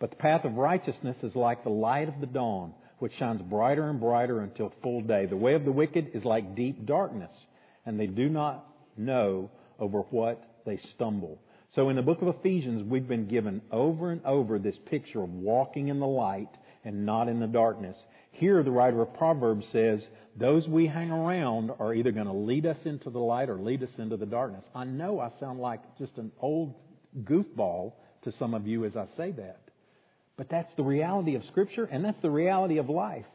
But 0.00 0.10
the 0.10 0.16
path 0.16 0.44
of 0.44 0.54
righteousness 0.54 1.16
is 1.22 1.34
like 1.34 1.62
the 1.62 1.70
light 1.70 2.08
of 2.08 2.20
the 2.20 2.26
dawn, 2.26 2.74
which 3.04 3.12
shines 3.18 3.42
brighter 3.42 3.90
and 3.90 4.00
brighter 4.00 4.40
until 4.40 4.72
full 4.82 5.02
day. 5.02 5.26
The 5.26 5.36
way 5.36 5.52
of 5.52 5.66
the 5.66 5.70
wicked 5.70 6.12
is 6.14 6.24
like 6.24 6.54
deep 6.54 6.86
darkness, 6.86 7.30
and 7.84 8.00
they 8.00 8.06
do 8.06 8.30
not 8.30 8.66
know 8.96 9.50
over 9.78 10.00
what 10.08 10.42
they 10.64 10.78
stumble. 10.78 11.38
So 11.74 11.90
in 11.90 11.96
the 11.96 12.02
book 12.02 12.22
of 12.22 12.28
Ephesians, 12.28 12.82
we've 12.82 13.06
been 13.06 13.28
given 13.28 13.60
over 13.70 14.10
and 14.10 14.24
over 14.24 14.58
this 14.58 14.78
picture 14.86 15.22
of 15.22 15.28
walking 15.28 15.88
in 15.88 16.00
the 16.00 16.06
light 16.06 16.48
and 16.82 17.04
not 17.04 17.28
in 17.28 17.40
the 17.40 17.46
darkness. 17.46 17.94
Here, 18.30 18.62
the 18.62 18.70
writer 18.70 19.02
of 19.02 19.12
Proverbs 19.12 19.66
says, 19.70 20.02
those 20.34 20.66
we 20.66 20.86
hang 20.86 21.10
around 21.10 21.72
are 21.78 21.92
either 21.92 22.10
going 22.10 22.24
to 22.24 22.32
lead 22.32 22.64
us 22.64 22.78
into 22.86 23.10
the 23.10 23.18
light 23.18 23.50
or 23.50 23.60
lead 23.60 23.82
us 23.82 23.98
into 23.98 24.16
the 24.16 24.24
darkness. 24.24 24.64
I 24.74 24.84
know 24.84 25.20
I 25.20 25.28
sound 25.38 25.60
like 25.60 25.82
just 25.98 26.16
an 26.16 26.32
old 26.40 26.74
goofball 27.22 27.92
to 28.22 28.32
some 28.32 28.54
of 28.54 28.66
you 28.66 28.86
as 28.86 28.96
I 28.96 29.08
say 29.14 29.30
that. 29.32 29.63
But 30.36 30.48
that's 30.48 30.74
the 30.74 30.82
reality 30.82 31.36
of 31.36 31.44
Scripture, 31.44 31.84
and 31.84 32.04
that's 32.04 32.20
the 32.20 32.30
reality 32.30 32.78
of 32.78 32.88
life. 32.88 33.26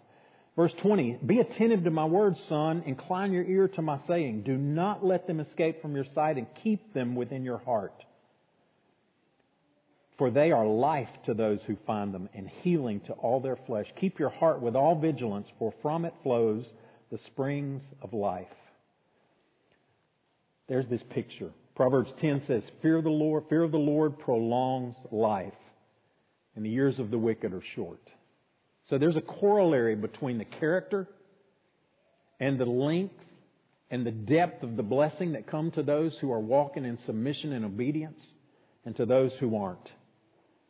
Verse 0.55 0.73
20, 0.81 1.19
Be 1.25 1.39
attentive 1.39 1.85
to 1.85 1.91
my 1.91 2.05
words, 2.05 2.39
son. 2.49 2.83
Incline 2.85 3.31
your 3.31 3.45
ear 3.45 3.69
to 3.69 3.81
my 3.81 3.97
saying. 4.07 4.43
Do 4.43 4.57
not 4.57 5.05
let 5.05 5.25
them 5.25 5.39
escape 5.39 5.81
from 5.81 5.95
your 5.95 6.05
sight, 6.13 6.37
and 6.37 6.47
keep 6.61 6.93
them 6.93 7.15
within 7.15 7.43
your 7.45 7.59
heart. 7.59 7.93
For 10.17 10.29
they 10.29 10.51
are 10.51 10.65
life 10.65 11.07
to 11.27 11.33
those 11.33 11.61
who 11.65 11.77
find 11.87 12.13
them, 12.13 12.27
and 12.33 12.49
healing 12.49 12.99
to 13.01 13.13
all 13.13 13.39
their 13.39 13.55
flesh. 13.55 13.87
Keep 13.95 14.19
your 14.19 14.29
heart 14.29 14.61
with 14.61 14.75
all 14.75 14.99
vigilance, 14.99 15.47
for 15.57 15.73
from 15.81 16.03
it 16.03 16.13
flows 16.23 16.69
the 17.09 17.19
springs 17.19 17.81
of 18.01 18.11
life. 18.11 18.47
There's 20.67 20.87
this 20.87 21.03
picture. 21.09 21.51
Proverbs 21.75 22.11
10 22.19 22.41
says, 22.41 22.69
Fear 22.81 23.01
the 23.01 23.09
Lord, 23.09 23.45
fear 23.47 23.63
of 23.63 23.71
the 23.71 23.77
Lord 23.77 24.19
prolongs 24.19 24.95
life, 25.09 25.53
and 26.59 26.65
the 26.65 26.71
years 26.71 26.99
of 26.99 27.09
the 27.09 27.17
wicked 27.17 27.53
are 27.53 27.63
short. 27.73 28.01
So 28.89 28.97
there's 28.97 29.15
a 29.15 29.21
corollary 29.21 29.95
between 29.95 30.37
the 30.37 30.43
character 30.43 31.07
and 32.37 32.59
the 32.59 32.65
length 32.65 33.15
and 33.89 34.05
the 34.05 34.11
depth 34.11 34.61
of 34.61 34.75
the 34.75 34.83
blessing 34.83 35.31
that 35.31 35.47
come 35.47 35.71
to 35.71 35.83
those 35.83 36.17
who 36.19 36.33
are 36.33 36.39
walking 36.41 36.83
in 36.83 36.97
submission 37.05 37.53
and 37.53 37.63
obedience 37.63 38.19
and 38.83 38.93
to 38.97 39.05
those 39.05 39.31
who 39.39 39.55
aren't. 39.55 39.89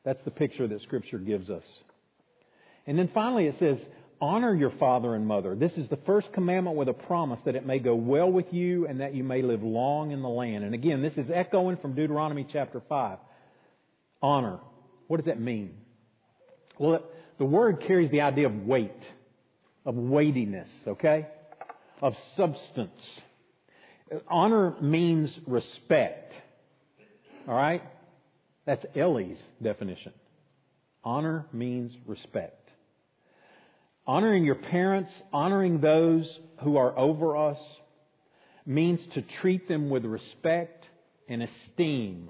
That's 0.06 0.22
the 0.22 0.30
picture 0.30 0.68
that 0.68 0.80
Scripture 0.84 1.18
gives 1.18 1.50
us. 1.50 1.64
And 2.86 2.96
then 2.96 3.10
finally 3.12 3.48
it 3.48 3.58
says, 3.58 3.84
Honor 4.22 4.54
your 4.54 4.72
father 4.78 5.16
and 5.16 5.26
mother. 5.26 5.56
This 5.56 5.76
is 5.76 5.90
the 5.90 5.98
first 6.06 6.32
commandment 6.34 6.78
with 6.78 6.88
a 6.88 6.94
promise 6.94 7.40
that 7.46 7.56
it 7.56 7.66
may 7.66 7.80
go 7.80 7.96
well 7.96 8.32
with 8.32 8.54
you 8.54 8.86
and 8.86 9.02
that 9.02 9.16
you 9.16 9.24
may 9.24 9.42
live 9.42 9.64
long 9.64 10.12
in 10.12 10.22
the 10.22 10.30
land. 10.30 10.64
And 10.64 10.76
again, 10.76 11.02
this 11.02 11.18
is 11.18 11.32
echoing 11.34 11.78
from 11.78 11.96
Deuteronomy 11.96 12.46
chapter 12.48 12.80
5. 12.88 13.18
Honor. 14.22 14.60
What 15.10 15.18
does 15.18 15.26
that 15.26 15.42
mean? 15.42 15.72
Well, 16.78 17.02
the 17.40 17.46
word 17.46 17.82
carries 17.88 18.12
the 18.12 18.22
idea 18.22 18.46
of 18.46 18.68
weight, 18.68 18.92
of 19.84 19.96
weightiness, 19.96 20.70
okay? 20.86 21.26
Of 22.00 22.14
substance. 22.36 23.02
Honor 24.30 24.76
means 24.80 25.36
respect. 25.48 26.40
All 27.48 27.56
right? 27.56 27.82
That's 28.68 28.86
Ellie's 28.96 29.42
definition. 29.60 30.14
Honor 31.04 31.48
means 31.52 31.92
respect. 32.06 32.72
Honoring 34.06 34.46
your 34.46 34.56
parents, 34.56 35.12
honoring 35.34 35.82
those 35.82 36.40
who 36.64 36.78
are 36.78 36.96
over 36.96 37.36
us, 37.36 37.58
means 38.64 39.04
to 39.16 39.24
treat 39.24 39.68
them 39.68 39.90
with 39.90 40.06
respect 40.06 40.88
and 41.28 41.42
esteem 41.42 42.30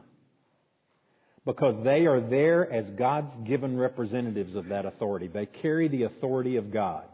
because 1.46 1.84
they 1.84 2.06
are 2.06 2.22
there 2.22 2.72
as 2.72 2.90
God's 2.92 3.32
given 3.48 3.78
representatives 3.78 4.56
of 4.56 4.70
that 4.70 4.86
authority. 4.86 5.28
They 5.28 5.46
carry 5.46 5.88
the 5.88 6.04
authority 6.04 6.58
of 6.58 6.72
God. 6.72 7.06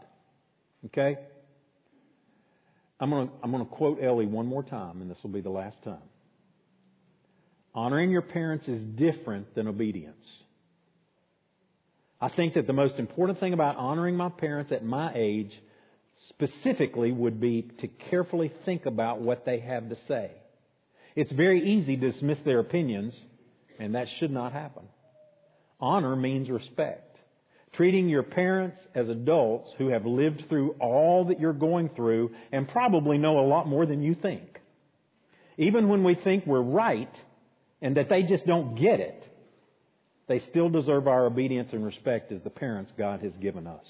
Okay? 0.86 1.18
I'm 3.00 3.10
going 3.10 3.28
to, 3.28 3.34
I'm 3.44 3.52
going 3.52 3.64
to 3.64 3.70
quote 3.70 4.02
Ellie 4.02 4.26
one 4.26 4.48
more 4.48 4.64
time, 4.64 5.02
and 5.02 5.10
this 5.10 5.18
will 5.24 5.32
be 5.32 5.42
the 5.42 5.50
last 5.50 5.84
time. 5.84 5.98
Honoring 7.74 8.10
your 8.10 8.22
parents 8.22 8.68
is 8.68 8.82
different 8.82 9.54
than 9.54 9.68
obedience. 9.68 10.26
I 12.22 12.30
think 12.30 12.54
that 12.54 12.68
the 12.68 12.74
most 12.74 12.96
important 12.96 13.40
thing 13.40 13.54
about 13.54 13.76
honoring 13.76 14.16
my 14.16 14.30
parents 14.30 14.72
at 14.72 14.84
my 14.84 15.12
age 15.14 15.52
specifically 16.30 17.12
would 17.12 17.42
be 17.42 17.70
to 17.80 17.88
carefully 17.88 18.52
think 18.64 18.86
about 18.86 19.20
what 19.20 19.46
they 19.46 19.60
have 19.60 19.90
to 19.90 19.98
say. 20.08 20.32
It's 21.16 21.32
very 21.32 21.70
easy 21.70 21.98
to 21.98 22.12
dismiss 22.12 22.40
their 22.46 22.60
opinions, 22.60 23.14
and 23.80 23.96
that 23.96 24.08
should 24.10 24.32
not 24.32 24.54
happen. 24.54 24.84
Honor 25.80 26.16
means 26.16 26.50
respect. 26.50 27.20
Treating 27.74 28.08
your 28.08 28.24
parents 28.24 28.80
as 28.96 29.10
adults 29.10 29.74
who 29.78 29.90
have 29.90 30.06
lived 30.06 30.46
through 30.48 30.76
all 30.80 31.26
that 31.26 31.40
you're 31.40 31.54
going 31.54 31.90
through 31.90 32.32
and 32.52 32.68
probably 32.70 33.18
know 33.18 33.40
a 33.40 33.48
lot 33.48 33.68
more 33.68 33.86
than 33.86 34.02
you 34.02 34.16
think. 34.16 34.62
Even 35.58 35.90
when 35.90 36.04
we 36.04 36.16
think 36.16 36.46
we're 36.46 36.62
right 36.62 37.14
and 37.82 37.98
that 37.98 38.10
they 38.10 38.24
just 38.24 38.46
don't 38.46 38.76
get 38.76 39.00
it, 39.00 39.30
they 40.28 40.40
still 40.40 40.70
deserve 40.70 41.08
our 41.08 41.26
obedience 41.26 41.70
and 41.74 41.86
respect 41.86 42.32
as 42.32 42.42
the 42.42 42.50
parents 42.50 42.92
God 42.98 43.22
has 43.22 43.34
given 43.38 43.68
us. 43.68 43.86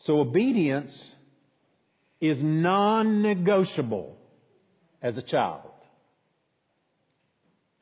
So 0.00 0.20
obedience 0.20 0.98
is 2.20 2.38
non-negotiable 2.40 4.16
as 5.02 5.16
a 5.16 5.22
child. 5.22 5.70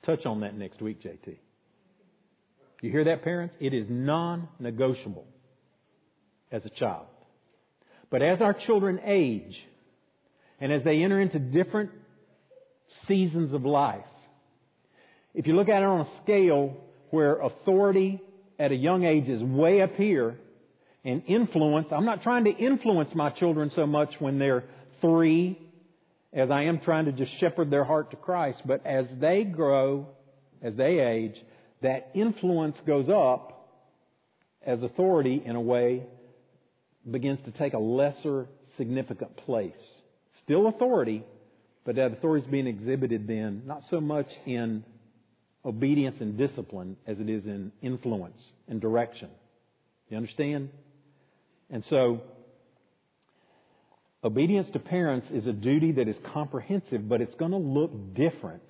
Touch 0.07 0.25
on 0.25 0.41
that 0.41 0.57
next 0.57 0.81
week, 0.81 1.03
JT. 1.03 1.37
You 2.81 2.91
hear 2.93 3.05
that, 3.05 3.25
parents? 3.25 3.57
It 3.59 3.75
is 3.75 3.87
non-negotiable 3.89 5.27
as 6.53 6.65
a 6.65 6.71
child. 6.71 7.07
But 8.09 8.23
as 8.23 8.41
our 8.41 8.55
children 8.55 9.01
age, 9.05 9.57
and 10.61 10.73
as 10.73 10.85
they 10.85 11.03
enter 11.03 11.21
into 11.21 11.41
different 11.41 11.91
seasons 13.09 13.53
of 13.53 13.65
life, 13.65 14.05
if 15.35 15.49
you 15.49 15.57
look 15.57 15.69
at 15.69 15.83
it 15.83 15.87
on 15.87 16.03
a 16.03 16.23
scale 16.23 16.77
where 17.11 17.41
authority 17.41 18.21
at 18.61 18.71
a 18.71 18.77
young 18.77 19.05
age 19.05 19.29
is 19.29 19.43
way 19.43 19.83
up 19.83 19.97
here 19.97 20.39
and 21.05 21.25
influence, 21.27 21.89
I'm 21.91 22.05
not 22.05 22.23
trying 22.23 22.45
to 22.45 22.51
influence 22.51 23.13
my 23.13 23.31
children 23.31 23.73
so 23.75 23.87
much 23.87 24.15
when 24.21 24.39
they're 24.39 24.65
three 25.01 25.59
as 26.37 26.51
I 26.51 26.65
am 26.65 26.79
trying 26.81 27.07
to 27.07 27.13
just 27.13 27.33
shepherd 27.41 27.71
their 27.71 27.83
heart 27.83 28.11
to 28.11 28.17
Christ, 28.17 28.61
but 28.67 28.85
as 28.87 29.07
they 29.19 29.43
grow, 29.43 30.09
as 30.63 30.75
they 30.77 31.01
age, 31.01 31.43
that 31.81 32.11
influence 32.15 32.77
goes 32.87 33.09
up 33.09 33.71
as 34.65 34.83
authority 34.83 35.43
in 35.45 35.57
a 35.57 35.61
way 35.61 36.03
begins 37.11 37.41
to 37.47 37.53
take 37.53 37.73
a 37.73 37.79
lesser 37.79 38.49
significant 38.77 39.35
place. 39.39 39.77
Still 40.43 40.67
authority, 40.67 41.25
but 41.85 41.97
that 41.97 42.13
authority 42.13 42.45
is 42.45 42.51
being 42.51 42.67
exhibited 42.67 43.27
then 43.27 43.63
not 43.65 43.83
so 43.89 44.01
much 44.01 44.27
in 44.45 44.85
obedience 45.65 46.17
and 46.21 46.37
discipline 46.37 46.97
as 47.07 47.19
it 47.19 47.31
is 47.31 47.47
in 47.47 47.73
influence 47.81 48.41
and 48.69 48.81
direction. 48.81 49.31
You 50.11 50.19
understand? 50.19 50.69
And 51.71 51.83
so, 51.89 52.21
obedience 54.27 54.69
to 54.73 54.79
parents 54.79 55.29
is 55.31 55.47
a 55.47 55.53
duty 55.53 55.93
that 55.93 56.09
is 56.09 56.17
comprehensive, 56.33 57.09
but 57.09 57.21
it's 57.21 57.35
going 57.37 57.53
to 57.53 57.57
look 57.57 58.15
different 58.15 58.63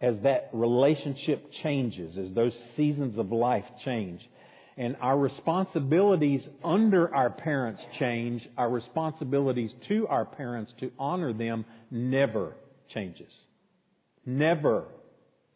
as 0.00 0.16
that 0.24 0.48
relationship 0.52 1.52
changes, 1.62 2.16
as 2.18 2.34
those 2.34 2.54
seasons 2.76 3.18
of 3.18 3.30
life 3.30 3.64
change. 3.84 4.20
And 4.76 4.96
our 5.00 5.18
responsibilities 5.18 6.42
under 6.64 7.14
our 7.14 7.28
parents 7.28 7.82
change. 7.98 8.48
Our 8.56 8.70
responsibilities 8.70 9.72
to 9.88 10.08
our 10.08 10.24
parents 10.24 10.72
to 10.80 10.90
honor 10.98 11.32
them 11.32 11.66
never 11.90 12.54
changes. 12.92 13.30
Never 14.24 14.86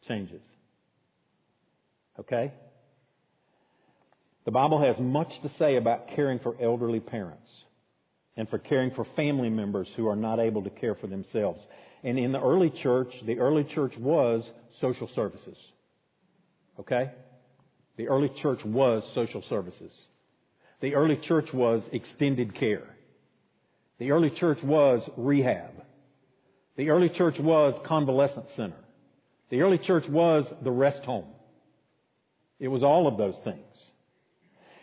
changes. 0.07 0.43
Okay? 2.21 2.53
The 4.45 4.51
Bible 4.51 4.81
has 4.85 4.99
much 5.01 5.33
to 5.43 5.51
say 5.55 5.77
about 5.77 6.09
caring 6.15 6.39
for 6.39 6.55
elderly 6.61 7.01
parents 7.01 7.49
and 8.37 8.49
for 8.49 8.59
caring 8.59 8.91
for 8.91 9.07
family 9.17 9.51
members 9.51 9.89
who 9.97 10.09
are 10.09 10.17
not 10.17 10.39
able 10.39 10.63
to 10.63 10.71
care 10.71 10.95
for 10.95 11.07
themselves. 11.07 11.61
And 12.05 12.19
in 12.19 12.33
the 12.33 12.41
early 12.41 12.71
church, 12.71 13.09
the 13.25 13.39
early 13.39 13.65
church 13.65 13.93
was 13.99 14.49
social 14.81 15.09
services. 15.15 15.57
Okay? 16.79 17.11
The 17.97 18.09
early 18.09 18.31
church 18.41 18.65
was 18.65 19.03
social 19.15 19.43
services. 19.49 19.93
The 20.81 20.95
early 20.95 21.17
church 21.17 21.53
was 21.53 21.83
extended 21.93 22.55
care. 22.55 22.87
The 23.99 24.11
early 24.11 24.31
church 24.31 24.59
was 24.63 25.09
rehab. 25.17 25.73
The 26.77 26.91
early 26.91 27.09
church 27.09 27.39
was 27.39 27.75
convalescent 27.87 28.47
center. 28.55 28.77
The 29.49 29.63
early 29.63 29.79
church 29.79 30.07
was 30.09 30.45
the 30.63 30.71
rest 30.71 31.03
home. 31.05 31.27
It 32.59 32.69
was 32.69 32.83
all 32.83 33.07
of 33.07 33.17
those 33.17 33.37
things. 33.45 33.63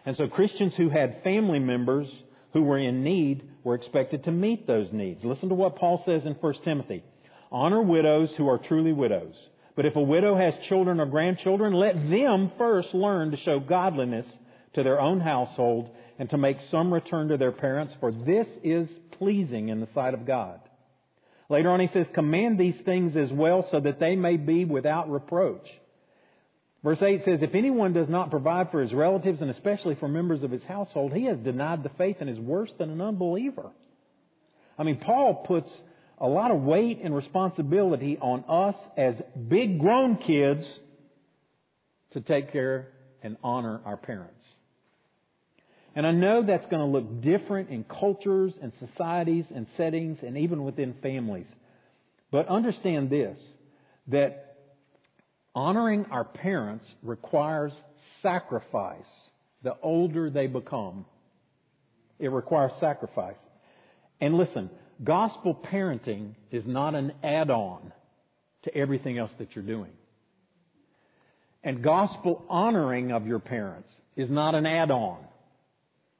And 0.05 0.15
so 0.15 0.27
Christians 0.27 0.73
who 0.75 0.89
had 0.89 1.21
family 1.23 1.59
members 1.59 2.07
who 2.53 2.63
were 2.63 2.77
in 2.77 3.03
need 3.03 3.43
were 3.63 3.75
expected 3.75 4.23
to 4.23 4.31
meet 4.31 4.65
those 4.65 4.91
needs. 4.91 5.23
Listen 5.23 5.49
to 5.49 5.55
what 5.55 5.75
Paul 5.75 6.01
says 6.05 6.25
in 6.25 6.33
1 6.33 6.53
Timothy. 6.63 7.03
Honor 7.51 7.81
widows 7.81 8.33
who 8.37 8.47
are 8.47 8.57
truly 8.57 8.93
widows. 8.93 9.35
But 9.75 9.85
if 9.85 9.95
a 9.95 10.01
widow 10.01 10.35
has 10.35 10.53
children 10.67 10.99
or 10.99 11.05
grandchildren, 11.07 11.73
let 11.73 11.95
them 12.09 12.51
first 12.57 12.93
learn 12.93 13.31
to 13.31 13.37
show 13.37 13.59
godliness 13.59 14.25
to 14.73 14.83
their 14.83 14.99
own 14.99 15.19
household 15.19 15.89
and 16.19 16.29
to 16.29 16.37
make 16.37 16.57
some 16.69 16.93
return 16.93 17.29
to 17.29 17.37
their 17.37 17.51
parents, 17.51 17.95
for 17.99 18.11
this 18.11 18.47
is 18.63 18.87
pleasing 19.11 19.69
in 19.69 19.79
the 19.79 19.87
sight 19.93 20.13
of 20.13 20.25
God. 20.25 20.59
Later 21.49 21.71
on 21.71 21.79
he 21.79 21.87
says, 21.87 22.07
command 22.13 22.59
these 22.59 22.79
things 22.81 23.15
as 23.15 23.31
well 23.31 23.67
so 23.69 23.79
that 23.79 23.99
they 23.99 24.15
may 24.15 24.37
be 24.37 24.65
without 24.65 25.09
reproach. 25.09 25.67
Verse 26.83 27.01
8 27.01 27.23
says, 27.23 27.41
If 27.41 27.55
anyone 27.55 27.93
does 27.93 28.09
not 28.09 28.29
provide 28.29 28.69
for 28.69 28.81
his 28.81 28.93
relatives 28.93 29.41
and 29.41 29.49
especially 29.49 29.95
for 29.95 30.07
members 30.07 30.43
of 30.43 30.51
his 30.51 30.63
household, 30.63 31.13
he 31.13 31.25
has 31.25 31.37
denied 31.37 31.83
the 31.83 31.91
faith 31.97 32.17
and 32.19 32.29
is 32.29 32.39
worse 32.39 32.71
than 32.77 32.89
an 32.89 32.99
unbeliever. 32.99 33.71
I 34.77 34.83
mean, 34.83 34.97
Paul 34.97 35.45
puts 35.47 35.75
a 36.17 36.27
lot 36.27 36.51
of 36.51 36.61
weight 36.61 36.99
and 37.01 37.15
responsibility 37.15 38.17
on 38.19 38.43
us 38.49 38.75
as 38.97 39.21
big 39.47 39.79
grown 39.79 40.17
kids 40.17 40.79
to 42.11 42.21
take 42.21 42.51
care 42.51 42.89
and 43.21 43.37
honor 43.43 43.79
our 43.85 43.97
parents. 43.97 44.45
And 45.95 46.05
I 46.05 46.11
know 46.11 46.43
that's 46.43 46.65
going 46.65 46.79
to 46.79 46.85
look 46.85 47.21
different 47.21 47.69
in 47.69 47.83
cultures 47.83 48.57
and 48.61 48.73
societies 48.79 49.45
and 49.53 49.67
settings 49.77 50.21
and 50.23 50.37
even 50.37 50.63
within 50.63 50.95
families. 51.01 51.47
But 52.31 52.47
understand 52.47 53.09
this, 53.09 53.37
that 54.07 54.52
Honoring 55.55 56.05
our 56.09 56.23
parents 56.23 56.85
requires 57.03 57.71
sacrifice 58.21 59.05
the 59.63 59.75
older 59.81 60.29
they 60.29 60.47
become. 60.47 61.05
It 62.19 62.29
requires 62.29 62.71
sacrifice. 62.79 63.37
And 64.19 64.35
listen, 64.35 64.69
gospel 65.03 65.55
parenting 65.55 66.35
is 66.51 66.65
not 66.65 66.95
an 66.95 67.13
add 67.23 67.49
on 67.49 67.91
to 68.63 68.75
everything 68.75 69.17
else 69.17 69.31
that 69.39 69.55
you're 69.55 69.65
doing. 69.65 69.91
And 71.63 71.81
gospel 71.81 72.43
honoring 72.49 73.11
of 73.11 73.25
your 73.25 73.39
parents 73.39 73.89
is 74.15 74.29
not 74.29 74.53
an 74.53 74.65
add 74.65 74.91
on 74.91 75.19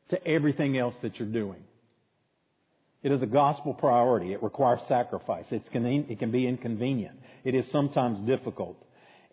to 0.09 0.27
everything 0.27 0.77
else 0.77 0.95
that 1.01 1.17
you're 1.17 1.27
doing. 1.27 1.63
It 3.01 3.11
is 3.11 3.21
a 3.21 3.27
gospel 3.27 3.73
priority. 3.73 4.31
It 4.31 4.41
requires 4.41 4.79
sacrifice. 4.88 5.45
It's, 5.51 5.67
it 5.73 6.19
can 6.19 6.31
be 6.31 6.47
inconvenient. 6.47 7.19
It 7.43 7.55
is 7.55 7.69
sometimes 7.71 8.19
difficult 8.25 8.77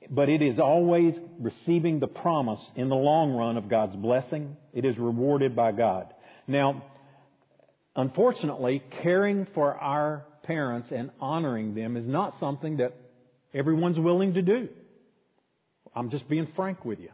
but 0.08 0.28
it 0.28 0.40
is 0.40 0.58
always 0.58 1.14
receiving 1.38 2.00
the 2.00 2.06
promise 2.06 2.60
in 2.76 2.88
the 2.88 2.96
long 2.96 3.32
run 3.32 3.56
of 3.56 3.68
God's 3.68 3.96
blessing. 3.96 4.56
It 4.72 4.84
is 4.84 4.96
rewarded 4.98 5.54
by 5.54 5.72
God. 5.72 6.14
Now, 6.46 6.84
unfortunately, 7.94 8.82
caring 9.02 9.46
for 9.54 9.74
our 9.76 10.24
parents 10.44 10.88
and 10.90 11.10
honoring 11.20 11.74
them 11.74 11.96
is 11.96 12.06
not 12.06 12.38
something 12.40 12.78
that 12.78 12.94
everyone's 13.52 13.98
willing 13.98 14.34
to 14.34 14.42
do. 14.42 14.68
I'm 15.94 16.10
just 16.10 16.28
being 16.28 16.48
frank 16.56 16.84
with 16.84 17.00
you. 17.00 17.10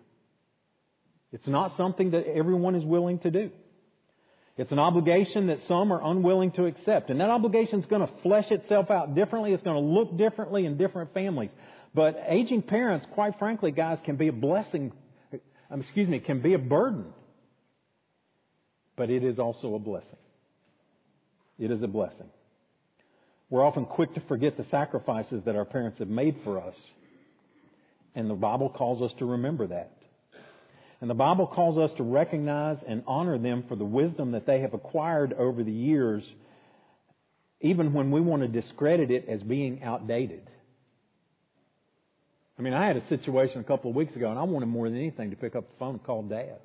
It's 1.32 1.46
not 1.46 1.76
something 1.76 2.12
that 2.12 2.26
everyone 2.26 2.76
is 2.76 2.84
willing 2.84 3.18
to 3.20 3.30
do. 3.30 3.50
It's 4.56 4.72
an 4.72 4.78
obligation 4.78 5.48
that 5.48 5.58
some 5.68 5.92
are 5.92 6.02
unwilling 6.02 6.52
to 6.52 6.64
accept. 6.64 7.10
And 7.10 7.20
that 7.20 7.28
obligation 7.28 7.80
is 7.80 7.86
going 7.86 8.06
to 8.06 8.12
flesh 8.22 8.50
itself 8.50 8.90
out 8.90 9.14
differently. 9.14 9.52
It's 9.52 9.62
going 9.62 9.76
to 9.76 9.86
look 9.86 10.16
differently 10.16 10.64
in 10.64 10.78
different 10.78 11.12
families. 11.12 11.50
But 11.96 12.22
aging 12.28 12.60
parents, 12.60 13.06
quite 13.14 13.38
frankly, 13.38 13.70
guys, 13.70 13.98
can 14.04 14.16
be 14.16 14.28
a 14.28 14.32
blessing. 14.32 14.92
Um, 15.70 15.80
excuse 15.80 16.06
me, 16.06 16.20
can 16.20 16.42
be 16.42 16.52
a 16.52 16.58
burden. 16.58 17.06
But 18.96 19.08
it 19.08 19.24
is 19.24 19.38
also 19.38 19.74
a 19.74 19.78
blessing. 19.78 20.18
It 21.58 21.70
is 21.70 21.80
a 21.82 21.86
blessing. 21.86 22.28
We're 23.48 23.64
often 23.64 23.86
quick 23.86 24.12
to 24.14 24.20
forget 24.28 24.58
the 24.58 24.64
sacrifices 24.64 25.44
that 25.46 25.56
our 25.56 25.64
parents 25.64 25.98
have 25.98 26.08
made 26.08 26.36
for 26.44 26.60
us. 26.60 26.76
And 28.14 28.28
the 28.28 28.34
Bible 28.34 28.68
calls 28.68 29.00
us 29.00 29.16
to 29.18 29.24
remember 29.24 29.66
that. 29.68 29.92
And 31.00 31.08
the 31.08 31.14
Bible 31.14 31.46
calls 31.46 31.78
us 31.78 31.96
to 31.96 32.02
recognize 32.02 32.76
and 32.86 33.04
honor 33.06 33.38
them 33.38 33.64
for 33.68 33.76
the 33.76 33.84
wisdom 33.86 34.32
that 34.32 34.44
they 34.44 34.60
have 34.60 34.74
acquired 34.74 35.32
over 35.32 35.64
the 35.64 35.72
years, 35.72 36.30
even 37.62 37.94
when 37.94 38.10
we 38.10 38.20
want 38.20 38.42
to 38.42 38.48
discredit 38.48 39.10
it 39.10 39.26
as 39.30 39.42
being 39.42 39.82
outdated. 39.82 40.50
I 42.58 42.62
mean, 42.62 42.72
I 42.72 42.86
had 42.86 42.96
a 42.96 43.06
situation 43.08 43.60
a 43.60 43.64
couple 43.64 43.90
of 43.90 43.96
weeks 43.96 44.16
ago, 44.16 44.30
and 44.30 44.38
I 44.38 44.42
wanted 44.44 44.66
more 44.66 44.88
than 44.88 44.98
anything 44.98 45.30
to 45.30 45.36
pick 45.36 45.54
up 45.54 45.68
the 45.68 45.76
phone 45.78 45.94
and 45.94 46.04
call 46.04 46.22
Dad. 46.22 46.58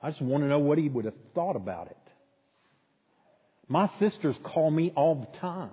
I 0.00 0.10
just 0.10 0.22
want 0.22 0.44
to 0.44 0.48
know 0.48 0.60
what 0.60 0.78
he 0.78 0.88
would 0.88 1.06
have 1.06 1.14
thought 1.34 1.56
about 1.56 1.88
it. 1.88 1.96
My 3.68 3.90
sisters 3.98 4.36
call 4.44 4.70
me 4.70 4.92
all 4.94 5.16
the 5.16 5.38
time 5.38 5.70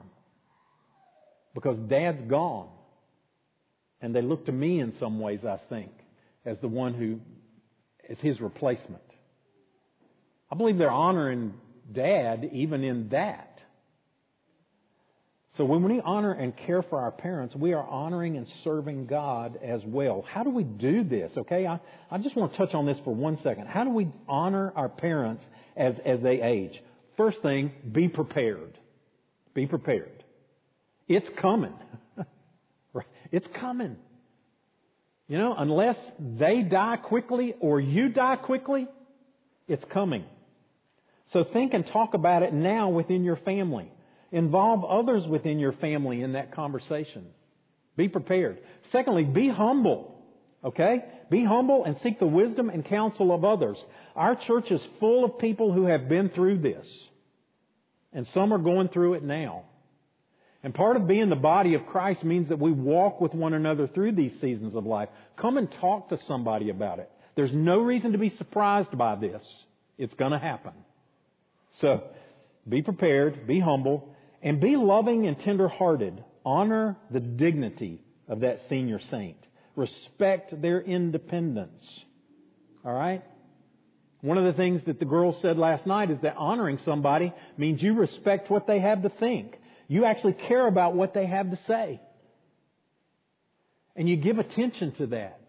because 1.54 1.78
Dad's 1.88 2.22
gone. 2.24 2.70
And 4.02 4.14
they 4.14 4.22
look 4.22 4.46
to 4.48 4.52
me 4.52 4.82
in 4.82 4.94
some 5.00 5.20
ways, 5.20 5.40
I 5.46 5.58
think, 5.70 5.92
as 6.46 6.60
the 6.60 6.68
one 6.68 6.94
who 6.94 7.20
is 8.10 8.20
his 8.20 8.42
replacement. 8.42 9.02
I 10.52 10.56
believe 10.56 10.78
they're 10.78 10.92
honoring 10.92 11.54
Dad 11.92 12.50
even 12.52 12.84
in 12.84 13.10
that. 13.10 13.55
So 15.58 15.64
when 15.64 15.84
we 15.84 16.02
honor 16.02 16.34
and 16.34 16.56
care 16.56 16.82
for 16.82 17.00
our 17.00 17.12
parents, 17.12 17.56
we 17.56 17.74
are 17.74 17.84
honoring 17.84 18.36
and 18.36 18.46
serving 18.64 19.06
God 19.06 19.58
as 19.64 19.82
well. 19.86 20.26
How 20.28 20.44
do 20.44 20.50
we 20.50 20.64
do 20.64 21.04
this? 21.04 21.32
Okay, 21.38 21.66
I, 21.66 21.80
I 22.12 22.18
just 22.18 22.36
want 22.36 22.52
to 22.52 22.58
touch 22.58 22.74
on 22.74 22.86
this 22.86 22.98
for 23.06 23.16
one 23.16 23.38
second. 23.38 23.68
How 23.68 23.86
do 23.86 23.90
we 23.90 24.10
honor 24.28 24.74
our 24.76 24.90
parents 24.90 25.44
as, 25.78 25.96
as 26.06 26.20
they 26.20 26.42
age? 26.42 26.82
First 27.16 27.42
thing, 27.42 27.72
be 27.90 28.10
prepared. 28.10 28.78
Be 29.54 29.66
prepared. 29.66 30.26
It's 31.08 31.28
coming. 31.40 31.74
it's 33.32 33.48
coming. 33.60 33.96
You 35.30 35.38
know, 35.38 35.56
unless 35.58 35.98
they 36.20 36.64
die 36.64 36.98
quickly 36.98 37.56
or 37.62 37.80
you 37.80 38.10
die 38.10 38.36
quickly, 38.36 38.88
it's 39.70 39.86
coming. 39.86 40.26
So 41.32 41.46
think 41.46 41.74
and 41.74 41.88
talk 41.88 42.14
about 42.14 42.44
it 42.44 42.54
now 42.54 42.90
within 42.90 43.24
your 43.24 43.38
family. 43.38 43.90
Involve 44.36 44.84
others 44.84 45.26
within 45.26 45.60
your 45.60 45.72
family 45.72 46.22
in 46.22 46.34
that 46.34 46.54
conversation. 46.54 47.26
Be 47.96 48.10
prepared. 48.10 48.60
Secondly, 48.92 49.24
be 49.24 49.48
humble. 49.48 50.14
Okay? 50.62 51.06
Be 51.32 51.46
humble 51.46 51.86
and 51.86 51.96
seek 52.00 52.20
the 52.20 52.26
wisdom 52.26 52.68
and 52.68 52.84
counsel 52.84 53.34
of 53.34 53.46
others. 53.46 53.82
Our 54.14 54.36
church 54.36 54.72
is 54.72 54.82
full 55.00 55.24
of 55.24 55.40
people 55.40 55.72
who 55.72 55.86
have 55.86 56.10
been 56.10 56.28
through 56.28 56.58
this. 56.58 56.86
And 58.12 58.28
some 58.34 58.52
are 58.52 58.58
going 58.58 58.90
through 58.90 59.14
it 59.14 59.24
now. 59.24 59.64
And 60.64 60.74
part 60.74 60.98
of 60.98 61.08
being 61.08 61.30
the 61.30 61.38
body 61.38 61.76
of 61.76 61.86
Christ 61.86 62.26
means 62.26 62.50
that 62.50 62.60
we 62.60 62.74
walk 62.74 63.22
with 63.22 63.34
one 63.34 63.54
another 63.54 63.88
through 63.88 64.16
these 64.16 64.38
seasons 64.42 64.76
of 64.76 64.86
life. 64.86 65.08
Come 65.38 65.58
and 65.58 65.72
talk 65.72 66.10
to 66.10 66.20
somebody 66.28 66.72
about 66.72 67.00
it. 67.00 67.10
There's 67.38 67.54
no 67.54 67.80
reason 67.80 68.12
to 68.12 68.18
be 68.18 68.32
surprised 68.32 68.98
by 68.98 69.16
this. 69.16 69.42
It's 69.98 70.14
going 70.16 70.34
to 70.34 70.40
happen. 70.40 70.74
So, 71.80 72.04
be 72.68 72.82
prepared, 72.82 73.48
be 73.48 73.62
humble, 73.62 74.10
and 74.46 74.62
be 74.62 74.78
loving 74.78 75.26
and 75.26 75.38
tender-hearted. 75.40 76.24
Honor 76.46 76.96
the 77.10 77.20
dignity 77.20 78.00
of 78.30 78.42
that 78.42 78.60
senior 78.70 79.00
saint. 79.10 79.38
Respect 79.76 80.62
their 80.62 80.80
independence. 80.80 81.84
All 82.86 82.94
right? 82.94 83.24
One 84.22 84.38
of 84.38 84.46
the 84.46 84.54
things 84.54 84.84
that 84.86 85.00
the 85.00 85.06
girl 85.06 85.38
said 85.42 85.58
last 85.58 85.88
night 85.88 86.12
is 86.12 86.20
that 86.22 86.36
honoring 86.38 86.78
somebody 86.86 87.34
means 87.58 87.82
you 87.82 87.96
respect 87.96 88.52
what 88.52 88.68
they 88.68 88.80
have 88.80 89.02
to 89.02 89.10
think. 89.10 89.58
You 89.88 90.06
actually 90.06 90.34
care 90.34 90.68
about 90.68 90.94
what 90.94 91.16
they 91.16 91.26
have 91.26 91.50
to 91.50 91.58
say. 91.68 92.00
And 93.96 94.08
you 94.08 94.16
give 94.16 94.38
attention 94.38 94.92
to 94.94 95.08
that. 95.08 95.42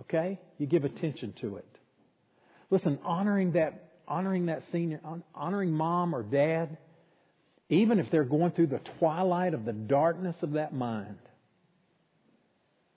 Okay? 0.00 0.40
You 0.58 0.66
give 0.66 0.84
attention 0.84 1.32
to 1.42 1.56
it. 1.56 1.78
Listen, 2.70 2.98
honoring 3.04 3.52
that, 3.52 3.92
honoring 4.08 4.46
that 4.46 4.62
senior, 4.72 5.00
honoring 5.32 5.70
mom 5.70 6.14
or 6.14 6.24
dad, 6.24 6.76
even 7.68 7.98
if 7.98 8.10
they're 8.10 8.24
going 8.24 8.52
through 8.52 8.68
the 8.68 8.80
twilight 8.98 9.54
of 9.54 9.64
the 9.64 9.72
darkness 9.72 10.36
of 10.42 10.52
that 10.52 10.72
mind, 10.74 11.18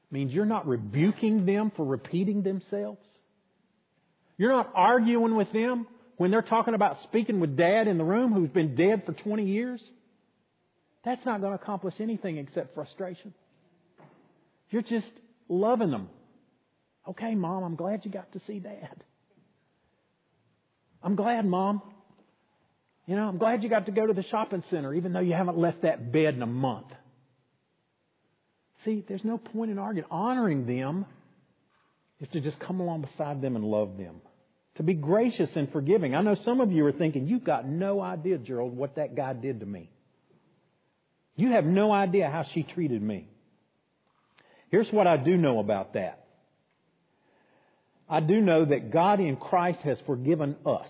means 0.09 0.33
you're 0.33 0.45
not 0.45 0.67
rebuking 0.67 1.45
them 1.45 1.71
for 1.75 1.85
repeating 1.85 2.43
themselves. 2.43 3.05
You're 4.37 4.51
not 4.51 4.71
arguing 4.73 5.35
with 5.35 5.51
them 5.53 5.87
when 6.17 6.31
they're 6.31 6.41
talking 6.41 6.73
about 6.73 6.97
speaking 7.03 7.39
with 7.39 7.55
dad 7.57 7.87
in 7.87 7.97
the 7.97 8.03
room 8.03 8.33
who's 8.33 8.49
been 8.49 8.75
dead 8.75 9.03
for 9.05 9.13
20 9.13 9.45
years. 9.45 9.81
That's 11.03 11.25
not 11.25 11.41
going 11.41 11.57
to 11.57 11.61
accomplish 11.61 11.95
anything 11.99 12.37
except 12.37 12.75
frustration. 12.75 13.33
You're 14.69 14.83
just 14.83 15.11
loving 15.49 15.91
them. 15.91 16.09
Okay, 17.07 17.35
mom, 17.35 17.63
I'm 17.63 17.75
glad 17.75 18.05
you 18.05 18.11
got 18.11 18.31
to 18.33 18.39
see 18.39 18.59
dad. 18.59 19.03
I'm 21.03 21.15
glad, 21.15 21.45
mom. 21.45 21.81
You 23.05 23.15
know, 23.15 23.27
I'm 23.27 23.37
glad 23.37 23.63
you 23.63 23.69
got 23.69 23.87
to 23.87 23.91
go 23.91 24.05
to 24.05 24.13
the 24.13 24.23
shopping 24.23 24.63
center, 24.69 24.93
even 24.93 25.13
though 25.13 25.19
you 25.19 25.33
haven't 25.33 25.57
left 25.57 25.81
that 25.81 26.11
bed 26.11 26.35
in 26.35 26.41
a 26.41 26.47
month. 26.47 26.87
See, 28.85 29.03
there's 29.07 29.23
no 29.23 29.37
point 29.37 29.71
in 29.71 29.79
arguing. 29.79 30.07
Honoring 30.09 30.65
them 30.65 31.05
is 32.19 32.29
to 32.29 32.41
just 32.41 32.59
come 32.59 32.79
along 32.79 33.01
beside 33.01 33.41
them 33.41 33.55
and 33.55 33.65
love 33.65 33.97
them. 33.97 34.21
To 34.75 34.83
be 34.83 34.93
gracious 34.93 35.49
and 35.55 35.71
forgiving. 35.71 36.15
I 36.15 36.21
know 36.21 36.35
some 36.35 36.61
of 36.61 36.71
you 36.71 36.85
are 36.85 36.91
thinking, 36.91 37.27
you've 37.27 37.43
got 37.43 37.67
no 37.67 37.99
idea, 38.01 38.37
Gerald, 38.37 38.75
what 38.75 38.95
that 38.95 39.15
guy 39.15 39.33
did 39.33 39.59
to 39.59 39.65
me. 39.65 39.89
You 41.35 41.51
have 41.51 41.65
no 41.65 41.91
idea 41.91 42.29
how 42.29 42.43
she 42.53 42.63
treated 42.63 43.01
me. 43.01 43.27
Here's 44.69 44.89
what 44.89 45.07
I 45.07 45.17
do 45.17 45.35
know 45.35 45.59
about 45.59 45.93
that. 45.93 46.25
I 48.09 48.19
do 48.19 48.39
know 48.41 48.65
that 48.65 48.91
God 48.91 49.19
in 49.19 49.37
Christ 49.37 49.81
has 49.81 49.99
forgiven 50.05 50.55
us. 50.65 50.87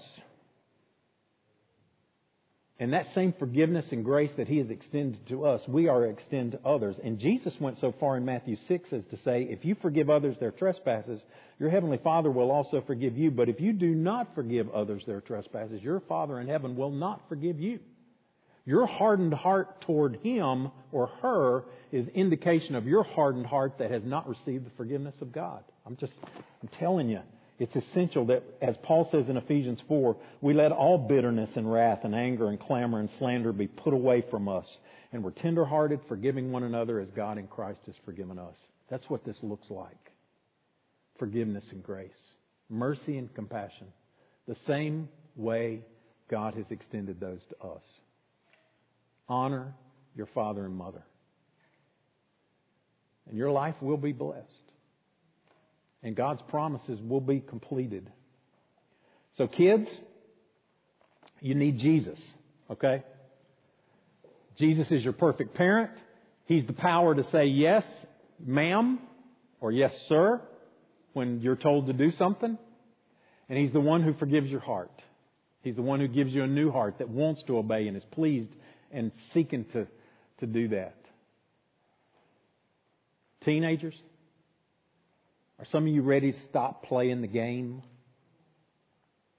And 2.81 2.93
that 2.93 3.05
same 3.13 3.31
forgiveness 3.37 3.85
and 3.91 4.03
grace 4.03 4.31
that 4.37 4.47
He 4.47 4.57
has 4.57 4.71
extended 4.71 5.27
to 5.27 5.45
us, 5.45 5.61
we 5.67 5.87
are 5.87 6.03
extend 6.07 6.53
to 6.53 6.67
others. 6.67 6.95
And 7.03 7.19
Jesus 7.19 7.53
went 7.59 7.77
so 7.77 7.93
far 7.99 8.17
in 8.17 8.25
Matthew 8.25 8.57
6 8.67 8.91
as 8.91 9.05
to 9.11 9.17
say, 9.17 9.43
if 9.43 9.63
you 9.63 9.75
forgive 9.83 10.09
others 10.09 10.35
their 10.39 10.49
trespasses, 10.49 11.21
your 11.59 11.69
Heavenly 11.69 11.99
Father 12.03 12.31
will 12.31 12.49
also 12.49 12.81
forgive 12.81 13.15
you. 13.15 13.29
But 13.29 13.49
if 13.49 13.61
you 13.61 13.71
do 13.71 13.93
not 13.93 14.33
forgive 14.33 14.67
others 14.71 15.03
their 15.05 15.21
trespasses, 15.21 15.83
your 15.83 15.99
Father 15.99 16.39
in 16.39 16.47
heaven 16.47 16.75
will 16.75 16.89
not 16.89 17.21
forgive 17.29 17.59
you. 17.59 17.77
Your 18.65 18.87
hardened 18.87 19.35
heart 19.35 19.81
toward 19.81 20.15
him 20.23 20.71
or 20.91 21.05
her 21.21 21.65
is 21.91 22.07
indication 22.07 22.73
of 22.73 22.87
your 22.87 23.03
hardened 23.03 23.45
heart 23.45 23.77
that 23.77 23.91
has 23.91 24.03
not 24.03 24.27
received 24.27 24.65
the 24.65 24.71
forgiveness 24.75 25.15
of 25.21 25.31
God. 25.31 25.63
I'm 25.85 25.97
just, 25.97 26.13
I'm 26.63 26.69
telling 26.79 27.09
you, 27.09 27.21
it's 27.61 27.75
essential 27.75 28.25
that, 28.25 28.41
as 28.59 28.75
Paul 28.81 29.07
says 29.11 29.29
in 29.29 29.37
Ephesians 29.37 29.79
4, 29.87 30.17
we 30.41 30.55
let 30.55 30.71
all 30.71 30.97
bitterness 30.97 31.51
and 31.55 31.71
wrath 31.71 31.99
and 32.03 32.15
anger 32.15 32.49
and 32.49 32.59
clamor 32.59 32.99
and 32.99 33.07
slander 33.19 33.53
be 33.53 33.67
put 33.67 33.93
away 33.93 34.23
from 34.31 34.49
us. 34.49 34.65
And 35.11 35.23
we're 35.23 35.29
tenderhearted, 35.29 35.99
forgiving 36.07 36.51
one 36.51 36.63
another 36.63 36.99
as 36.99 37.11
God 37.11 37.37
in 37.37 37.45
Christ 37.45 37.81
has 37.85 37.93
forgiven 38.03 38.39
us. 38.39 38.55
That's 38.89 39.07
what 39.11 39.23
this 39.23 39.37
looks 39.43 39.69
like. 39.69 40.11
Forgiveness 41.19 41.63
and 41.69 41.83
grace. 41.83 42.09
Mercy 42.67 43.19
and 43.19 43.31
compassion. 43.35 43.85
The 44.47 44.57
same 44.65 45.07
way 45.35 45.81
God 46.31 46.55
has 46.55 46.65
extended 46.71 47.19
those 47.19 47.41
to 47.49 47.67
us. 47.67 47.83
Honor 49.29 49.75
your 50.15 50.29
father 50.33 50.65
and 50.65 50.75
mother. 50.75 51.03
And 53.29 53.37
your 53.37 53.51
life 53.51 53.75
will 53.81 53.97
be 53.97 54.13
blessed. 54.13 54.70
And 56.03 56.15
God's 56.15 56.41
promises 56.49 56.99
will 57.01 57.21
be 57.21 57.39
completed. 57.39 58.09
So, 59.37 59.47
kids, 59.47 59.87
you 61.39 61.55
need 61.55 61.79
Jesus, 61.79 62.19
okay? 62.69 63.03
Jesus 64.57 64.91
is 64.91 65.03
your 65.03 65.13
perfect 65.13 65.55
parent. 65.55 65.91
He's 66.45 66.65
the 66.65 66.73
power 66.73 67.15
to 67.15 67.23
say 67.25 67.45
yes, 67.45 67.83
ma'am, 68.43 68.99
or 69.59 69.71
yes, 69.71 69.91
sir, 70.07 70.41
when 71.13 71.39
you're 71.41 71.55
told 71.55 71.87
to 71.87 71.93
do 71.93 72.11
something. 72.11 72.57
And 73.47 73.57
He's 73.57 73.73
the 73.73 73.79
one 73.79 74.01
who 74.01 74.13
forgives 74.13 74.49
your 74.49 74.59
heart. 74.59 74.91
He's 75.61 75.75
the 75.75 75.81
one 75.81 75.99
who 75.99 76.07
gives 76.07 76.33
you 76.33 76.43
a 76.43 76.47
new 76.47 76.71
heart 76.71 76.97
that 76.97 77.09
wants 77.09 77.43
to 77.43 77.57
obey 77.57 77.87
and 77.87 77.95
is 77.95 78.03
pleased 78.11 78.51
and 78.91 79.11
seeking 79.33 79.65
to, 79.73 79.87
to 80.39 80.45
do 80.45 80.69
that. 80.69 80.95
Teenagers, 83.43 83.95
are 85.61 85.65
some 85.71 85.85
of 85.85 85.93
you 85.93 86.01
ready 86.01 86.31
to 86.31 86.39
stop 86.45 86.85
playing 86.85 87.21
the 87.21 87.27
game 87.27 87.83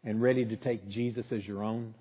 and 0.05 0.23
ready 0.23 0.45
to 0.45 0.57
take 0.57 0.89
Jesus 0.89 1.27
as 1.33 1.45
your 1.45 1.65
own? 1.65 1.95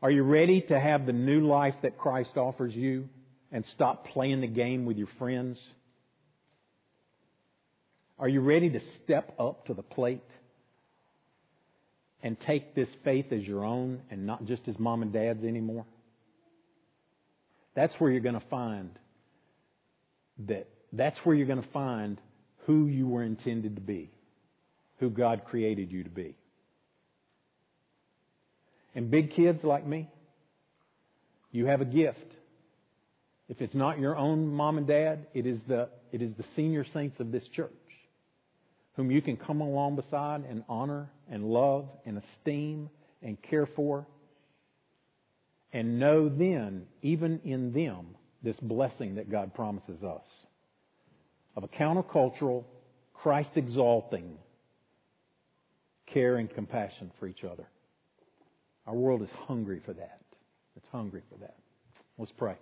Are 0.00 0.10
you 0.10 0.22
ready 0.22 0.62
to 0.62 0.80
have 0.80 1.04
the 1.04 1.12
new 1.12 1.46
life 1.46 1.74
that 1.82 1.98
Christ 1.98 2.38
offers 2.38 2.74
you 2.74 3.10
and 3.52 3.62
stop 3.74 4.06
playing 4.06 4.40
the 4.40 4.46
game 4.46 4.86
with 4.86 4.96
your 4.96 5.08
friends? 5.18 5.58
Are 8.18 8.28
you 8.28 8.40
ready 8.40 8.70
to 8.70 8.80
step 9.04 9.34
up 9.38 9.66
to 9.66 9.74
the 9.74 9.82
plate? 9.82 10.22
and 12.22 12.40
take 12.40 12.74
this 12.74 12.88
faith 13.04 13.26
as 13.30 13.42
your 13.42 13.64
own 13.64 14.00
and 14.10 14.26
not 14.26 14.44
just 14.46 14.66
as 14.66 14.76
mom 14.80 15.02
and 15.02 15.12
dad's 15.12 15.44
anymore? 15.44 15.86
That's 17.76 17.94
where 18.00 18.10
you're 18.10 18.20
going 18.20 18.40
to 18.40 18.46
find 18.48 18.90
that 20.48 20.66
that's 20.92 21.18
where 21.24 21.34
you're 21.34 21.46
going 21.46 21.62
to 21.62 21.68
find 21.70 22.20
who 22.66 22.86
you 22.86 23.06
were 23.06 23.22
intended 23.22 23.76
to 23.76 23.80
be, 23.80 24.10
who 24.98 25.10
God 25.10 25.42
created 25.44 25.92
you 25.92 26.04
to 26.04 26.10
be. 26.10 26.36
And 28.94 29.10
big 29.10 29.32
kids 29.32 29.62
like 29.62 29.86
me, 29.86 30.08
you 31.52 31.66
have 31.66 31.80
a 31.80 31.84
gift. 31.84 32.18
If 33.48 33.60
it's 33.60 33.74
not 33.74 33.98
your 33.98 34.16
own 34.16 34.48
mom 34.48 34.78
and 34.78 34.86
dad, 34.86 35.26
it 35.34 35.46
is 35.46 35.60
the, 35.68 35.88
it 36.12 36.22
is 36.22 36.32
the 36.36 36.44
senior 36.56 36.84
saints 36.92 37.20
of 37.20 37.30
this 37.30 37.46
church 37.48 37.72
whom 38.96 39.10
you 39.10 39.20
can 39.20 39.36
come 39.36 39.60
along 39.60 39.96
beside 39.96 40.44
and 40.48 40.64
honor 40.68 41.10
and 41.30 41.44
love 41.44 41.86
and 42.06 42.18
esteem 42.18 42.88
and 43.22 43.40
care 43.42 43.66
for. 43.66 44.06
And 45.72 45.98
know 45.98 46.30
then, 46.30 46.86
even 47.02 47.40
in 47.44 47.72
them, 47.72 48.16
this 48.42 48.58
blessing 48.60 49.16
that 49.16 49.30
God 49.30 49.54
promises 49.54 50.02
us 50.02 50.24
of 51.56 51.64
a 51.64 51.68
countercultural, 51.68 52.64
Christ 53.14 53.50
exalting 53.56 54.36
care 56.06 56.36
and 56.36 56.48
compassion 56.48 57.10
for 57.18 57.26
each 57.26 57.44
other. 57.44 57.66
Our 58.86 58.94
world 58.94 59.22
is 59.22 59.30
hungry 59.46 59.80
for 59.84 59.92
that. 59.94 60.20
It's 60.76 60.86
hungry 60.92 61.22
for 61.30 61.38
that. 61.38 61.56
Let's 62.18 62.32
pray. 62.36 62.56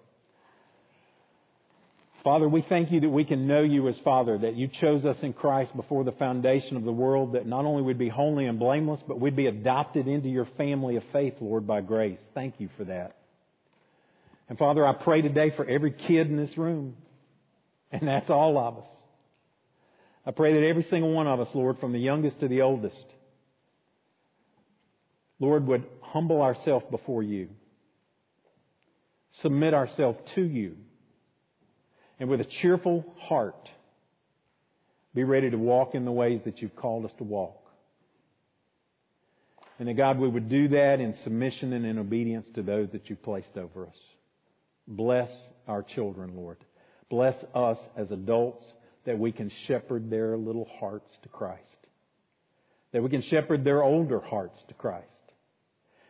Father, 2.22 2.48
we 2.48 2.62
thank 2.62 2.90
you 2.90 3.00
that 3.00 3.10
we 3.10 3.24
can 3.24 3.46
know 3.46 3.62
you 3.62 3.86
as 3.86 3.98
Father, 3.98 4.38
that 4.38 4.54
you 4.54 4.66
chose 4.66 5.04
us 5.04 5.18
in 5.20 5.34
Christ 5.34 5.76
before 5.76 6.04
the 6.04 6.12
foundation 6.12 6.78
of 6.78 6.84
the 6.84 6.92
world, 6.92 7.34
that 7.34 7.46
not 7.46 7.66
only 7.66 7.82
we'd 7.82 7.98
be 7.98 8.08
holy 8.08 8.46
and 8.46 8.58
blameless, 8.58 9.00
but 9.06 9.20
we'd 9.20 9.36
be 9.36 9.46
adopted 9.46 10.08
into 10.08 10.30
your 10.30 10.46
family 10.56 10.96
of 10.96 11.02
faith, 11.12 11.34
Lord, 11.40 11.66
by 11.66 11.82
grace. 11.82 12.18
Thank 12.32 12.54
you 12.58 12.70
for 12.78 12.84
that. 12.84 13.16
And 14.48 14.56
Father, 14.56 14.86
I 14.86 14.94
pray 14.94 15.20
today 15.20 15.52
for 15.54 15.66
every 15.68 15.90
kid 15.90 16.28
in 16.28 16.38
this 16.38 16.56
room, 16.56 16.96
and 18.00 18.08
that's 18.08 18.28
all 18.28 18.58
of 18.58 18.78
us. 18.78 18.86
I 20.26 20.32
pray 20.32 20.54
that 20.54 20.66
every 20.66 20.82
single 20.82 21.12
one 21.12 21.28
of 21.28 21.38
us, 21.38 21.48
Lord, 21.54 21.78
from 21.78 21.92
the 21.92 21.98
youngest 21.98 22.40
to 22.40 22.48
the 22.48 22.62
oldest, 22.62 23.04
Lord, 25.38 25.66
would 25.68 25.84
humble 26.00 26.42
ourselves 26.42 26.84
before 26.90 27.22
you, 27.22 27.50
submit 29.42 29.74
ourselves 29.74 30.18
to 30.34 30.42
you 30.42 30.76
and 32.18 32.28
with 32.28 32.40
a 32.40 32.44
cheerful 32.44 33.04
heart, 33.18 33.68
be 35.14 35.22
ready 35.22 35.50
to 35.50 35.56
walk 35.56 35.94
in 35.94 36.04
the 36.04 36.12
ways 36.12 36.40
that 36.46 36.60
you've 36.62 36.74
called 36.74 37.04
us 37.04 37.12
to 37.18 37.24
walk. 37.24 37.60
And 39.78 39.88
that 39.88 39.94
God, 39.94 40.18
we 40.18 40.28
would 40.28 40.48
do 40.48 40.68
that 40.68 41.00
in 41.00 41.14
submission 41.22 41.72
and 41.72 41.84
in 41.84 41.98
obedience 41.98 42.48
to 42.54 42.62
those 42.62 42.88
that 42.92 43.08
you've 43.08 43.22
placed 43.22 43.56
over 43.56 43.86
us. 43.86 43.98
Bless 44.88 45.30
our 45.68 45.82
children, 45.82 46.34
Lord. 46.36 46.63
Bless 47.10 47.36
us 47.54 47.78
as 47.96 48.10
adults 48.10 48.64
that 49.04 49.18
we 49.18 49.32
can 49.32 49.50
shepherd 49.66 50.10
their 50.10 50.36
little 50.36 50.68
hearts 50.80 51.10
to 51.22 51.28
Christ. 51.28 51.76
That 52.92 53.02
we 53.02 53.10
can 53.10 53.22
shepherd 53.22 53.64
their 53.64 53.82
older 53.82 54.20
hearts 54.20 54.62
to 54.68 54.74
Christ. 54.74 55.06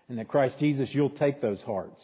And 0.09 0.19
that 0.19 0.29
Christ 0.29 0.57
Jesus, 0.59 0.91
you'll 0.93 1.11
take 1.11 1.41
those 1.41 1.61
hearts 1.63 2.03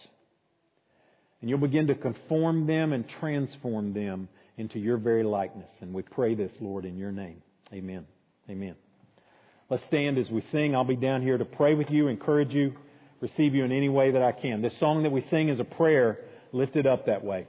and 1.40 1.48
you'll 1.48 1.58
begin 1.58 1.86
to 1.86 1.94
conform 1.94 2.66
them 2.66 2.92
and 2.92 3.08
transform 3.08 3.94
them 3.94 4.28
into 4.56 4.78
your 4.78 4.98
very 4.98 5.22
likeness. 5.22 5.70
And 5.80 5.94
we 5.94 6.02
pray 6.02 6.34
this, 6.34 6.52
Lord, 6.60 6.84
in 6.84 6.96
your 6.96 7.12
name. 7.12 7.42
Amen. 7.72 8.06
Amen. 8.48 8.74
Let's 9.70 9.84
stand 9.84 10.18
as 10.18 10.28
we 10.30 10.42
sing. 10.50 10.74
I'll 10.74 10.84
be 10.84 10.96
down 10.96 11.22
here 11.22 11.38
to 11.38 11.44
pray 11.44 11.74
with 11.74 11.90
you, 11.90 12.08
encourage 12.08 12.52
you, 12.52 12.74
receive 13.20 13.54
you 13.54 13.64
in 13.64 13.72
any 13.72 13.88
way 13.88 14.10
that 14.10 14.22
I 14.22 14.32
can. 14.32 14.60
This 14.60 14.78
song 14.78 15.04
that 15.04 15.12
we 15.12 15.22
sing 15.22 15.48
is 15.48 15.60
a 15.60 15.64
prayer 15.64 16.18
lifted 16.52 16.86
up 16.86 17.06
that 17.06 17.24
way. 17.24 17.46